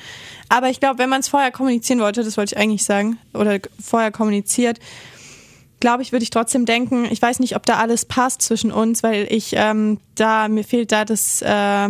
Aber 0.49 0.69
ich 0.69 0.79
glaube, 0.79 0.97
wenn 0.97 1.09
man 1.09 1.19
es 1.21 1.27
vorher 1.27 1.51
kommunizieren 1.51 1.99
wollte, 1.99 2.23
das 2.23 2.35
wollte 2.37 2.55
ich 2.55 2.61
eigentlich 2.61 2.83
sagen, 2.83 3.17
oder 3.33 3.59
vorher 3.79 4.11
kommuniziert, 4.11 4.79
glaube 5.79 6.03
ich, 6.03 6.11
würde 6.11 6.23
ich 6.23 6.29
trotzdem 6.29 6.65
denken, 6.65 7.05
ich 7.09 7.21
weiß 7.21 7.39
nicht, 7.39 7.55
ob 7.55 7.65
da 7.65 7.77
alles 7.77 8.05
passt 8.05 8.41
zwischen 8.41 8.71
uns, 8.71 9.01
weil 9.03 9.27
ich 9.31 9.53
ähm, 9.55 9.99
da, 10.15 10.47
mir 10.47 10.63
fehlt 10.63 10.91
da 10.91 11.05
das, 11.05 11.41
äh, 11.41 11.89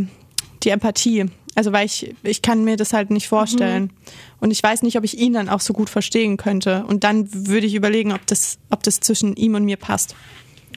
die 0.63 0.69
Empathie. 0.69 1.25
Also 1.56 1.72
weil 1.74 1.86
ich, 1.86 2.16
ich 2.24 2.42
kann 2.42 2.64
mir 2.64 2.78
das 2.78 2.94
halt 2.94 3.12
nicht 3.12 3.28
vorstellen. 3.28 3.92
Und 4.40 4.52
ich 4.52 4.64
weiß 4.64 4.84
nicht, 4.84 4.98
ob 4.98 5.04
ich 5.04 5.18
ihn 5.18 5.34
dann 5.34 5.50
auch 5.50 5.60
so 5.60 5.74
gut 5.74 5.90
verstehen 5.90 6.38
könnte. 6.38 6.86
Und 6.88 7.04
dann 7.04 7.28
würde 7.48 7.68
ich 7.68 7.76
überlegen, 7.76 8.14
ob 8.14 8.26
das, 8.28 8.58
ob 8.70 8.84
das 8.84 9.00
zwischen 9.02 9.36
ihm 9.36 9.56
und 9.56 9.66
mir 9.66 9.78
passt. 9.78 10.16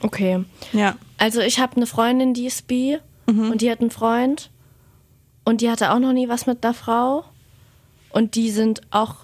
Okay. 0.01 0.43
Ja. 0.73 0.95
Also 1.17 1.39
ich 1.39 1.59
habe 1.59 1.77
eine 1.77 1.85
Freundin, 1.87 2.33
die 2.33 2.45
ist 2.45 2.67
bi 2.67 2.97
Mhm. 3.27 3.49
und 3.51 3.61
die 3.61 3.71
hat 3.71 3.79
einen 3.81 3.89
Freund 3.89 4.51
und 5.45 5.61
die 5.61 5.69
hatte 5.71 5.91
auch 5.91 5.97
noch 5.99 6.13
nie 6.13 6.27
was 6.29 6.45
mit 6.45 6.63
einer 6.63 6.75
Frau 6.75 7.23
und 8.11 8.35
die 8.35 8.51
sind 8.51 8.81
auch 8.91 9.15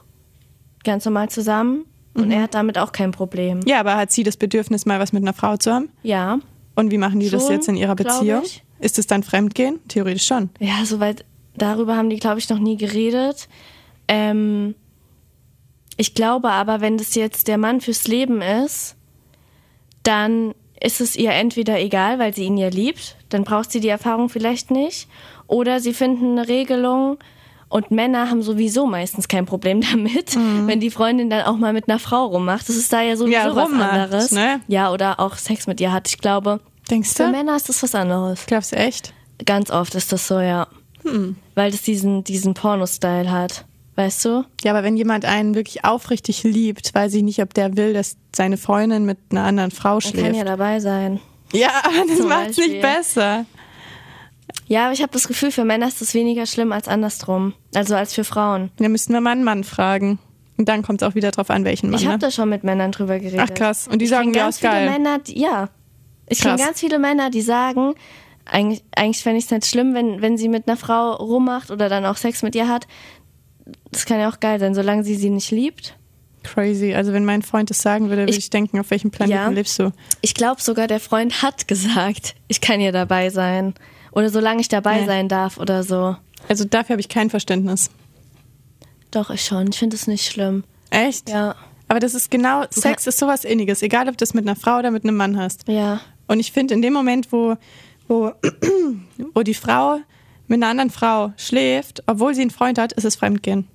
ganz 0.83 1.05
normal 1.05 1.29
zusammen 1.29 1.85
und 2.15 2.25
Mhm. 2.25 2.31
er 2.31 2.41
hat 2.43 2.55
damit 2.55 2.79
auch 2.79 2.93
kein 2.93 3.11
Problem. 3.11 3.59
Ja, 3.67 3.79
aber 3.79 3.95
hat 3.97 4.11
sie 4.11 4.23
das 4.23 4.37
Bedürfnis, 4.37 4.87
mal 4.87 4.99
was 4.99 5.13
mit 5.13 5.21
einer 5.21 5.33
Frau 5.33 5.55
zu 5.57 5.71
haben? 5.71 5.89
Ja. 6.01 6.39
Und 6.75 6.89
wie 6.89 6.97
machen 6.97 7.19
die 7.19 7.29
das 7.29 7.43
Schon, 7.43 7.51
jetzt 7.51 7.67
in 7.67 7.75
ihrer 7.75 7.93
Beziehung? 7.95 8.41
Ist 8.79 8.97
es 8.97 9.05
dann 9.05 9.21
Fremdgehen? 9.21 9.79
Theoretisch 9.87 10.25
schon. 10.25 10.49
Ja, 10.59 10.83
soweit 10.83 11.23
darüber 11.61 11.95
haben 11.95 12.09
die, 12.09 12.17
glaube 12.17 12.39
ich, 12.39 12.49
noch 12.49 12.59
nie 12.59 12.77
geredet. 12.77 13.47
Ähm, 14.07 14.75
ich 15.97 16.15
glaube 16.15 16.49
aber, 16.49 16.81
wenn 16.81 16.97
das 16.97 17.15
jetzt 17.15 17.47
der 17.47 17.57
Mann 17.57 17.81
fürs 17.81 18.07
Leben 18.07 18.41
ist, 18.41 18.95
dann 20.03 20.53
ist 20.79 20.99
es 20.99 21.15
ihr 21.15 21.31
entweder 21.31 21.79
egal, 21.79 22.17
weil 22.17 22.33
sie 22.33 22.45
ihn 22.45 22.57
ja 22.57 22.69
liebt, 22.69 23.15
dann 23.29 23.43
braucht 23.43 23.71
sie 23.71 23.79
die 23.79 23.89
Erfahrung 23.89 24.29
vielleicht 24.29 24.71
nicht, 24.71 25.07
oder 25.47 25.79
sie 25.79 25.93
finden 25.93 26.37
eine 26.37 26.47
Regelung 26.47 27.17
und 27.69 27.91
Männer 27.91 28.29
haben 28.29 28.41
sowieso 28.41 28.87
meistens 28.87 29.27
kein 29.27 29.45
Problem 29.45 29.81
damit, 29.91 30.35
mhm. 30.35 30.67
wenn 30.67 30.79
die 30.79 30.89
Freundin 30.89 31.29
dann 31.29 31.43
auch 31.43 31.57
mal 31.57 31.73
mit 31.73 31.87
einer 31.87 31.99
Frau 31.99 32.25
rummacht. 32.25 32.67
Das 32.67 32.75
ist 32.75 32.91
da 32.91 33.01
ja 33.01 33.15
sowieso 33.15 33.33
ja, 33.33 33.55
was 33.55 33.71
anderes. 33.71 34.31
Ne? 34.31 34.61
Ja, 34.67 34.91
oder 34.91 35.19
auch 35.19 35.35
Sex 35.35 35.67
mit 35.67 35.79
ihr 35.79 35.91
hat. 35.91 36.09
Ich 36.09 36.17
glaube, 36.17 36.59
Denkst 36.89 37.13
du? 37.13 37.25
für 37.25 37.31
Männer 37.31 37.55
ist 37.55 37.69
das 37.69 37.83
was 37.83 37.93
anderes. 37.95 38.45
Glaubst 38.47 38.71
du 38.71 38.75
echt? 38.75 39.13
Ganz 39.45 39.71
oft 39.71 39.95
ist 39.95 40.11
das 40.11 40.27
so, 40.27 40.39
ja. 40.39 40.67
Hm. 41.03 41.35
Weil 41.55 41.71
das 41.71 41.81
diesen, 41.81 42.23
diesen 42.23 42.53
Porno-Style 42.53 43.31
hat. 43.31 43.65
Weißt 43.95 44.23
du? 44.25 44.45
Ja, 44.63 44.71
aber 44.71 44.83
wenn 44.83 44.95
jemand 44.95 45.25
einen 45.25 45.53
wirklich 45.53 45.83
aufrichtig 45.83 46.43
liebt, 46.43 46.93
weiß 46.95 47.13
ich 47.13 47.23
nicht, 47.23 47.41
ob 47.41 47.53
der 47.53 47.75
will, 47.75 47.93
dass 47.93 48.15
seine 48.33 48.57
Freundin 48.57 49.05
mit 49.05 49.17
einer 49.29 49.43
anderen 49.43 49.71
Frau 49.71 49.99
schläft. 49.99 50.17
Er 50.17 50.23
kann 50.23 50.35
ja 50.35 50.45
dabei 50.45 50.79
sein. 50.79 51.19
Ja, 51.51 51.69
aber 51.83 52.07
das 52.07 52.19
macht 52.25 52.49
es 52.51 52.57
nicht 52.57 52.81
besser. 52.81 53.45
Ja, 54.67 54.85
aber 54.85 54.93
ich 54.93 55.01
habe 55.01 55.11
das 55.11 55.27
Gefühl, 55.27 55.51
für 55.51 55.65
Männer 55.65 55.87
ist 55.87 56.01
das 56.01 56.13
weniger 56.13 56.45
schlimm 56.45 56.71
als 56.71 56.87
andersrum. 56.87 57.53
Also 57.75 57.95
als 57.95 58.13
für 58.13 58.23
Frauen. 58.23 58.71
Ja, 58.79 58.89
müssten 58.89 59.13
wir 59.13 59.21
mal 59.21 59.31
einen 59.31 59.43
Mann 59.43 59.63
fragen. 59.63 60.19
Und 60.57 60.69
dann 60.69 60.83
kommt 60.83 61.01
es 61.01 61.07
auch 61.07 61.15
wieder 61.15 61.31
drauf 61.31 61.49
an, 61.49 61.65
welchen 61.65 61.89
Mann. 61.89 61.99
Ich 61.99 62.05
habe 62.05 62.15
ne? 62.15 62.19
da 62.19 62.31
schon 62.31 62.49
mit 62.49 62.63
Männern 62.63 62.91
drüber 62.91 63.19
geredet. 63.19 63.39
Ach 63.41 63.53
krass. 63.53 63.87
Und 63.87 63.99
die 63.99 64.05
ich 64.05 64.11
sagen, 64.11 64.33
ja, 64.33 64.47
ist 64.47 64.61
geil. 64.61 64.89
Männer, 64.89 65.19
die, 65.19 65.39
ja. 65.39 65.69
Ich 66.27 66.39
kenne 66.39 66.57
ganz 66.57 66.79
viele 66.79 66.99
Männer, 66.99 67.29
die 67.29 67.41
sagen, 67.41 67.95
eigentlich, 68.45 68.83
eigentlich 68.95 69.23
fände 69.23 69.39
ich 69.39 69.45
es 69.45 69.51
nicht 69.51 69.65
schlimm, 69.65 69.93
wenn, 69.93 70.21
wenn 70.21 70.37
sie 70.37 70.49
mit 70.49 70.67
einer 70.67 70.77
Frau 70.77 71.13
rummacht 71.13 71.71
oder 71.71 71.89
dann 71.89 72.05
auch 72.05 72.17
Sex 72.17 72.43
mit 72.43 72.55
ihr 72.55 72.67
hat. 72.67 72.87
Das 73.91 74.05
kann 74.05 74.19
ja 74.19 74.29
auch 74.29 74.39
geil 74.39 74.59
sein, 74.59 74.73
solange 74.73 75.03
sie 75.03 75.15
sie 75.15 75.29
nicht 75.29 75.51
liebt. 75.51 75.95
Crazy. 76.43 76.93
Also 76.93 77.13
wenn 77.13 77.25
mein 77.25 77.41
Freund 77.41 77.69
das 77.69 77.81
sagen 77.81 78.09
würde, 78.09 78.23
würde 78.23 78.31
ich, 78.31 78.39
ich 78.39 78.49
denken, 78.49 78.79
auf 78.79 78.89
welchem 78.89 79.11
Planeten 79.11 79.37
ja, 79.37 79.47
lebst 79.49 79.77
du? 79.79 79.91
Ich 80.21 80.33
glaube 80.33 80.61
sogar, 80.61 80.87
der 80.87 80.99
Freund 80.99 81.41
hat 81.41 81.67
gesagt, 81.67 82.35
ich 82.47 82.61
kann 82.61 82.81
ja 82.81 82.91
dabei 82.91 83.29
sein. 83.29 83.75
Oder 84.11 84.29
solange 84.29 84.61
ich 84.61 84.67
dabei 84.67 85.01
nee. 85.01 85.05
sein 85.05 85.29
darf 85.29 85.57
oder 85.57 85.83
so. 85.83 86.15
Also 86.47 86.65
dafür 86.65 86.93
habe 86.93 87.01
ich 87.01 87.09
kein 87.09 87.29
Verständnis. 87.29 87.89
Doch, 89.11 89.29
ich 89.29 89.45
schon. 89.45 89.67
Ich 89.69 89.79
finde 89.79 89.95
es 89.95 90.07
nicht 90.07 90.25
schlimm. 90.25 90.63
Echt? 90.89 91.29
Ja. 91.29 91.55
Aber 91.87 91.99
das 91.99 92.13
ist 92.13 92.31
genau, 92.31 92.63
Sex 92.69 93.05
ist 93.05 93.17
sowas 93.17 93.43
Inniges, 93.43 93.81
egal 93.81 94.07
ob 94.07 94.13
du 94.13 94.21
das 94.21 94.33
mit 94.33 94.47
einer 94.47 94.55
Frau 94.55 94.79
oder 94.79 94.91
mit 94.91 95.03
einem 95.03 95.17
Mann 95.17 95.37
hast. 95.37 95.67
Ja. 95.67 95.99
Und 96.27 96.39
ich 96.39 96.53
finde, 96.53 96.73
in 96.73 96.81
dem 96.81 96.93
Moment, 96.93 97.31
wo, 97.33 97.57
wo, 98.11 98.33
wo 99.33 99.41
die 99.41 99.53
Frau 99.53 99.99
mit 100.47 100.61
einer 100.61 100.67
anderen 100.67 100.89
Frau 100.89 101.31
schläft, 101.37 102.03
obwohl 102.07 102.35
sie 102.35 102.41
einen 102.41 102.51
Freund 102.51 102.77
hat, 102.77 102.91
ist 102.91 103.05
es 103.05 103.15
Fremdgehen. 103.15 103.67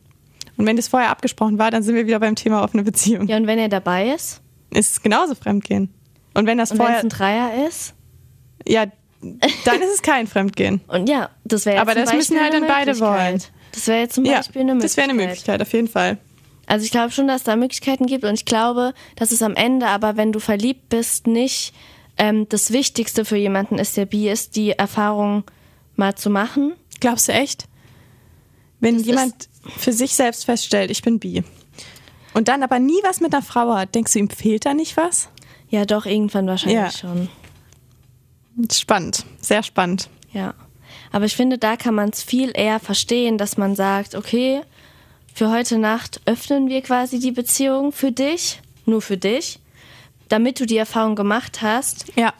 Und 0.59 0.67
wenn 0.67 0.77
das 0.77 0.89
vorher 0.89 1.11
abgesprochen 1.11 1.59
war, 1.59 1.71
dann 1.71 1.83
sind 1.83 1.95
wir 1.95 2.07
wieder 2.07 2.21
beim 2.21 2.37
Thema 2.37 2.63
offene 2.63 2.83
Beziehung. 2.83 3.27
Ja, 3.29 3.37
und 3.39 3.47
wenn 3.47 3.59
er 3.59 3.69
dabei 3.69 4.11
ist? 4.11 4.43
Ist 4.71 4.93
es 4.93 5.03
genauso 5.03 5.35
Fremdgehen. 5.35 5.93
Und 6.35 6.47
wenn 6.47 6.59
das 6.59 6.71
und 6.71 6.77
vorher. 6.77 6.99
Wenn 6.99 7.07
es 7.07 7.15
ein 7.15 7.19
Dreier 7.19 7.67
ist? 7.67 7.95
Ja, 8.67 8.87
dann 9.65 9.81
ist 9.81 9.95
es 9.95 10.03
kein 10.03 10.27
Fremdgehen. 10.27 10.83
Und 10.89 11.09
ja, 11.09 11.31
das 11.45 11.65
wäre 11.65 11.77
jetzt 11.77 11.83
Aber 11.83 11.95
das 11.95 12.13
müssen 12.13 12.39
halt 12.39 12.53
dann 12.53 12.67
beide 12.67 13.01
wollen. 13.01 13.43
Das 13.73 13.87
wäre 13.87 14.01
jetzt 14.01 14.15
zum 14.15 14.25
Beispiel 14.25 14.61
ja, 14.61 14.61
eine 14.61 14.75
Möglichkeit. 14.75 14.85
Das 14.85 14.97
wäre 14.97 15.11
eine 15.11 15.15
Möglichkeit, 15.15 15.63
auf 15.63 15.73
jeden 15.73 15.89
Fall. 15.89 16.19
Also 16.67 16.85
ich 16.85 16.91
glaube 16.91 17.13
schon, 17.13 17.27
dass 17.27 17.39
es 17.39 17.45
da 17.45 17.57
Möglichkeiten 17.57 18.07
gibt 18.07 18.25
und 18.25 18.35
ich 18.35 18.45
glaube, 18.45 18.93
dass 19.17 19.33
es 19.33 19.41
am 19.43 19.55
Ende 19.55 19.87
aber, 19.87 20.17
wenn 20.17 20.33
du 20.33 20.41
verliebt 20.41 20.89
bist, 20.89 21.27
nicht 21.27 21.73
ähm, 22.19 22.49
das 22.49 22.73
Wichtigste 22.73 23.25
für 23.25 23.37
jemanden 23.37 23.79
ist, 23.79 23.97
der 23.97 24.07
bi 24.07 24.29
ist, 24.29 24.57
die 24.57 24.71
Erfahrung 24.71 25.45
mal 25.97 26.15
zu 26.15 26.31
machen. 26.31 26.75
Glaubst 27.01 27.29
du 27.29 27.33
echt? 27.33 27.67
Wenn 28.81 28.99
das 28.99 29.07
jemand 29.07 29.49
für 29.77 29.93
sich 29.93 30.15
selbst 30.15 30.45
feststellt, 30.45 30.91
ich 30.91 31.03
bin 31.03 31.19
bi 31.19 31.43
und 32.37 32.49
dann 32.49 32.63
aber 32.63 32.79
nie 32.79 33.01
was 33.03 33.21
mit 33.21 33.33
einer 33.33 33.43
Frau 33.43 33.75
hat, 33.75 33.95
denkst 33.95 34.13
du, 34.13 34.19
ihm 34.19 34.29
fehlt 34.29 34.67
da 34.67 34.75
nicht 34.75 34.99
was? 34.99 35.31
Ja, 35.71 35.87
doch, 35.87 36.05
irgendwann 36.05 36.47
wahrscheinlich 36.47 36.77
ja. 36.79 36.91
schon. 36.91 37.31
Spannend, 38.71 39.25
sehr 39.41 39.63
spannend. 39.63 40.11
Ja. 40.33 40.53
Aber 41.13 41.25
ich 41.25 41.35
finde, 41.35 41.57
da 41.57 41.77
kann 41.79 41.95
man 41.95 42.11
es 42.11 42.23
viel 42.23 42.53
eher 42.55 42.79
verstehen, 42.79 43.39
dass 43.39 43.57
man 43.57 43.75
sagt, 43.75 44.15
okay, 44.15 44.61
für 45.33 45.51
heute 45.51 45.79
Nacht 45.79 46.21
öffnen 46.27 46.69
wir 46.69 46.83
quasi 46.83 47.19
die 47.19 47.33
Beziehung 47.33 47.91
für 47.91 48.13
dich, 48.13 48.61
nur 48.85 49.01
für 49.01 49.17
dich, 49.17 49.59
damit 50.29 50.61
du 50.61 50.67
die 50.67 50.77
Erfahrung 50.77 51.15
gemacht 51.17 51.63
hast. 51.63 52.07
Ja. 52.17 52.33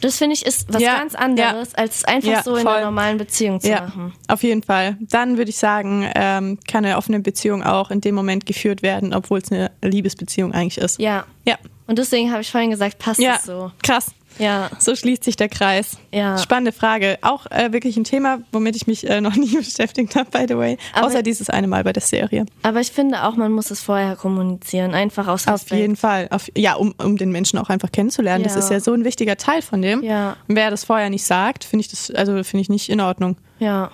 Das 0.00 0.16
finde 0.16 0.34
ich 0.34 0.46
ist 0.46 0.72
was 0.72 0.80
ja, 0.80 0.96
ganz 0.96 1.14
anderes, 1.14 1.72
ja. 1.72 1.78
als 1.78 1.96
es 1.96 2.04
einfach 2.04 2.30
ja, 2.30 2.42
so 2.42 2.56
in 2.56 2.62
voll. 2.62 2.72
einer 2.72 2.86
normalen 2.86 3.18
Beziehung 3.18 3.60
zu 3.60 3.68
ja, 3.68 3.82
machen. 3.82 4.14
Auf 4.28 4.42
jeden 4.42 4.62
Fall. 4.62 4.96
Dann 5.00 5.36
würde 5.36 5.50
ich 5.50 5.58
sagen, 5.58 6.10
ähm, 6.14 6.58
kann 6.66 6.84
eine 6.84 6.96
offene 6.96 7.20
Beziehung 7.20 7.62
auch 7.62 7.90
in 7.90 8.00
dem 8.00 8.14
Moment 8.14 8.46
geführt 8.46 8.82
werden, 8.82 9.12
obwohl 9.12 9.40
es 9.40 9.52
eine 9.52 9.70
Liebesbeziehung 9.82 10.52
eigentlich 10.52 10.78
ist. 10.78 10.98
Ja. 10.98 11.26
Ja. 11.44 11.58
Und 11.86 11.98
deswegen 11.98 12.30
habe 12.30 12.40
ich 12.40 12.50
vorhin 12.50 12.70
gesagt, 12.70 12.98
passt 12.98 13.20
ja, 13.20 13.36
es 13.36 13.44
so. 13.44 13.72
Krass. 13.82 14.12
Ja. 14.40 14.70
So 14.78 14.96
schließt 14.96 15.22
sich 15.22 15.36
der 15.36 15.48
Kreis. 15.48 15.98
Ja. 16.12 16.38
Spannende 16.38 16.72
Frage. 16.72 17.18
Auch 17.22 17.46
äh, 17.50 17.72
wirklich 17.72 17.96
ein 17.96 18.04
Thema, 18.04 18.38
womit 18.52 18.76
ich 18.76 18.86
mich 18.86 19.08
äh, 19.08 19.20
noch 19.20 19.36
nie 19.36 19.56
beschäftigt 19.56 20.16
habe, 20.16 20.30
by 20.30 20.46
the 20.48 20.56
way. 20.56 20.78
Aber, 20.94 21.06
Außer 21.06 21.22
dieses 21.22 21.50
eine 21.50 21.68
Mal 21.68 21.84
bei 21.84 21.92
der 21.92 22.02
Serie. 22.02 22.46
Aber 22.62 22.80
ich 22.80 22.90
finde 22.90 23.24
auch, 23.24 23.36
man 23.36 23.52
muss 23.52 23.70
es 23.70 23.80
vorher 23.80 24.16
kommunizieren. 24.16 24.94
Einfach 24.94 25.28
aus 25.28 25.46
Respekt. 25.46 25.72
Auf 25.72 25.78
jeden 25.78 25.96
Fall. 25.96 26.28
Auf, 26.30 26.50
ja, 26.56 26.74
um, 26.74 26.94
um 26.98 27.16
den 27.16 27.30
Menschen 27.30 27.58
auch 27.58 27.68
einfach 27.68 27.92
kennenzulernen. 27.92 28.44
Ja. 28.44 28.48
Das 28.52 28.64
ist 28.64 28.70
ja 28.70 28.80
so 28.80 28.92
ein 28.92 29.04
wichtiger 29.04 29.36
Teil 29.36 29.62
von 29.62 29.82
dem. 29.82 30.02
Ja. 30.02 30.36
Und 30.48 30.56
wer 30.56 30.70
das 30.70 30.84
vorher 30.84 31.10
nicht 31.10 31.24
sagt, 31.24 31.64
finde 31.64 31.82
ich 31.82 31.88
das, 31.88 32.10
also 32.10 32.32
finde 32.42 32.62
ich 32.62 32.68
nicht 32.68 32.88
in 32.88 33.00
Ordnung. 33.00 33.36
Ja. 33.58 33.90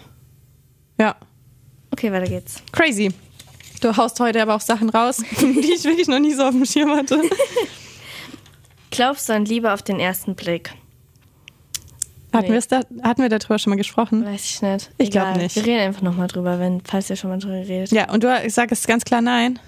Ja. 0.99 1.17
Okay, 1.91 2.13
weiter 2.13 2.27
geht's. 2.27 2.63
Crazy. 2.73 3.13
Du 3.81 3.97
haust 3.97 4.19
heute 4.21 4.41
aber 4.41 4.55
auch 4.55 4.61
Sachen 4.61 4.89
raus, 4.91 5.23
die 5.41 5.73
ich 5.75 5.85
wirklich 5.85 6.09
noch 6.09 6.19
nie 6.19 6.33
so 6.33 6.45
auf 6.45 6.53
dem 6.53 6.65
Schirm 6.65 6.91
hatte. 6.91 7.21
Glaubst 8.97 9.29
du 9.29 9.35
an 9.35 9.45
Liebe 9.45 9.73
auf 9.75 9.83
den 9.83 10.01
ersten 10.01 10.35
Blick? 10.35 10.73
Hatten, 12.33 12.53
nee. 12.53 12.61
da, 12.69 12.81
hatten 13.03 13.23
wir 13.23 13.29
darüber 13.29 13.59
schon 13.59 13.71
mal 13.71 13.77
gesprochen? 13.77 14.25
Weiß 14.25 14.45
ich 14.45 14.63
nicht. 14.63 14.91
Ich 14.97 15.11
glaube 15.11 15.39
nicht. 15.39 15.55
Wir 15.55 15.67
reden 15.67 15.81
einfach 15.81 16.01
nochmal 16.01 16.29
drüber, 16.29 16.59
wenn, 16.59 16.81
falls 16.81 17.11
ihr 17.11 17.17
schon 17.17 17.29
mal 17.29 17.39
drüber 17.39 17.57
redet. 17.57 17.93
Ja, 17.93 18.11
und 18.11 18.25
du 18.25 18.51
sagst 18.51 18.89
ganz 18.89 19.05
klar 19.05 19.21
nein. 19.21 19.59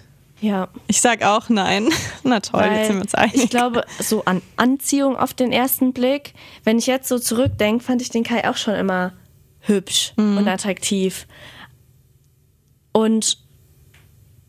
Ja. 0.40 0.68
Ich 0.86 1.00
sag 1.02 1.22
auch 1.22 1.50
nein. 1.50 1.88
Na 2.24 2.40
toll, 2.40 2.60
Weil 2.60 2.72
jetzt 2.72 2.86
sind 2.86 2.96
wir 2.96 3.02
uns 3.02 3.14
einig. 3.14 3.34
Ich 3.34 3.50
glaube, 3.50 3.84
so 4.00 4.24
an 4.24 4.40
Anziehung 4.56 5.16
auf 5.16 5.34
den 5.34 5.52
ersten 5.52 5.92
Blick, 5.92 6.32
wenn 6.64 6.78
ich 6.78 6.86
jetzt 6.86 7.08
so 7.08 7.18
zurückdenke, 7.18 7.84
fand 7.84 8.00
ich 8.00 8.08
den 8.08 8.24
Kai 8.24 8.48
auch 8.48 8.56
schon 8.56 8.74
immer 8.74 9.12
hübsch 9.60 10.14
mhm. 10.16 10.38
und 10.38 10.48
attraktiv. 10.48 11.26
Und 12.92 13.38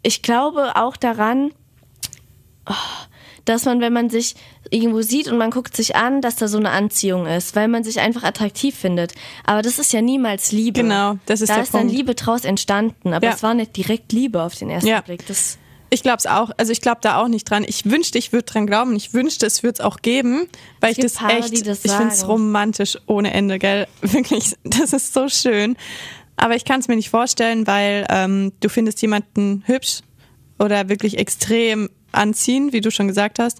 ich 0.04 0.22
glaube 0.22 0.76
auch 0.76 0.96
daran, 0.96 1.52
oh, 2.66 2.74
dass 3.50 3.66
man, 3.66 3.82
wenn 3.82 3.92
man 3.94 4.10
sich 4.10 4.36
irgendwo 4.70 5.02
sieht 5.02 5.28
und 5.28 5.38
man 5.38 5.50
guckt 5.52 5.76
sich 5.76 5.96
an, 5.96 6.22
dass 6.22 6.36
da 6.36 6.48
so 6.48 6.58
eine 6.58 6.70
Anziehung 6.70 7.26
ist, 7.26 7.56
weil 7.56 7.68
man 7.68 7.84
sich 7.84 8.00
einfach 8.00 8.24
attraktiv 8.24 8.76
findet. 8.76 9.14
Aber 9.46 9.62
das 9.62 9.80
ist 9.80 9.92
ja 9.92 10.02
niemals 10.02 10.52
Liebe. 10.52 10.82
Genau, 10.82 11.18
das 11.26 11.42
ist 11.42 11.50
da 11.50 11.56
der 11.56 11.64
ist 11.64 11.72
Punkt. 11.72 11.90
dann 11.90 11.96
Liebe 11.96 12.16
draus 12.16 12.46
entstanden, 12.46 13.14
aber 13.14 13.26
Ja. 13.26 13.34
es 13.34 13.44
war 13.44 13.54
nicht 13.54 13.76
direkt 13.76 14.12
Liebe 14.14 14.42
auf 14.44 14.56
den 14.56 14.70
ersten 14.70 14.88
Ja. 14.90 15.02
Blick. 15.02 15.26
Das, 15.28 15.58
Ich 15.92 16.04
glaube 16.04 16.18
es 16.20 16.28
auch. 16.28 16.52
Also 16.58 16.72
ich 16.72 16.82
glaube 16.82 17.00
da 17.02 17.20
auch 17.20 17.28
nicht 17.28 17.50
dran. 17.50 17.66
Ich 17.68 17.90
wünschte, 17.90 18.20
ich 18.20 18.32
würde 18.32 18.44
dran 18.46 18.68
glauben. 18.68 18.96
Ich 18.96 19.14
wünschte, 19.16 19.48
es 19.48 19.64
würde 19.64 19.74
es 19.74 19.82
auch 19.82 19.98
geben, 20.04 20.48
weil 20.82 20.92
ich 20.92 21.00
das 21.00 21.14
Paare, 21.14 21.40
echt, 21.40 21.66
das 21.66 21.84
ich 21.84 21.92
finde 21.92 22.14
es 22.14 22.28
romantisch 22.28 22.96
ohne 23.08 23.34
Ende, 23.34 23.58
gell? 23.58 23.88
Wirklich, 24.04 24.54
das 24.64 24.94
ist 24.94 25.14
so 25.16 25.28
schön. 25.30 25.76
Aber 26.38 26.56
ich 26.56 26.64
kann 26.64 26.80
es 26.80 26.88
mir 26.88 26.96
nicht 26.96 27.10
vorstellen, 27.10 27.66
weil 27.66 28.06
ähm, 28.10 28.52
du 28.60 28.70
findest 28.70 29.02
jemanden 29.02 29.64
hübsch 29.66 30.02
oder 30.60 30.90
wirklich 30.90 31.18
extrem 31.18 31.90
anziehend, 32.12 32.74
wie 32.74 32.82
du 32.82 32.92
schon 32.92 33.08
gesagt 33.08 33.40
hast, 33.40 33.60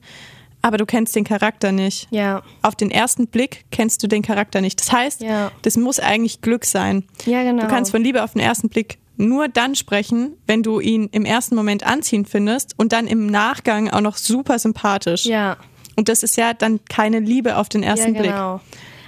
aber 0.62 0.78
du 0.78 0.86
kennst 0.86 1.16
den 1.16 1.24
Charakter 1.24 1.72
nicht. 1.72 2.08
ja. 2.12 2.42
Auf 2.62 2.76
den 2.76 2.92
ersten 2.92 3.28
Blick 3.28 3.66
kennst 3.72 4.04
du 4.04 4.08
den 4.08 4.22
Charakter 4.22 4.60
nicht. 4.62 4.80
Das 4.80 4.92
heißt, 4.92 5.22
Ja. 5.22 5.52
das 5.62 5.78
muss 5.78 6.00
eigentlich 6.00 6.42
Glück 6.42 6.66
sein. 6.66 7.04
Ja, 7.26 7.44
genau. 7.44 7.62
Du 7.64 7.68
kannst 7.70 7.92
von 7.92 8.04
Liebe 8.04 8.24
auf 8.24 8.34
den 8.34 8.42
ersten 8.42 8.68
Blick 8.70 8.98
nur 9.16 9.48
dann 9.48 9.76
sprechen, 9.76 10.34
wenn 10.48 10.64
du 10.64 10.80
ihn 10.80 11.10
im 11.12 11.26
ersten 11.26 11.56
Moment 11.56 11.86
anziehend 11.86 12.30
findest 12.30 12.74
und 12.78 12.92
dann 12.94 13.08
im 13.08 13.28
Nachgang 13.28 13.90
auch 13.90 14.02
noch 14.02 14.18
super 14.18 14.60
sympathisch. 14.60 15.26
Ja. 15.26 15.58
Und 15.96 16.08
das 16.10 16.24
ist 16.24 16.38
ja 16.38 16.54
dann 16.54 16.80
keine 16.90 17.20
Liebe 17.20 17.58
auf 17.58 17.68
den 17.70 17.84
ersten 17.84 18.16
ja, 18.16 18.22
genau. 18.22 18.62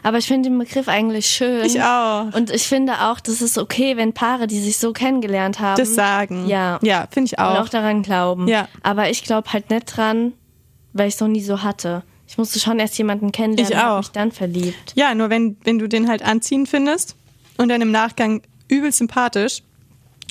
Aber 0.04 0.18
ich 0.18 0.28
finde 0.28 0.50
den 0.50 0.58
Begriff 0.58 0.88
eigentlich 0.88 1.28
schön. 1.28 1.64
Ich 1.66 1.82
auch. 1.82 2.34
Und 2.34 2.50
ich 2.50 2.64
finde 2.68 2.94
auch, 3.10 3.20
das 3.20 3.42
ist 3.42 3.58
okay, 3.58 3.98
wenn 3.98 4.14
Paare, 4.14 4.48
die 4.48 4.60
sich 4.60 4.78
so 4.78 4.94
kennengelernt 4.94 5.60
haben, 5.60 5.78
Das 5.78 5.94
sagen. 5.94 6.48
Ja. 6.48 6.80
Ja, 6.82 7.08
finde 7.12 7.28
ich 7.28 7.38
und 7.40 7.44
auch. 7.46 7.60
auch 7.62 7.70
daran 7.70 8.02
glauben. 8.04 8.48
Ja. 8.48 8.68
Aber 8.84 9.10
ich 9.10 9.24
glaube 9.24 9.52
halt 9.54 9.70
nicht 9.70 9.86
dran, 9.98 10.34
weil 10.94 11.08
ich 11.08 11.16
es 11.16 11.20
noch 11.20 11.28
nie 11.28 11.42
so 11.42 11.62
hatte. 11.64 12.04
Ich 12.28 12.38
musste 12.38 12.60
schon 12.60 12.80
erst 12.80 12.98
jemanden 12.98 13.32
kennenlernen 13.32 13.72
Ich 13.74 13.78
und 13.78 13.84
auch. 13.86 13.98
mich 14.00 14.10
dann 14.12 14.32
verliebt. 14.32 14.94
Ja, 14.96 15.14
nur 15.14 15.30
wenn, 15.30 15.58
wenn 15.64 15.78
du 15.80 15.88
den 15.88 16.08
halt 16.08 16.24
anziehend 16.24 16.70
findest 16.70 17.16
und 17.58 17.70
dann 17.70 17.82
im 17.82 17.92
Nachgang 17.92 18.42
übel 18.70 18.92
sympathisch 18.92 19.62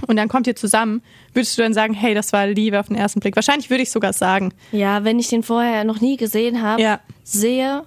und 0.06 0.16
dann 0.16 0.28
kommt 0.28 0.46
ihr 0.46 0.56
zusammen, 0.56 1.02
würdest 1.34 1.58
du 1.58 1.62
dann 1.62 1.74
sagen, 1.74 1.92
hey, 1.94 2.14
das 2.14 2.32
war 2.32 2.46
Liebe 2.46 2.80
auf 2.80 2.86
den 2.88 2.96
ersten 2.96 3.20
Blick? 3.20 3.36
Wahrscheinlich 3.36 3.68
würde 3.70 3.82
ich 3.82 3.90
sogar 3.92 4.14
sagen. 4.14 4.52
Ja, 4.72 5.04
wenn 5.04 5.18
ich 5.18 5.28
den 5.28 5.42
vorher 5.42 5.84
noch 5.84 6.00
nie 6.00 6.16
gesehen 6.16 6.62
habe, 6.62 6.80
Ja. 6.80 7.00
sehe 7.22 7.82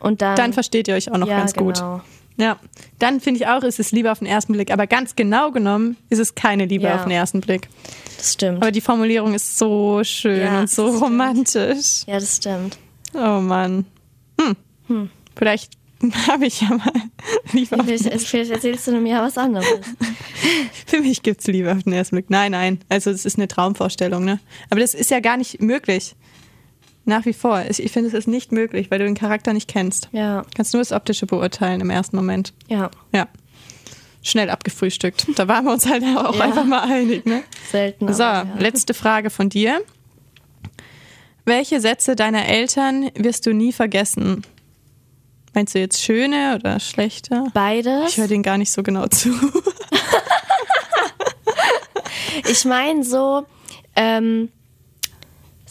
und 0.00 0.22
dann. 0.22 0.36
Dann 0.36 0.52
versteht 0.52 0.88
ihr 0.88 0.94
euch 0.94 1.10
auch 1.10 1.18
noch 1.18 1.28
ja, 1.28 1.38
ganz 1.38 1.54
gut. 1.54 1.74
genau. 1.76 2.00
Ja, 2.40 2.56
dann 3.00 3.20
finde 3.20 3.40
ich 3.40 3.48
auch, 3.48 3.64
ist 3.64 3.80
es 3.80 3.90
Liebe 3.90 4.12
auf 4.12 4.20
den 4.20 4.28
ersten 4.28 4.52
Blick. 4.52 4.70
Aber 4.72 4.86
ganz 4.86 5.16
genau 5.16 5.50
genommen 5.50 5.96
ist 6.08 6.20
es 6.20 6.36
keine 6.36 6.66
Liebe 6.66 6.84
Ja. 6.84 6.94
auf 6.94 7.02
den 7.02 7.10
ersten 7.10 7.40
Blick. 7.40 7.68
Das 8.16 8.34
stimmt. 8.34 8.62
Aber 8.62 8.70
die 8.70 8.80
Formulierung 8.80 9.34
ist 9.34 9.58
so 9.58 10.02
schön 10.04 10.40
Ja, 10.40 10.60
und 10.60 10.70
so 10.70 10.84
das 10.86 10.90
stimmt. 10.96 11.04
romantisch. 11.04 12.02
ja, 12.06 12.14
das 12.20 12.36
stimmt. 12.36 12.78
Oh 13.14 13.40
Mann. 13.40 13.86
Hm. 14.86 15.10
Vielleicht 15.36 15.72
habe 16.28 16.46
ich 16.46 16.60
ja 16.60 16.68
mal 16.68 16.92
Liebe 17.52 17.78
auf 17.78 17.86
den 17.86 17.98
Vielleicht, 17.98 18.26
vielleicht 18.26 18.50
erzählst 18.52 18.86
du 18.86 18.92
mir 19.00 19.20
was 19.20 19.36
anderes. 19.36 19.66
Für 20.86 21.00
mich 21.00 21.22
gibt's 21.22 21.46
Liebe 21.48 21.72
auf 21.72 21.82
den 21.82 21.92
ersten 21.92 22.14
Blick. 22.16 22.30
Nein, 22.30 22.52
nein. 22.52 22.78
Also 22.88 23.10
es 23.10 23.24
ist 23.26 23.36
eine 23.36 23.48
Traumvorstellung, 23.48 24.24
ne? 24.24 24.38
Aber 24.70 24.80
das 24.80 24.94
ist 24.94 25.10
ja 25.10 25.18
gar 25.18 25.36
nicht 25.36 25.60
möglich. 25.60 26.14
Nach 27.08 27.24
wie 27.24 27.32
vor. 27.32 27.64
Ich 27.68 27.90
finde, 27.90 28.08
es 28.08 28.14
ist 28.14 28.28
nicht 28.28 28.52
möglich, 28.52 28.90
weil 28.90 28.98
du 28.98 29.06
den 29.06 29.14
Charakter 29.14 29.52
nicht 29.54 29.66
kennst. 29.68 30.08
Ja, 30.12 30.42
Du 30.42 30.48
kannst 30.54 30.74
nur 30.74 30.82
das 30.82 30.92
Optische 30.92 31.24
beurteilen 31.26 31.80
im 31.80 31.88
ersten 31.90 32.16
Moment. 32.16 32.52
ja, 32.68 32.90
Ja. 33.12 33.26
Schnell 34.22 34.50
abgefrühstückt. 34.50 35.26
Da 35.36 35.48
waren 35.48 35.64
wir 35.64 35.72
uns 35.72 35.86
halt 35.88 36.02
auch 36.04 36.34
Ja. 36.36 36.44
einfach 36.44 36.64
mal 36.64 36.80
einig, 36.82 37.24
ne? 37.24 37.42
selten. 37.70 38.12
So, 38.12 38.22
aber, 38.24 38.48
ja. 38.48 38.60
letzte 38.60 38.92
Frage 38.92 39.30
von 39.30 39.48
dir. 39.48 39.80
Welche 41.46 41.80
Sätze 41.80 42.14
deiner 42.14 42.44
Eltern 42.46 43.10
wirst 43.14 43.46
du 43.46 43.54
nie 43.54 43.72
vergessen? 43.72 44.42
Meinst 45.54 45.74
du 45.74 45.78
jetzt 45.78 46.02
schöne 46.02 46.56
oder 46.56 46.78
schlechte? 46.78 47.44
Beides. 47.54 48.10
Ich 48.10 48.18
höre 48.18 48.28
denen 48.28 48.42
gar 48.42 48.58
nicht 48.58 48.70
so 48.72 48.82
genau 48.82 49.06
zu. 49.06 49.30
Ich 52.50 52.64
meine 52.64 53.04
so, 53.04 53.44
ähm, 53.96 54.50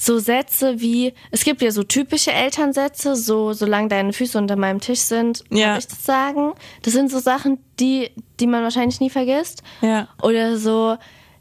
so 0.08 0.18
Sätze 0.18 0.80
wie, 0.82 1.14
es 1.30 1.44
gibt 1.44 1.62
ja 1.62 1.70
so 1.70 1.84
typische 1.84 2.32
Elternsätze, 2.32 3.16
so 3.16 3.54
solange 3.54 3.90
deine 3.90 4.14
Füße 4.14 4.38
unter 4.38 4.56
meinem 4.56 4.80
Tisch 4.82 5.02
sind, 5.02 5.44
Ja. 5.52 5.68
würde 5.68 5.80
ich 5.80 5.88
das 5.88 6.04
sagen. 6.04 6.54
Das 6.82 6.94
sind 6.94 7.12
so 7.12 7.20
Sachen, 7.20 7.60
die, 7.80 8.10
die 8.40 8.48
man 8.48 8.64
wahrscheinlich 8.64 9.00
nie 9.00 9.10
vergisst. 9.12 9.62
Ja. 9.82 10.08
Oder 10.24 10.58
so, 10.58 10.98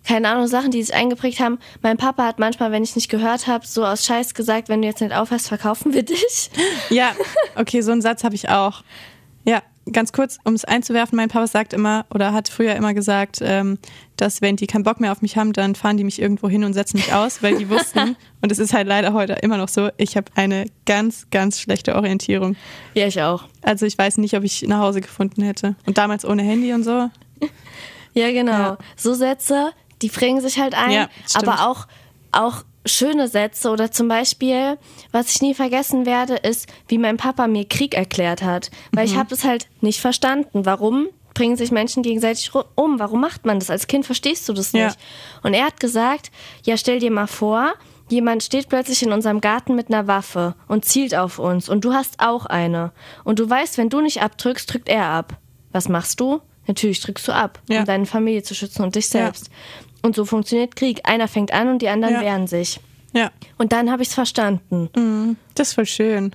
keine 0.07 0.29
Ahnung, 0.29 0.47
Sachen, 0.47 0.71
die 0.71 0.83
sich 0.83 0.95
eingeprägt 0.95 1.41
haben. 1.41 1.59
Mein 1.83 1.97
Papa 1.97 2.25
hat 2.27 2.39
manchmal, 2.39 2.71
wenn 2.73 2.83
ich 2.85 2.95
nicht 2.95 3.09
gehört 3.09 3.47
habe, 3.47 3.67
so 3.67 3.85
aus 3.85 4.05
Scheiß 4.05 4.35
gesagt, 4.35 4.69
wenn 4.69 4.83
du 4.83 4.89
jetzt 4.89 5.01
nicht 5.01 5.15
aufhörst, 5.15 5.49
verkaufen 5.49 5.95
wir 5.95 6.03
dich. 6.03 6.51
Ja, 6.91 7.13
okay, 7.57 7.81
so 7.81 7.93
einen 7.93 8.03
Satz 8.03 8.23
habe 8.25 8.35
ich 8.35 8.49
auch. 8.49 8.83
Ganz 9.93 10.13
kurz, 10.13 10.39
um 10.43 10.55
es 10.55 10.65
einzuwerfen, 10.65 11.17
mein 11.17 11.29
Papa 11.29 11.47
sagt 11.47 11.73
immer 11.73 12.07
oder 12.13 12.33
hat 12.33 12.49
früher 12.49 12.75
immer 12.75 12.93
gesagt, 12.93 13.39
ähm, 13.41 13.79
dass 14.17 14.43
wenn 14.43 14.57
die 14.57 14.67
keinen 14.67 14.83
Bock 14.83 15.01
mehr 15.01 15.13
auf 15.13 15.23
mich 15.23 15.37
haben, 15.37 15.53
dann 15.53 15.77
fahren 15.77 15.97
die 15.97 16.03
mich 16.03 16.21
irgendwo 16.21 16.49
hin 16.49 16.65
und 16.65 16.73
setzen 16.73 16.97
mich 16.97 17.13
aus, 17.13 17.43
weil 17.43 17.57
die 17.57 17.71
wussten, 17.71 18.17
und 18.43 18.51
es 18.51 18.59
ist 18.59 18.73
halt 18.73 18.89
leider 18.89 19.13
heute 19.13 19.35
immer 19.35 19.57
noch 19.57 19.69
so, 19.69 19.91
ich 19.97 20.17
habe 20.17 20.33
eine 20.35 20.67
ganz, 20.87 21.29
ganz 21.31 21.61
schlechte 21.61 21.95
Orientierung. 21.95 22.57
Ja, 22.95 23.07
ich 23.07 23.23
auch. 23.23 23.45
Also 23.63 23.87
ich 23.87 23.97
weiß 23.97 24.19
nicht, 24.19 24.35
ob 24.37 24.43
ich 24.43 24.63
nach 24.63 24.81
Hause 24.81 25.01
gefunden 25.01 25.43
hätte. 25.43 25.77
Und 25.87 25.99
damals 25.99 26.25
ohne 26.25 26.43
Handy 26.43 26.73
und 26.73 26.83
so. 26.83 27.11
Ja, 28.17 28.33
genau. 28.33 28.53
Ja. 28.53 28.79
So 28.97 29.13
Sätze, 29.13 29.73
die 30.01 30.09
prägen 30.09 30.41
sich 30.41 30.59
halt 30.59 30.75
ein. 30.75 30.91
Ja, 30.91 31.11
aber 31.35 31.69
auch, 31.69 31.87
auch 32.33 32.65
schöne 32.87 33.29
Sätze 33.29 33.71
oder 33.71 33.91
zum 33.91 34.09
Beispiel, 34.09 34.79
was 35.13 35.31
ich 35.35 35.43
nie 35.43 35.55
vergessen 35.55 36.07
werde, 36.07 36.35
ist, 36.37 36.67
wie 36.89 36.99
mein 36.99 37.17
Papa 37.17 37.47
mir 37.47 37.67
Krieg 37.67 37.95
erklärt 37.95 38.43
hat. 38.43 38.71
Weil 38.93 39.07
Mhm. 39.07 39.13
ich 39.13 39.17
habe 39.19 39.35
es 39.35 39.45
halt 39.45 39.69
nicht 39.81 40.01
verstanden. 40.01 40.65
Warum 40.67 41.09
bringen 41.35 41.57
sich 41.57 41.71
Menschen 41.71 42.03
gegenseitig 42.03 42.51
um? 42.75 42.99
Warum 42.99 43.21
macht 43.21 43.45
man 43.45 43.59
das? 43.59 43.69
Als 43.71 43.87
Kind 43.87 44.07
verstehst 44.07 44.49
du 44.49 44.53
das 44.53 44.73
Ja. 44.73 44.87
nicht. 44.87 44.99
Und 45.43 45.53
er 45.55 45.67
hat 45.67 45.81
gesagt, 45.81 46.31
ja, 46.65 46.77
stell 46.77 46.99
dir 46.99 47.11
mal 47.11 47.27
vor, 47.27 47.75
jemand 48.09 48.43
steht 48.43 48.69
plötzlich 48.69 49.03
in 49.03 49.13
unserem 49.13 49.41
Garten 49.41 49.75
mit 49.75 49.89
einer 49.89 50.07
Waffe 50.07 50.55
und 50.69 50.85
zielt 50.85 51.15
auf 51.15 51.39
uns 51.39 51.69
und 51.69 51.85
du 51.85 51.93
hast 51.93 52.21
auch 52.21 52.47
eine. 52.47 52.93
Und 53.25 53.39
du 53.39 53.51
weißt, 53.51 53.77
wenn 53.79 53.89
du 53.91 54.01
nicht 54.01 54.23
abdrückst, 54.23 54.73
drückt 54.73 54.89
er 54.89 55.05
ab. 55.07 55.37
Was 55.73 55.89
machst 55.89 56.21
du? 56.21 56.41
Natürlich 56.69 57.01
drückst 57.01 57.29
du 57.29 57.33
ab, 57.33 57.61
Ja. 57.69 57.81
um 57.81 57.85
deine 57.85 58.07
Familie 58.07 58.43
zu 58.43 58.55
schützen 58.55 58.83
und 58.83 58.95
dich 58.97 59.09
selbst. 59.09 59.51
Und 60.07 60.15
so 60.15 60.25
funktioniert 60.25 60.77
Krieg. 60.77 61.01
Einer 61.05 61.27
fängt 61.29 61.53
an 61.53 61.69
und 61.69 61.83
die 61.83 61.89
anderen 61.89 62.15
Ja. 62.15 62.21
wehren 62.21 62.47
sich. 62.47 62.79
Ja, 63.13 63.31
Und 63.59 63.73
dann 63.73 63.91
habe 63.91 64.03
ich 64.03 64.09
es 64.09 64.15
verstanden. 64.15 65.37
das 65.55 65.69
ist 65.69 65.75
voll 65.75 65.87
schön. 65.87 66.35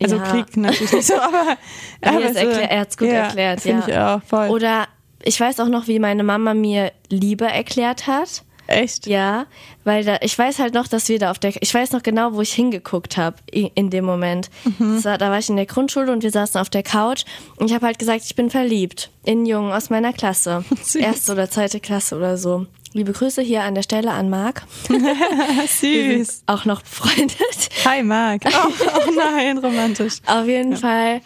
Also 0.00 0.16
Ja. 0.16 0.22
Krieg 0.22 0.56
natürlich 0.56 0.92
nicht 0.92 1.06
so, 1.06 1.14
aber, 1.20 1.56
Aber 2.02 2.20
er, 2.22 2.70
er 2.70 2.80
hat's 2.80 2.96
gut 2.98 3.08
ja, 3.08 3.14
erklärt, 3.14 3.60
Finde 3.60 3.90
ja. 3.90 4.16
ich 4.16 4.22
auch, 4.22 4.28
voll. 4.28 4.48
Oder 4.50 4.88
ich 5.22 5.38
weiß 5.40 5.58
auch 5.60 5.68
noch, 5.68 5.86
wie 5.88 5.98
meine 5.98 6.22
Mama 6.22 6.54
mir 6.54 6.92
Liebe 7.08 7.44
erklärt 7.46 8.06
hat. 8.06 8.42
Echt? 8.68 9.06
Ja, 9.06 9.46
weil 9.84 10.04
da, 10.04 10.18
ich 10.22 10.38
weiß 10.38 10.58
halt 10.58 10.74
noch, 10.74 10.86
dass 10.86 11.08
wir 11.08 11.18
da 11.18 11.30
auf 11.30 11.38
der, 11.38 11.52
ich 11.60 11.74
weiß 11.74 11.92
noch 11.92 12.02
genau, 12.02 12.34
wo 12.34 12.40
ich 12.42 12.52
hingeguckt 12.52 13.16
habe 13.16 13.36
in 13.50 13.90
dem 13.90 14.04
Moment. 14.04 14.50
Mhm. 14.78 15.04
War, 15.04 15.18
da 15.18 15.30
war 15.30 15.38
ich 15.38 15.48
in 15.50 15.56
der 15.56 15.66
Grundschule 15.66 16.12
und 16.12 16.22
wir 16.22 16.30
saßen 16.30 16.60
auf 16.60 16.70
der 16.70 16.82
Couch 16.82 17.24
und 17.56 17.66
ich 17.68 17.74
habe 17.74 17.86
halt 17.86 17.98
gesagt, 17.98 18.22
ich 18.24 18.34
bin 18.36 18.50
verliebt 18.50 19.10
in 19.24 19.38
einen 19.38 19.46
Jungen 19.46 19.72
aus 19.72 19.90
meiner 19.90 20.12
Klasse. 20.12 20.64
Erste 20.94 21.32
oder 21.32 21.50
zweite 21.50 21.80
Klasse 21.80 22.16
oder 22.16 22.36
so. 22.38 22.66
Liebe 22.94 23.12
Grüße 23.12 23.40
hier 23.40 23.62
an 23.62 23.74
der 23.74 23.82
Stelle 23.82 24.10
an 24.10 24.28
Marc. 24.28 24.64
Süß. 25.66 26.42
auch 26.46 26.64
noch 26.66 26.82
befreundet. 26.82 27.68
Hi, 27.86 28.02
Marc. 28.02 28.42
Oh, 28.52 28.68
oh 29.08 29.10
nein, 29.16 29.58
romantisch. 29.58 30.18
Auf 30.26 30.46
jeden 30.46 30.76
Fall 30.76 31.22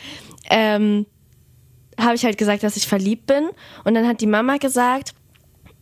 ähm, 0.49 1.07
habe 1.99 2.15
ich 2.15 2.25
halt 2.25 2.39
gesagt, 2.39 2.63
dass 2.63 2.77
ich 2.77 2.87
verliebt 2.87 3.27
bin. 3.27 3.49
Und 3.85 3.95
dann 3.95 4.07
hat 4.07 4.21
die 4.21 4.27
Mama 4.29 4.59
gesagt, 4.59 5.13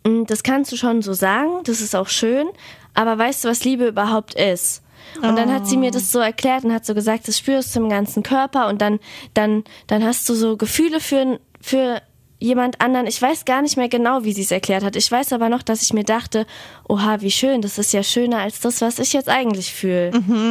"Mm, 0.07 0.24
das 0.24 0.43
kannst 0.43 0.72
du 0.72 0.76
schon 0.76 1.03
so 1.03 1.12
sagen, 1.12 1.62
das 1.64 1.80
ist 1.82 1.95
auch 1.95 2.09
schön, 2.09 2.47
aber 2.95 3.18
weißt 3.18 3.45
du, 3.45 3.49
was 3.49 3.64
Liebe 3.64 3.87
überhaupt 3.89 4.35
ist? 4.35 4.82
Und 5.22 5.37
dann 5.37 5.53
hat 5.53 5.68
sie 5.68 5.76
mir 5.76 5.91
das 5.91 6.11
so 6.11 6.18
erklärt 6.18 6.64
und 6.64 6.72
hat 6.72 6.87
so 6.87 6.95
gesagt, 6.95 7.28
das 7.28 7.39
spürst 7.39 7.76
du 7.76 7.80
im 7.80 7.89
ganzen 7.91 8.22
Körper 8.22 8.68
und 8.68 8.80
dann, 8.80 8.99
dann, 9.35 9.62
dann 9.87 10.03
hast 10.03 10.28
du 10.28 10.35
so 10.35 10.57
Gefühle 10.57 10.99
für, 10.99 11.39
für 11.61 12.01
jemand 12.41 12.80
anderen. 12.80 13.07
Ich 13.07 13.20
weiß 13.22 13.45
gar 13.45 13.62
nicht 13.62 13.76
mehr 13.76 13.89
genau, 13.89 14.24
wie 14.24 14.32
sie 14.32 14.43
es 14.43 14.51
erklärt 14.51 14.85
hat. 14.85 14.97
Ich 14.97 15.11
weiß 15.11 15.32
aber 15.32 15.49
noch, 15.49 15.62
dass 15.62 15.82
ich 15.82 15.93
mir 15.93 16.05
dachte, 16.05 16.47
oha, 16.89 17.20
wie 17.20 17.30
schön, 17.30 17.62
das 17.62 17.78
ist 17.78 17.93
ja 17.93 18.03
schöner 18.03 18.39
als 18.39 18.61
das, 18.61 18.80
was 18.82 18.99
ich 18.99 19.12
jetzt 19.12 19.28
eigentlich 19.28 19.72
fühle. 19.72 20.11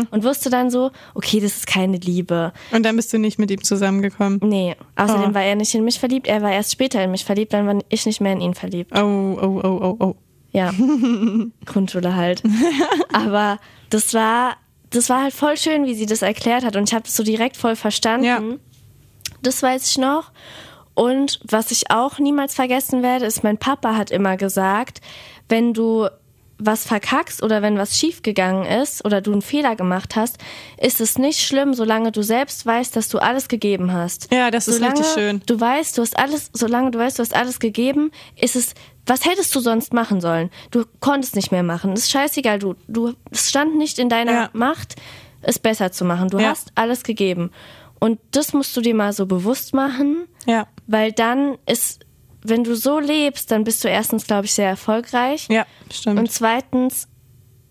Und 0.09 0.23
wusste 0.23 0.49
dann 0.49 0.71
so, 0.71 0.91
okay, 1.13 1.39
das 1.39 1.57
ist 1.57 1.67
keine 1.67 1.97
Liebe. 1.97 2.51
Und 2.71 2.83
dann 2.83 2.95
bist 2.95 3.13
du 3.13 3.19
nicht 3.19 3.37
mit 3.37 3.51
ihm 3.51 3.63
zusammengekommen. 3.63 4.39
Nee, 4.43 4.75
außerdem 4.95 5.31
Oh. 5.31 5.33
war 5.35 5.43
er 5.43 5.55
nicht 5.55 5.73
in 5.75 5.83
mich 5.83 5.99
verliebt, 5.99 6.27
er 6.27 6.41
war 6.41 6.51
erst 6.51 6.71
später 6.71 7.03
in 7.03 7.11
mich 7.11 7.25
verliebt, 7.25 7.53
dann 7.53 7.67
war 7.67 7.79
ich 7.89 8.05
nicht 8.05 8.21
mehr 8.21 8.33
in 8.33 8.41
ihn 8.41 8.53
verliebt. 8.55 8.91
Oh, 8.95 8.99
oh, 9.41 9.61
oh, 9.63 9.79
oh, 9.81 9.95
oh. 9.99 10.15
Ja, 10.51 10.71
Grundschule 11.65 12.15
halt. 12.15 12.43
Aber 13.11 13.59
das 13.89 14.13
war, 14.13 14.55
das 14.89 15.09
war 15.09 15.23
halt 15.23 15.33
voll 15.33 15.57
schön, 15.57 15.85
wie 15.85 15.95
sie 15.95 16.05
das 16.05 16.21
erklärt 16.21 16.63
hat 16.63 16.75
und 16.75 16.89
ich 16.89 16.93
habe 16.93 17.03
das 17.03 17.15
so 17.15 17.23
direkt 17.23 17.57
voll 17.57 17.75
verstanden. 17.75 18.25
Ja. 18.25 18.41
Das 19.41 19.61
weiß 19.61 19.89
ich 19.89 19.97
noch. 19.97 20.31
Und 20.95 21.39
was 21.43 21.71
ich 21.71 21.89
auch 21.91 22.19
niemals 22.19 22.53
vergessen 22.55 23.01
werde, 23.03 23.25
ist, 23.25 23.43
mein 23.43 23.57
Papa 23.57 23.95
hat 23.95 24.11
immer 24.11 24.37
gesagt, 24.37 25.01
wenn 25.49 25.73
du 25.73 26.07
was 26.59 26.85
verkackst 26.85 27.41
oder 27.43 27.61
wenn 27.61 27.77
was 27.77 27.97
schiefgegangen 27.97 28.65
ist 28.65 29.03
oder 29.03 29.21
du 29.21 29.31
einen 29.33 29.41
Fehler 29.41 29.75
gemacht 29.75 30.15
hast, 30.15 30.37
ist 30.79 31.01
es 31.01 31.17
nicht 31.17 31.41
schlimm, 31.41 31.73
solange 31.73 32.11
du 32.11 32.21
selbst 32.21 32.65
weißt, 32.65 32.95
dass 32.95 33.09
du 33.09 33.17
alles 33.17 33.47
gegeben 33.47 33.91
hast. 33.91 34.31
Ja, 34.31 34.51
das 34.51 34.67
ist 34.67 34.75
solange 34.75 34.99
richtig 34.99 35.13
schön. 35.13 35.41
Du 35.45 35.59
weißt, 35.59 35.97
du 35.97 36.03
hast 36.03 36.17
alles, 36.17 36.51
solange 36.53 36.91
du 36.91 36.99
weißt, 36.99 37.17
du 37.19 37.23
hast 37.23 37.35
alles 37.35 37.59
gegeben, 37.59 38.11
ist 38.39 38.55
es, 38.55 38.75
was 39.05 39.25
hättest 39.25 39.53
du 39.55 39.59
sonst 39.59 39.93
machen 39.93 40.21
sollen? 40.21 40.51
Du 40.71 40.85
konntest 41.01 41.35
nicht 41.35 41.51
mehr 41.51 41.63
machen. 41.63 41.93
Ist 41.93 42.11
scheißegal, 42.11 42.59
du, 42.59 42.75
du, 42.87 43.13
es 43.31 43.49
stand 43.49 43.75
nicht 43.75 43.99
in 43.99 44.07
deiner 44.07 44.31
Ja. 44.31 44.49
Macht, 44.53 44.95
es 45.41 45.59
besser 45.59 45.91
zu 45.91 46.05
machen. 46.05 46.29
Du 46.29 46.39
Ja. 46.39 46.49
hast 46.51 46.71
alles 46.75 47.03
gegeben. 47.03 47.51
Und 48.03 48.19
das 48.31 48.51
musst 48.53 48.75
du 48.75 48.81
dir 48.81 48.93
mal 48.95 49.13
so 49.13 49.25
bewusst 49.25 49.73
machen, 49.73 50.27
Ja, 50.45 50.67
weil 50.87 51.11
dann 51.13 51.57
ist, 51.65 52.05
wenn 52.43 52.63
du 52.65 52.75
so 52.75 52.99
lebst, 52.99 53.49
dann 53.51 53.63
bist 53.63 53.81
du 53.83 53.87
erstens, 53.87 54.25
glaube 54.27 54.45
ich, 54.45 54.53
sehr 54.53 54.67
erfolgreich. 54.67 55.47
ja, 55.49 55.65
stimmt. 55.89 56.19
Und 56.19 56.29
zweitens 56.31 57.07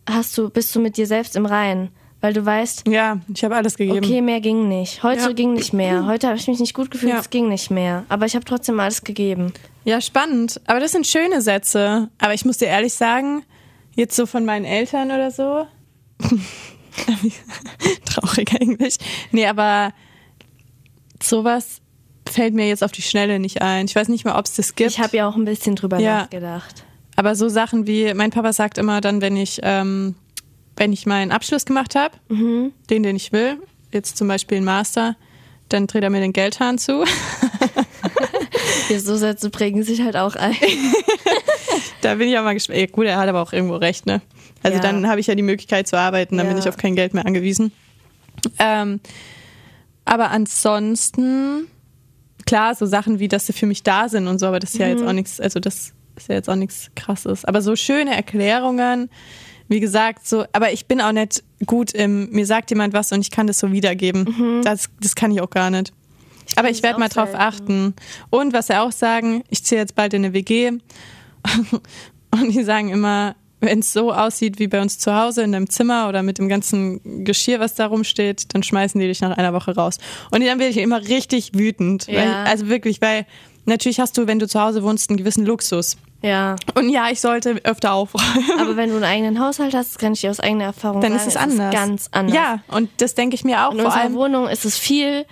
hast 0.09 0.37
du, 0.39 0.49
bist 0.49 0.75
du 0.75 0.81
mit 0.81 0.97
dir 0.97 1.07
selbst 1.07 1.37
im 1.37 1.45
Reinen, 1.45 1.91
weil 2.23 2.33
du 2.33 2.47
weißt, 2.47 2.89
ja, 2.89 3.19
ich 3.35 3.45
habe 3.45 3.57
alles 3.57 3.77
gegeben. 3.77 3.99
okay, 4.05 4.23
mehr 4.23 4.41
ging 4.41 4.69
nicht. 4.69 5.03
Heute 5.03 5.21
Ja. 5.23 5.33
ging 5.33 5.53
nicht 5.53 5.75
mehr. 5.75 6.07
Heute 6.13 6.29
habe 6.29 6.39
ich 6.39 6.49
mich 6.49 6.61
nicht 6.61 6.73
gut 6.73 6.91
gefühlt, 6.91 7.13
Ja. 7.13 7.19
es 7.21 7.29
ging 7.29 7.49
nicht 7.51 7.71
mehr. 7.71 8.05
Aber 8.09 8.25
ich 8.25 8.35
habe 8.35 8.45
trotzdem 8.47 8.81
alles 8.81 9.05
gegeben. 9.05 9.53
Ja, 9.85 10.01
spannend. 10.01 10.61
Aber 10.67 10.81
das 10.81 10.93
sind 10.93 11.07
schöne 11.07 11.43
Sätze. 11.43 12.09
Aber 12.19 12.33
ich 12.33 12.45
muss 12.47 12.57
dir 12.59 12.69
ehrlich 12.69 12.95
sagen, 12.95 13.45
jetzt 13.97 14.17
so 14.17 14.25
von 14.25 14.45
meinen 14.47 14.65
Eltern 14.65 15.11
oder 15.11 15.31
so. 15.31 15.67
Traurig 18.07 18.53
eigentlich. 18.61 18.97
Nee, 19.33 19.47
aber 19.47 19.93
sowas 21.23 21.81
fällt 22.31 22.55
mir 22.55 22.69
jetzt 22.69 22.83
auf 22.85 22.93
die 22.93 23.03
Schnelle 23.03 23.39
nicht 23.39 23.63
ein. 23.63 23.87
Ich 23.87 23.95
weiß 23.97 24.09
nicht 24.09 24.25
mal, 24.25 24.39
ob 24.39 24.47
es 24.47 24.55
das 24.55 24.75
gibt. 24.75 24.91
Ich 24.91 25.01
habe 25.01 25.17
ja 25.17 25.29
auch 25.29 25.37
ein 25.37 25.45
bisschen 25.45 25.77
drüber 25.77 25.99
Ja. 25.99 26.23
nachgedacht. 26.23 26.85
aber 27.17 27.35
so 27.35 27.49
Sachen 27.49 27.87
wie, 27.87 28.15
mein 28.15 28.31
Papa 28.31 28.53
sagt 28.53 28.79
immer 28.79 29.01
dann, 29.01 29.21
wenn 29.21 29.37
ich, 29.37 29.61
ähm, 29.63 30.15
wenn 30.77 30.93
ich 30.93 31.05
meinen 31.07 31.31
Abschluss 31.33 31.65
gemacht 31.67 31.95
habe, 31.95 32.15
Mhm. 32.29 32.73
den, 32.91 33.03
den 33.03 33.17
ich 33.17 33.33
will, 33.33 33.59
jetzt 33.93 34.17
zum 34.17 34.29
Beispiel 34.29 34.57
einen 34.57 34.65
Master, 34.65 35.17
dann 35.69 35.87
dreht 35.87 36.03
er 36.03 36.11
mir 36.11 36.21
den 36.21 36.33
Geldhahn 36.33 36.79
zu. 36.79 37.05
Ja, 38.89 38.99
so 38.99 39.17
Sätze 39.17 39.49
prägen 39.51 39.83
sich 39.83 40.03
halt 40.03 40.17
auch 40.17 40.35
ein. 40.37 40.55
Da 42.03 42.17
bin 42.17 42.29
ich 42.29 42.37
auch 42.37 42.43
mal 42.43 42.53
gespannt. 42.55 42.81
Ja, 42.81 42.87
gut, 42.87 43.07
er 43.07 43.17
hat 43.17 43.29
aber 43.29 43.41
auch 43.41 43.53
irgendwo 43.53 43.77
recht, 43.77 44.07
ne? 44.07 44.21
Also 44.65 44.77
Ja. 44.79 44.83
dann 44.83 45.09
habe 45.09 45.21
ich 45.21 45.29
ja 45.29 45.37
die 45.37 45.43
Möglichkeit 45.43 45.87
zu 45.87 45.97
arbeiten, 45.97 46.37
dann 46.37 46.49
bin 46.49 46.59
ich 46.59 46.69
auf 46.69 46.77
kein 46.77 46.97
Geld 46.97 47.15
mehr 47.15 47.25
angewiesen. 47.25 47.71
Ähm, 48.59 48.99
aber 50.05 50.31
ansonsten, 50.31 51.69
klar, 52.47 52.75
so 52.75 52.87
Sachen 52.87 53.19
wie, 53.19 53.29
dass 53.29 53.47
sie 53.47 53.53
für 53.53 53.67
mich 53.67 53.83
da 53.83 54.09
sind 54.09 54.27
und 54.27 54.39
so, 54.39 54.47
aber 54.47 54.59
das 54.59 54.75
ist 54.75 54.79
ja 54.79 54.89
jetzt 54.89 55.03
auch 55.03 55.13
nichts, 55.13 55.41
also 55.41 55.61
das 55.61 55.93
ist 56.17 56.29
ja 56.29 56.35
jetzt 56.35 56.49
auch 56.49 56.57
nichts 56.57 56.91
krasses. 56.97 57.45
Aber 57.45 57.63
so 57.63 57.77
schöne 57.77 58.15
Erklärungen, 58.15 59.11
wie 59.69 59.81
gesagt, 59.81 60.27
so, 60.27 60.45
aber 60.53 60.73
ich 60.73 60.87
bin 60.87 61.01
auch 61.01 61.13
nicht 61.13 61.43
gut 61.67 61.93
im, 61.93 62.31
mir 62.31 62.47
sagt 62.47 62.71
jemand 62.71 62.95
was 62.95 63.13
und 63.13 63.21
ich 63.21 63.31
kann 63.31 63.47
das 63.47 63.59
so 63.59 63.73
wiedergeben. 63.73 64.63
Das, 64.65 64.91
das 65.01 65.15
kann 65.15 65.31
ich 65.31 65.41
auch 65.41 65.51
gar 65.51 65.71
nicht. 65.71 65.93
Aber 66.57 66.69
ich 66.69 66.83
werde 66.83 66.99
mal 67.01 67.09
drauf 67.09 67.31
selten. 67.31 67.43
achten. 67.43 67.95
Und 68.31 68.53
was 68.53 68.67
sie 68.67 68.79
auch 68.79 68.93
sagen, 68.93 69.43
ich 69.49 69.65
ziehe 69.65 69.81
jetzt 69.81 69.95
bald 69.95 70.13
in 70.13 70.25
eine 70.25 70.35
WG 70.35 70.69
und 72.31 72.55
die 72.55 72.63
sagen 72.65 72.91
immer, 72.91 73.35
wenn 73.63 73.79
es 73.79 73.93
so 73.93 74.13
aussieht 74.13 74.59
wie 74.59 74.67
bei 74.67 74.83
uns 74.83 74.99
zu 74.99 75.15
Hause 75.15 75.43
in 75.43 75.53
deinem 75.53 75.71
Zimmer 75.71 76.09
oder 76.09 76.23
mit 76.23 76.39
dem 76.39 76.49
ganzen 76.49 77.25
Geschirr, 77.25 77.61
was 77.61 77.75
da 77.75 77.87
rumsteht, 77.87 78.55
dann 78.55 78.63
schmeißen 78.63 79.01
die 79.01 79.07
dich 79.07 79.21
nach 79.21 79.37
einer 79.37 79.55
Woche 79.55 79.75
raus. 79.75 79.99
Und 80.31 80.45
dann 80.45 80.59
werde 80.59 80.69
ich 80.71 80.77
immer 80.79 81.01
richtig 81.09 81.53
wütend. 81.55 82.07
Ja. 82.09 82.21
Weil, 82.21 82.35
also 82.47 82.69
wirklich, 82.69 83.01
weil 83.01 83.25
natürlich 83.65 84.01
hast 84.01 84.19
du, 84.19 84.27
wenn 84.27 84.39
du 84.39 84.49
zu 84.49 84.61
Hause 84.61 84.83
wohnst, 84.83 85.09
einen 85.09 85.17
gewissen 85.17 85.47
Luxus. 85.47 85.97
Ja. 86.23 86.57
Und 86.75 86.89
ja, 86.89 87.09
ich 87.11 87.21
sollte 87.21 87.61
öfter 87.65 87.93
aufräumen. 87.93 88.61
Aber 88.61 88.77
wenn 88.77 88.91
du 88.91 88.97
einen 88.97 89.05
eigenen 89.05 89.41
Haushalt 89.41 89.75
hast, 89.75 89.91
das 89.91 89.99
kann 89.99 90.13
ich 90.13 90.21
dir 90.21 90.31
aus 90.31 90.41
eigener 90.41 90.65
Erfahrung 90.65 91.01
Dann 91.01 91.13
sagen, 91.13 91.23
ist 91.23 91.35
es 91.35 91.37
anders. 91.37 91.73
ganz 91.75 92.09
anders. 92.13 92.35
Ja, 92.37 92.61
und 92.69 92.91
das 92.99 93.15
denke 93.15 93.35
ich 93.35 93.45
mir 93.45 93.67
auch 93.67 93.73
In 93.73 93.79
vor 93.79 93.87
unserer 93.87 94.03
allem. 94.03 94.15
Wohnung 94.15 94.49
ist 94.49 94.65
es 94.65 94.79
viel 94.79 95.25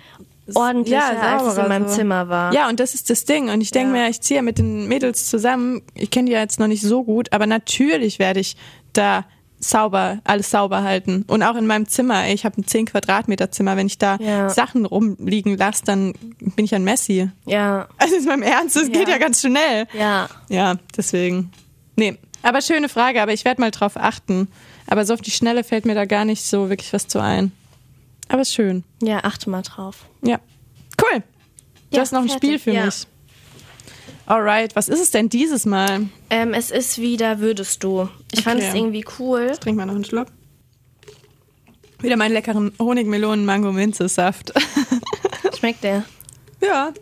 ordentlicher, 0.53 1.21
als 1.21 1.43
es 1.53 1.57
in 1.57 1.67
meinem 1.67 1.87
so. 1.87 1.95
Zimmer 1.95 2.29
war. 2.29 2.53
Ja, 2.53 2.67
und 2.69 2.79
das 2.79 2.93
ist 2.93 3.09
das 3.09 3.25
Ding. 3.25 3.49
Und 3.49 3.61
ich 3.61 3.71
denke 3.71 3.95
Ja. 3.95 4.03
mir, 4.03 4.09
ich 4.09 4.21
ziehe 4.21 4.37
ja 4.37 4.41
mit 4.41 4.57
den 4.57 4.87
Mädels 4.87 5.27
zusammen. 5.29 5.81
Ich 5.95 6.11
kenne 6.11 6.27
die 6.27 6.33
ja 6.33 6.39
jetzt 6.39 6.59
noch 6.59 6.67
nicht 6.67 6.81
so 6.81 7.03
gut, 7.03 7.31
aber 7.33 7.45
natürlich 7.47 8.19
werde 8.19 8.39
ich 8.39 8.55
da 8.93 9.25
sauber, 9.59 10.17
alles 10.23 10.49
sauber 10.49 10.81
halten. 10.83 11.23
Und 11.27 11.43
auch 11.43 11.55
in 11.55 11.67
meinem 11.67 11.87
Zimmer. 11.87 12.23
Ey, 12.25 12.33
Ich 12.33 12.45
habe 12.45 12.59
ein 12.59 12.65
10 12.65 12.87
Quadratmeter 12.87 13.51
Zimmer. 13.51 13.77
Wenn 13.77 13.85
ich 13.87 13.99
da 13.99 14.17
Ja. 14.19 14.49
Sachen 14.49 14.85
rumliegen 14.85 15.55
lasse, 15.55 15.83
dann 15.85 16.13
bin 16.39 16.65
ich 16.65 16.73
ein 16.73 16.83
Messi. 16.83 17.29
Ja. 17.45 17.87
Also 17.97 18.15
ist 18.15 18.25
meinem 18.27 18.41
Ernst, 18.41 18.75
das 18.75 18.87
Ja. 18.87 18.89
geht 18.93 19.07
ja 19.07 19.19
ganz 19.19 19.41
schnell. 19.41 19.85
Ja. 19.97 20.27
Ja, 20.49 20.75
deswegen. 20.97 21.51
Nee, 21.95 22.17
aber 22.41 22.61
schöne 22.61 22.89
Frage, 22.89 23.21
aber 23.21 23.33
ich 23.33 23.45
werde 23.45 23.61
mal 23.61 23.69
drauf 23.69 23.93
achten. 23.97 24.47
Aber 24.87 25.05
so 25.05 25.13
auf 25.13 25.21
die 25.21 25.29
Schnelle 25.31 25.63
fällt 25.63 25.85
mir 25.85 25.93
da 25.93 26.05
gar 26.05 26.25
nicht 26.25 26.43
so 26.43 26.69
wirklich 26.69 26.91
was 26.91 27.07
zu 27.07 27.19
ein. 27.21 27.51
Aber 28.31 28.41
ist 28.41 28.53
schön. 28.53 28.83
Ja, 29.01 29.23
achte 29.23 29.49
mal 29.49 29.61
drauf. 29.61 30.05
Ja. 30.23 30.39
Cool. 31.01 31.21
Du 31.89 31.95
Ja, 31.97 32.01
hast 32.01 32.11
noch 32.13 32.21
ein 32.21 32.29
fertig, 32.29 32.47
Spiel 32.49 32.59
für 32.59 32.71
ja. 32.71 32.85
mich. 32.85 33.05
Alright, 34.25 34.75
was 34.75 34.87
ist 34.87 35.01
es 35.01 35.11
denn 35.11 35.27
dieses 35.29 35.65
Mal? 35.65 36.07
Ähm, 36.29 36.53
es 36.53 36.71
ist 36.71 36.99
wieder 36.99 37.39
Würdest 37.39 37.83
du. 37.83 38.07
Ich 38.31 38.43
fand 38.43 38.59
Okay. 38.61 38.69
es 38.69 38.75
irgendwie 38.75 39.05
cool. 39.19 39.51
Trink 39.59 39.77
mal 39.77 39.85
noch 39.85 39.95
einen 39.95 40.05
Schluck. 40.05 40.27
Wieder 41.99 42.15
meinen 42.17 42.31
leckeren 42.33 42.71
Honigmelonen-Mango-Minze-Saft. 42.79 44.53
Schmeckt 45.59 45.83
der? 45.83 46.03
ja. 46.61 46.93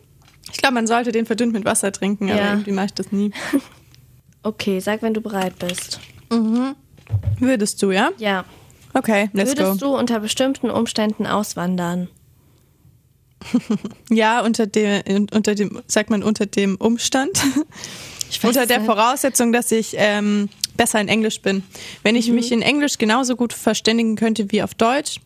Ich 0.51 0.57
glaube, 0.57 0.73
man 0.73 0.87
sollte 0.87 1.11
den 1.11 1.27
verdünnt 1.27 1.53
mit 1.53 1.63
Wasser 1.63 1.91
trinken, 1.91 2.31
aber 2.31 2.39
Ja. 2.41 2.51
irgendwie 2.53 2.71
mache 2.71 2.87
ich 2.87 2.93
das 2.93 3.11
nie. 3.11 3.31
Okay, 4.41 4.79
sag, 4.79 5.01
wenn 5.01 5.13
du 5.13 5.19
bereit 5.19 5.59
bist. 5.59 5.99
Würdest 7.39 7.81
du, 7.83 7.91
ja? 7.91 8.09
Ja. 8.17 8.45
Okay, 8.93 9.29
let's 9.33 9.51
Würdest 9.51 9.81
go. 9.81 9.87
du 9.89 9.97
unter 9.97 10.19
bestimmten 10.19 10.69
Umständen 10.69 11.25
auswandern? 11.27 12.07
Ja, 14.09 14.41
unter 14.43 14.67
dem, 14.67 15.27
unter 15.33 15.55
dem, 15.55 15.81
sagt 15.87 16.09
man 16.09 16.23
unter 16.23 16.45
dem 16.45 16.75
Umstand. 16.75 17.41
Unter 18.43 18.65
der. 18.65 18.81
Voraussetzung, 18.81 19.51
dass 19.53 19.71
ich 19.71 19.93
ähm, 19.97 20.49
besser 20.77 20.99
in 21.01 21.07
Englisch 21.07 21.41
bin. 21.41 21.63
Wenn 22.03 22.15
Mhm. 22.15 22.19
ich 22.19 22.31
mich 22.31 22.51
in 22.51 22.61
Englisch 22.61 22.97
genauso 22.97 23.35
gut 23.35 23.53
verständigen 23.53 24.15
könnte 24.15 24.51
wie 24.51 24.61
auf 24.61 24.73
Deutsch, 24.75 25.19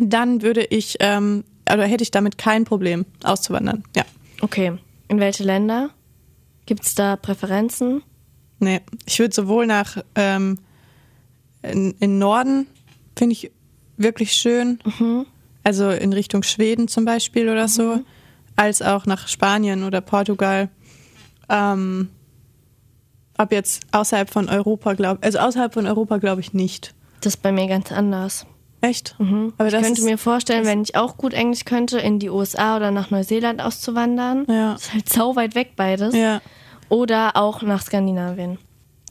dann 0.00 0.42
würde 0.42 0.64
ich, 0.64 0.96
ähm, 1.00 1.44
oder 1.70 1.84
hätte 1.86 2.02
ich 2.02 2.10
damit 2.10 2.38
kein 2.38 2.64
Problem, 2.64 3.04
auszuwandern. 3.24 3.84
Ja. 3.96 4.04
Okay. 4.40 4.78
In 5.08 5.18
welche 5.20 5.42
Länder? 5.44 5.90
Gibt 6.66 6.84
es 6.84 6.94
da 6.94 7.16
Präferenzen? 7.16 8.02
Nee. 8.60 8.80
Ich 9.06 9.18
würde 9.18 9.34
sowohl 9.34 9.66
nach 9.66 9.98
ähm, 10.14 10.58
in, 11.62 11.92
in 12.00 12.18
Norden, 12.18 12.66
finde 13.16 13.32
ich 13.34 13.50
wirklich 13.96 14.32
schön. 14.32 14.78
Also 15.62 15.90
in 15.90 16.12
Richtung 16.12 16.42
Schweden 16.42 16.88
zum 16.88 17.04
Beispiel 17.04 17.48
oder 17.48 17.68
so, 17.68 18.00
als 18.56 18.80
auch 18.82 19.06
nach 19.06 19.28
Spanien 19.28 19.84
oder 19.84 20.00
Portugal. 20.00 20.68
Ähm, 21.48 22.08
ab 23.36 23.52
jetzt 23.52 23.82
außerhalb 23.92 24.30
von 24.30 24.48
Europa, 24.48 24.94
glaube 24.94 25.22
also 25.22 25.38
außerhalb 25.38 25.74
von 25.74 25.86
Europa 25.86 26.18
glaube 26.18 26.40
ich 26.40 26.52
nicht. 26.52 26.94
Das 27.20 27.34
ist 27.34 27.42
bei 27.42 27.52
mir 27.52 27.66
ganz 27.66 27.92
anders. 27.92 28.46
Echt? 28.82 29.14
Aber 29.18 29.66
Ich 29.66 29.72
das 29.72 29.82
könnte 29.82 30.02
mir 30.04 30.16
vorstellen, 30.16 30.64
wenn 30.64 30.82
ich 30.82 30.96
auch 30.96 31.18
gut 31.18 31.34
Englisch 31.34 31.66
könnte, 31.66 31.98
in 31.98 32.18
die 32.18 32.30
USA 32.30 32.76
oder 32.76 32.90
nach 32.90 33.10
Neuseeland 33.10 33.60
auszuwandern. 33.60 34.46
Ja. 34.48 34.72
Das 34.72 34.82
ist 34.84 34.92
halt 34.94 35.08
sau 35.10 35.36
weit 35.36 35.54
weg 35.54 35.72
beides. 35.76 36.14
ja. 36.14 36.40
Oder 36.88 37.36
auch 37.36 37.62
nach 37.62 37.82
Skandinavien. 37.82 38.58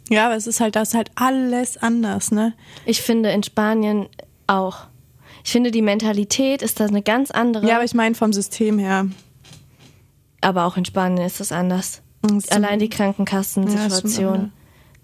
Ja, 0.09 0.25
aber 0.27 0.35
es 0.35 0.47
ist 0.47 0.59
halt, 0.59 0.75
das 0.75 0.89
ist 0.89 0.95
halt 0.95 1.11
alles 1.15 1.77
anders, 1.77 2.31
ne? 2.31 2.53
Ich 2.85 3.01
finde 3.01 3.31
in 3.31 3.43
Spanien 3.43 4.07
auch. 4.47 4.87
Ich 5.43 5.51
finde, 5.51 5.71
die 5.71 5.81
Mentalität 5.81 6.61
ist 6.61 6.79
da 6.79 6.85
eine 6.85 7.01
ganz 7.01 7.31
andere. 7.31 7.67
Ja, 7.67 7.75
aber 7.75 7.85
ich 7.85 7.93
meine 7.93 8.15
vom 8.15 8.33
System 8.33 8.77
her. 8.79 9.05
aber 10.41 10.65
auch 10.65 10.77
in 10.77 10.85
Spanien 10.85 11.25
ist 11.25 11.39
es 11.41 11.51
anders. 11.51 12.01
Das 12.21 12.31
ist- 12.31 12.51
Allein 12.53 12.79
die 12.79 12.85
Ja, 12.89 12.95
Krankenkassensituation. 12.95 14.51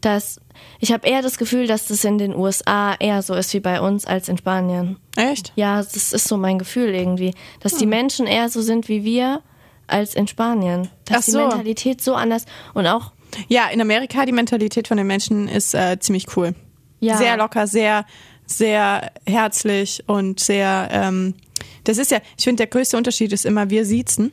das, 0.01 0.39
ich 0.79 0.91
habe 0.91 1.07
eher 1.07 1.21
das 1.21 1.37
Gefühl, 1.37 1.67
dass 1.67 1.87
das 1.87 2.03
in 2.03 2.17
den 2.17 2.35
USA 2.35 2.93
eher 2.99 3.21
so 3.21 3.33
ist 3.33 3.53
wie 3.53 3.59
bei 3.59 3.81
uns 3.81 4.05
als 4.05 4.29
in 4.29 4.37
Spanien. 4.37 4.97
Echt? 5.15 5.51
Ja, 5.55 5.77
das 5.77 6.13
ist 6.13 6.27
so 6.27 6.37
mein 6.37 6.57
Gefühl 6.59 6.89
irgendwie, 6.95 7.33
dass 7.61 7.73
Hm. 7.73 7.79
die 7.79 7.85
Menschen 7.87 8.27
eher 8.27 8.49
so 8.49 8.61
sind 8.61 8.87
wie 8.87 9.03
wir 9.03 9.41
als 9.87 10.15
in 10.15 10.27
Spanien. 10.27 10.89
Dass 11.05 11.17
Ach 11.17 11.23
so. 11.23 11.37
die 11.39 11.43
Mentalität 11.45 12.01
so 12.01 12.15
anders 12.15 12.45
und 12.73 12.87
auch 12.87 13.11
Ja, 13.47 13.67
in 13.69 13.81
Amerika 13.81 14.25
die 14.25 14.31
Mentalität 14.31 14.87
von 14.87 14.97
den 14.97 15.07
Menschen 15.07 15.47
ist 15.47 15.73
äh, 15.73 15.97
ziemlich 15.99 16.35
cool. 16.35 16.55
Ja. 16.99 17.17
Sehr 17.17 17.37
locker, 17.37 17.67
sehr, 17.67 18.05
sehr 18.45 19.11
herzlich 19.25 20.03
und 20.07 20.39
sehr. 20.39 20.87
Ähm, 20.91 21.35
das 21.83 21.97
ist 21.97 22.11
ja, 22.11 22.19
ich 22.37 22.43
finde, 22.43 22.57
der 22.57 22.67
größte 22.67 22.97
Unterschied 22.97 23.31
ist 23.33 23.45
immer, 23.45 23.69
wir 23.69 23.85
siezen 23.85 24.31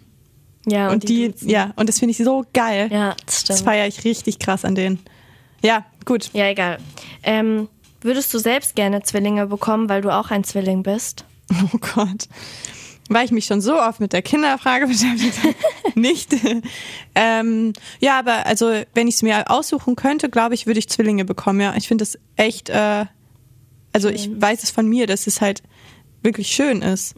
ja 0.67 0.91
und, 0.91 1.09
die, 1.09 1.33
duzen. 1.33 1.49
ja, 1.49 1.73
und 1.77 1.89
das 1.89 1.99
finde 1.99 2.13
ich 2.13 2.19
so 2.19 2.45
geil. 2.53 2.89
ja, 2.91 3.15
das 3.27 3.45
das 3.45 3.59
stimmt. 3.59 3.61
feiere 3.61 3.87
ich 3.87 4.05
richtig 4.05 4.39
krass 4.39 4.65
an 4.65 4.75
denen. 4.75 5.01
Ja, 5.63 5.85
gut. 6.05 6.31
Ja, 6.33 6.49
egal. 6.49 6.79
Ähm, 7.23 7.69
würdest 8.01 8.33
du 8.35 8.39
selbst 8.39 8.75
gerne 8.75 9.03
Zwillinge 9.03 9.47
bekommen, 9.47 9.89
weil 9.89 10.03
du 10.03 10.11
auch 10.11 10.31
ein 10.31 10.45
Zwilling 10.45 10.83
bist? 10.83 11.25
Oh 11.75 11.79
Gott. 11.95 12.29
Weil 13.09 13.25
ich 13.25 13.33
mich 13.33 13.47
schon 13.47 13.61
so 13.61 13.79
oft 13.81 14.01
mit 14.01 14.13
der 14.13 14.23
Kinderfrage 14.23 14.87
beschäftigt 14.89 15.39
habe. 15.43 16.01
Nicht. 16.01 16.35
ähm, 17.15 17.73
ja, 18.01 18.19
aber 18.19 18.47
also, 18.47 18.73
wenn 18.95 19.09
ich 19.09 19.17
es 19.17 19.23
mir 19.23 19.51
aussuchen 19.51 19.97
könnte, 19.97 20.29
glaube 20.31 20.55
ich, 20.55 20.67
würde 20.67 20.79
ich 20.79 20.89
Zwillinge 20.89 21.25
bekommen. 21.25 21.61
Ja, 21.61 21.75
ich 21.77 21.89
finde 21.89 22.03
das 22.03 22.19
echt. 22.37 22.71
Äh, 22.71 23.07
also, 23.93 24.09
ich 24.09 24.31
weiß 24.35 24.63
es 24.63 24.71
von 24.71 24.89
mir, 24.89 25.07
dass 25.07 25.27
es 25.27 25.41
halt 25.41 25.63
wirklich 26.23 26.49
schön 26.49 26.81
ist. 26.83 27.15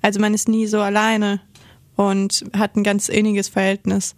Also, 0.00 0.20
man 0.20 0.32
ist 0.32 0.48
nie 0.48 0.66
so 0.66 0.80
alleine 0.80 1.40
und 1.96 2.44
hat 2.56 2.76
ein 2.76 2.84
ganz 2.84 3.08
inniges 3.08 3.48
Verhältnis. 3.48 4.14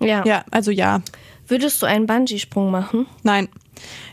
Ja. 0.00 0.24
Ja, 0.24 0.44
also 0.50 0.70
ja. 0.70 1.02
Würdest 1.46 1.82
du 1.82 1.86
einen 1.86 2.06
Bungee-Sprung 2.06 2.70
machen? 2.70 3.06
Nein. 3.22 3.48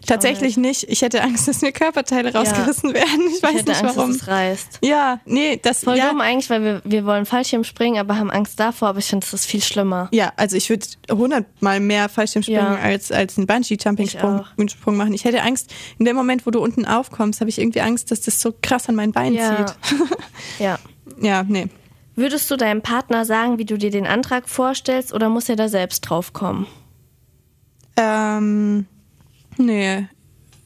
Tatsächlich 0.05 0.57
nicht. 0.57 0.83
Ich 0.89 1.01
hätte 1.01 1.21
Angst, 1.23 1.47
dass 1.47 1.61
mir 1.61 1.71
Körperteile 1.71 2.33
rausgerissen 2.33 2.93
werden. 2.93 3.27
Ich 3.35 3.41
weiß 3.41 3.51
ich 3.51 3.57
hätte 3.59 3.71
nicht 3.71 3.83
Angst, 3.83 3.95
warum. 3.97 4.11
dass 4.11 4.21
es 4.21 4.27
reißt. 4.27 4.79
Ja, 4.83 5.19
nee, 5.25 5.59
das 5.61 5.83
Voll 5.83 5.97
ja, 5.97 6.09
dumm 6.09 6.21
eigentlich, 6.21 6.49
weil 6.49 6.63
wir, 6.63 6.81
wir 6.83 7.05
wollen 7.05 7.25
Fallschirm 7.25 7.63
springen, 7.63 7.97
aber 7.99 8.17
haben 8.17 8.29
Angst 8.29 8.59
davor, 8.59 8.89
aber 8.89 8.99
ich 8.99 9.05
finde, 9.05 9.25
das 9.25 9.33
ist 9.33 9.45
viel 9.45 9.61
schlimmer. 9.63 10.07
Ja, 10.11 10.31
also 10.37 10.55
ich 10.55 10.69
würde 10.69 10.85
hundertmal 11.11 11.79
mehr 11.79 12.07
Fallschirmspringen 12.09 12.61
Ja. 12.73 12.79
als, 12.79 13.11
als 13.11 13.37
einen 13.37 13.47
Bungee-Jumping-Sprung 13.47 14.95
machen. 14.97 15.13
Ich 15.13 15.25
hätte 15.25 15.41
Angst, 15.41 15.73
in 15.97 16.05
dem 16.05 16.15
Moment, 16.15 16.45
wo 16.45 16.51
du 16.51 16.59
unten 16.59 16.85
aufkommst, 16.85 17.39
habe 17.41 17.49
ich 17.49 17.59
irgendwie 17.59 17.81
Angst, 17.81 18.11
dass 18.11 18.21
das 18.21 18.39
so 18.41 18.53
krass 18.61 18.87
an 18.89 18.95
mein 18.95 19.11
Bein 19.11 19.33
Ja. 19.33 19.65
zieht. 19.65 19.75
Ja. 20.59 20.77
ja, 21.21 21.43
nee. 21.43 21.67
Würdest 22.15 22.49
du 22.51 22.55
deinem 22.55 22.81
Partner 22.81 23.25
sagen, 23.25 23.57
wie 23.57 23.65
du 23.65 23.77
dir 23.77 23.89
den 23.91 24.05
Antrag 24.07 24.47
vorstellst, 24.47 25.13
oder 25.13 25.27
muss 25.29 25.49
er 25.49 25.55
da 25.57 25.67
selbst 25.67 26.01
drauf 26.01 26.31
kommen? 26.31 26.65
Ähm, 27.97 28.85
nee. 29.57 30.07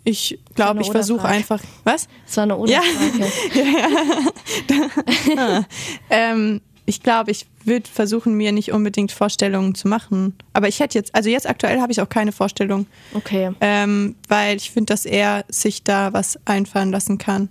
Ich 0.04 0.40
glaube, 0.56 0.82
ich 0.82 0.90
versuche 0.90 1.28
einfach. 1.28 1.62
Was? 1.84 2.08
Das 2.26 2.38
war 2.38 2.44
eine 2.44 2.54
Ja. 2.70 2.82
Oder-Frage. 2.82 5.66
Ähm, 6.10 6.62
ich 6.86 7.04
glaube, 7.04 7.30
ich 7.30 7.46
würde 7.66 7.88
versuchen, 7.88 8.34
mir 8.34 8.52
nicht 8.52 8.72
unbedingt 8.72 9.12
Vorstellungen 9.12 9.76
zu 9.76 9.88
machen. 9.88 10.34
Aber 10.54 10.68
ich 10.68 10.80
hätte 10.80 10.98
jetzt, 10.98 11.14
also 11.14 11.30
jetzt 11.30 11.48
aktuell 11.48 11.80
habe 11.82 11.92
ich 11.92 12.02
auch 12.02 12.10
keine 12.10 12.32
Vorstellung. 12.32 12.88
Okay. 13.14 13.52
ähm, 13.62 14.16
weil 14.28 14.58
ich 14.58 14.72
finde, 14.72 14.94
dass 14.94 15.06
er 15.06 15.46
sich 15.50 15.84
da 15.84 16.14
was 16.14 16.40
einfallen 16.46 16.92
lassen 16.92 17.20
kann. 17.20 17.50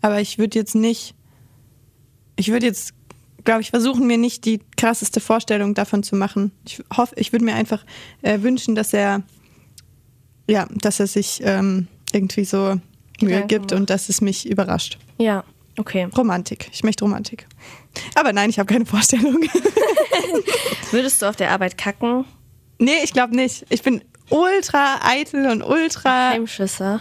Aber 0.00 0.20
ich 0.20 0.38
würde 0.38 0.58
jetzt 0.58 0.74
nicht, 0.74 1.14
ich 2.36 2.50
würde 2.50 2.66
jetzt, 2.66 2.94
glaube 3.44 3.60
ich, 3.60 3.70
versuchen, 3.70 4.06
mir 4.06 4.18
nicht 4.18 4.46
die 4.46 4.60
krasseste 4.78 5.20
Vorstellung 5.20 5.74
davon 5.74 6.02
zu 6.02 6.16
machen. 6.16 6.52
Ich 6.66 6.82
hoffe, 6.96 7.14
ich 7.18 7.32
würde 7.32 7.44
mir 7.44 7.54
einfach 7.54 7.84
äh, 8.22 8.40
wünschen, 8.40 8.74
dass 8.74 8.94
er, 8.94 9.22
ja, 10.46 10.66
dass 10.70 11.00
er 11.00 11.06
sich 11.06 11.40
ähm, 11.42 11.88
irgendwie 12.12 12.44
so 12.44 12.58
Mühe 12.66 12.80
Gedanken 13.20 13.48
gibt 13.48 13.70
macht. 13.70 13.80
und 13.80 13.90
dass 13.90 14.08
es 14.08 14.20
mich 14.20 14.48
überrascht. 14.48 14.98
Ja. 15.18 15.44
Okay. 15.78 16.08
Romantik. 16.16 16.68
Ich 16.72 16.84
möchte 16.84 17.04
Romantik. 17.04 17.46
Aber 18.14 18.32
nein, 18.32 18.50
ich 18.50 18.58
habe 18.58 18.72
keine 18.72 18.86
Vorstellung. 18.86 19.38
Würdest 20.92 21.20
du 21.22 21.26
auf 21.26 21.36
der 21.36 21.50
Arbeit 21.50 21.76
kacken? 21.76 22.24
nee, 22.78 23.02
ich 23.02 23.12
glaube 23.12 23.34
nicht. 23.34 23.66
Ich 23.70 23.82
bin 23.82 24.02
ultra 24.30 25.00
eitel 25.02 25.46
und 25.50 25.62
ultra. 25.62 26.30
Heimschisser. 26.30 27.00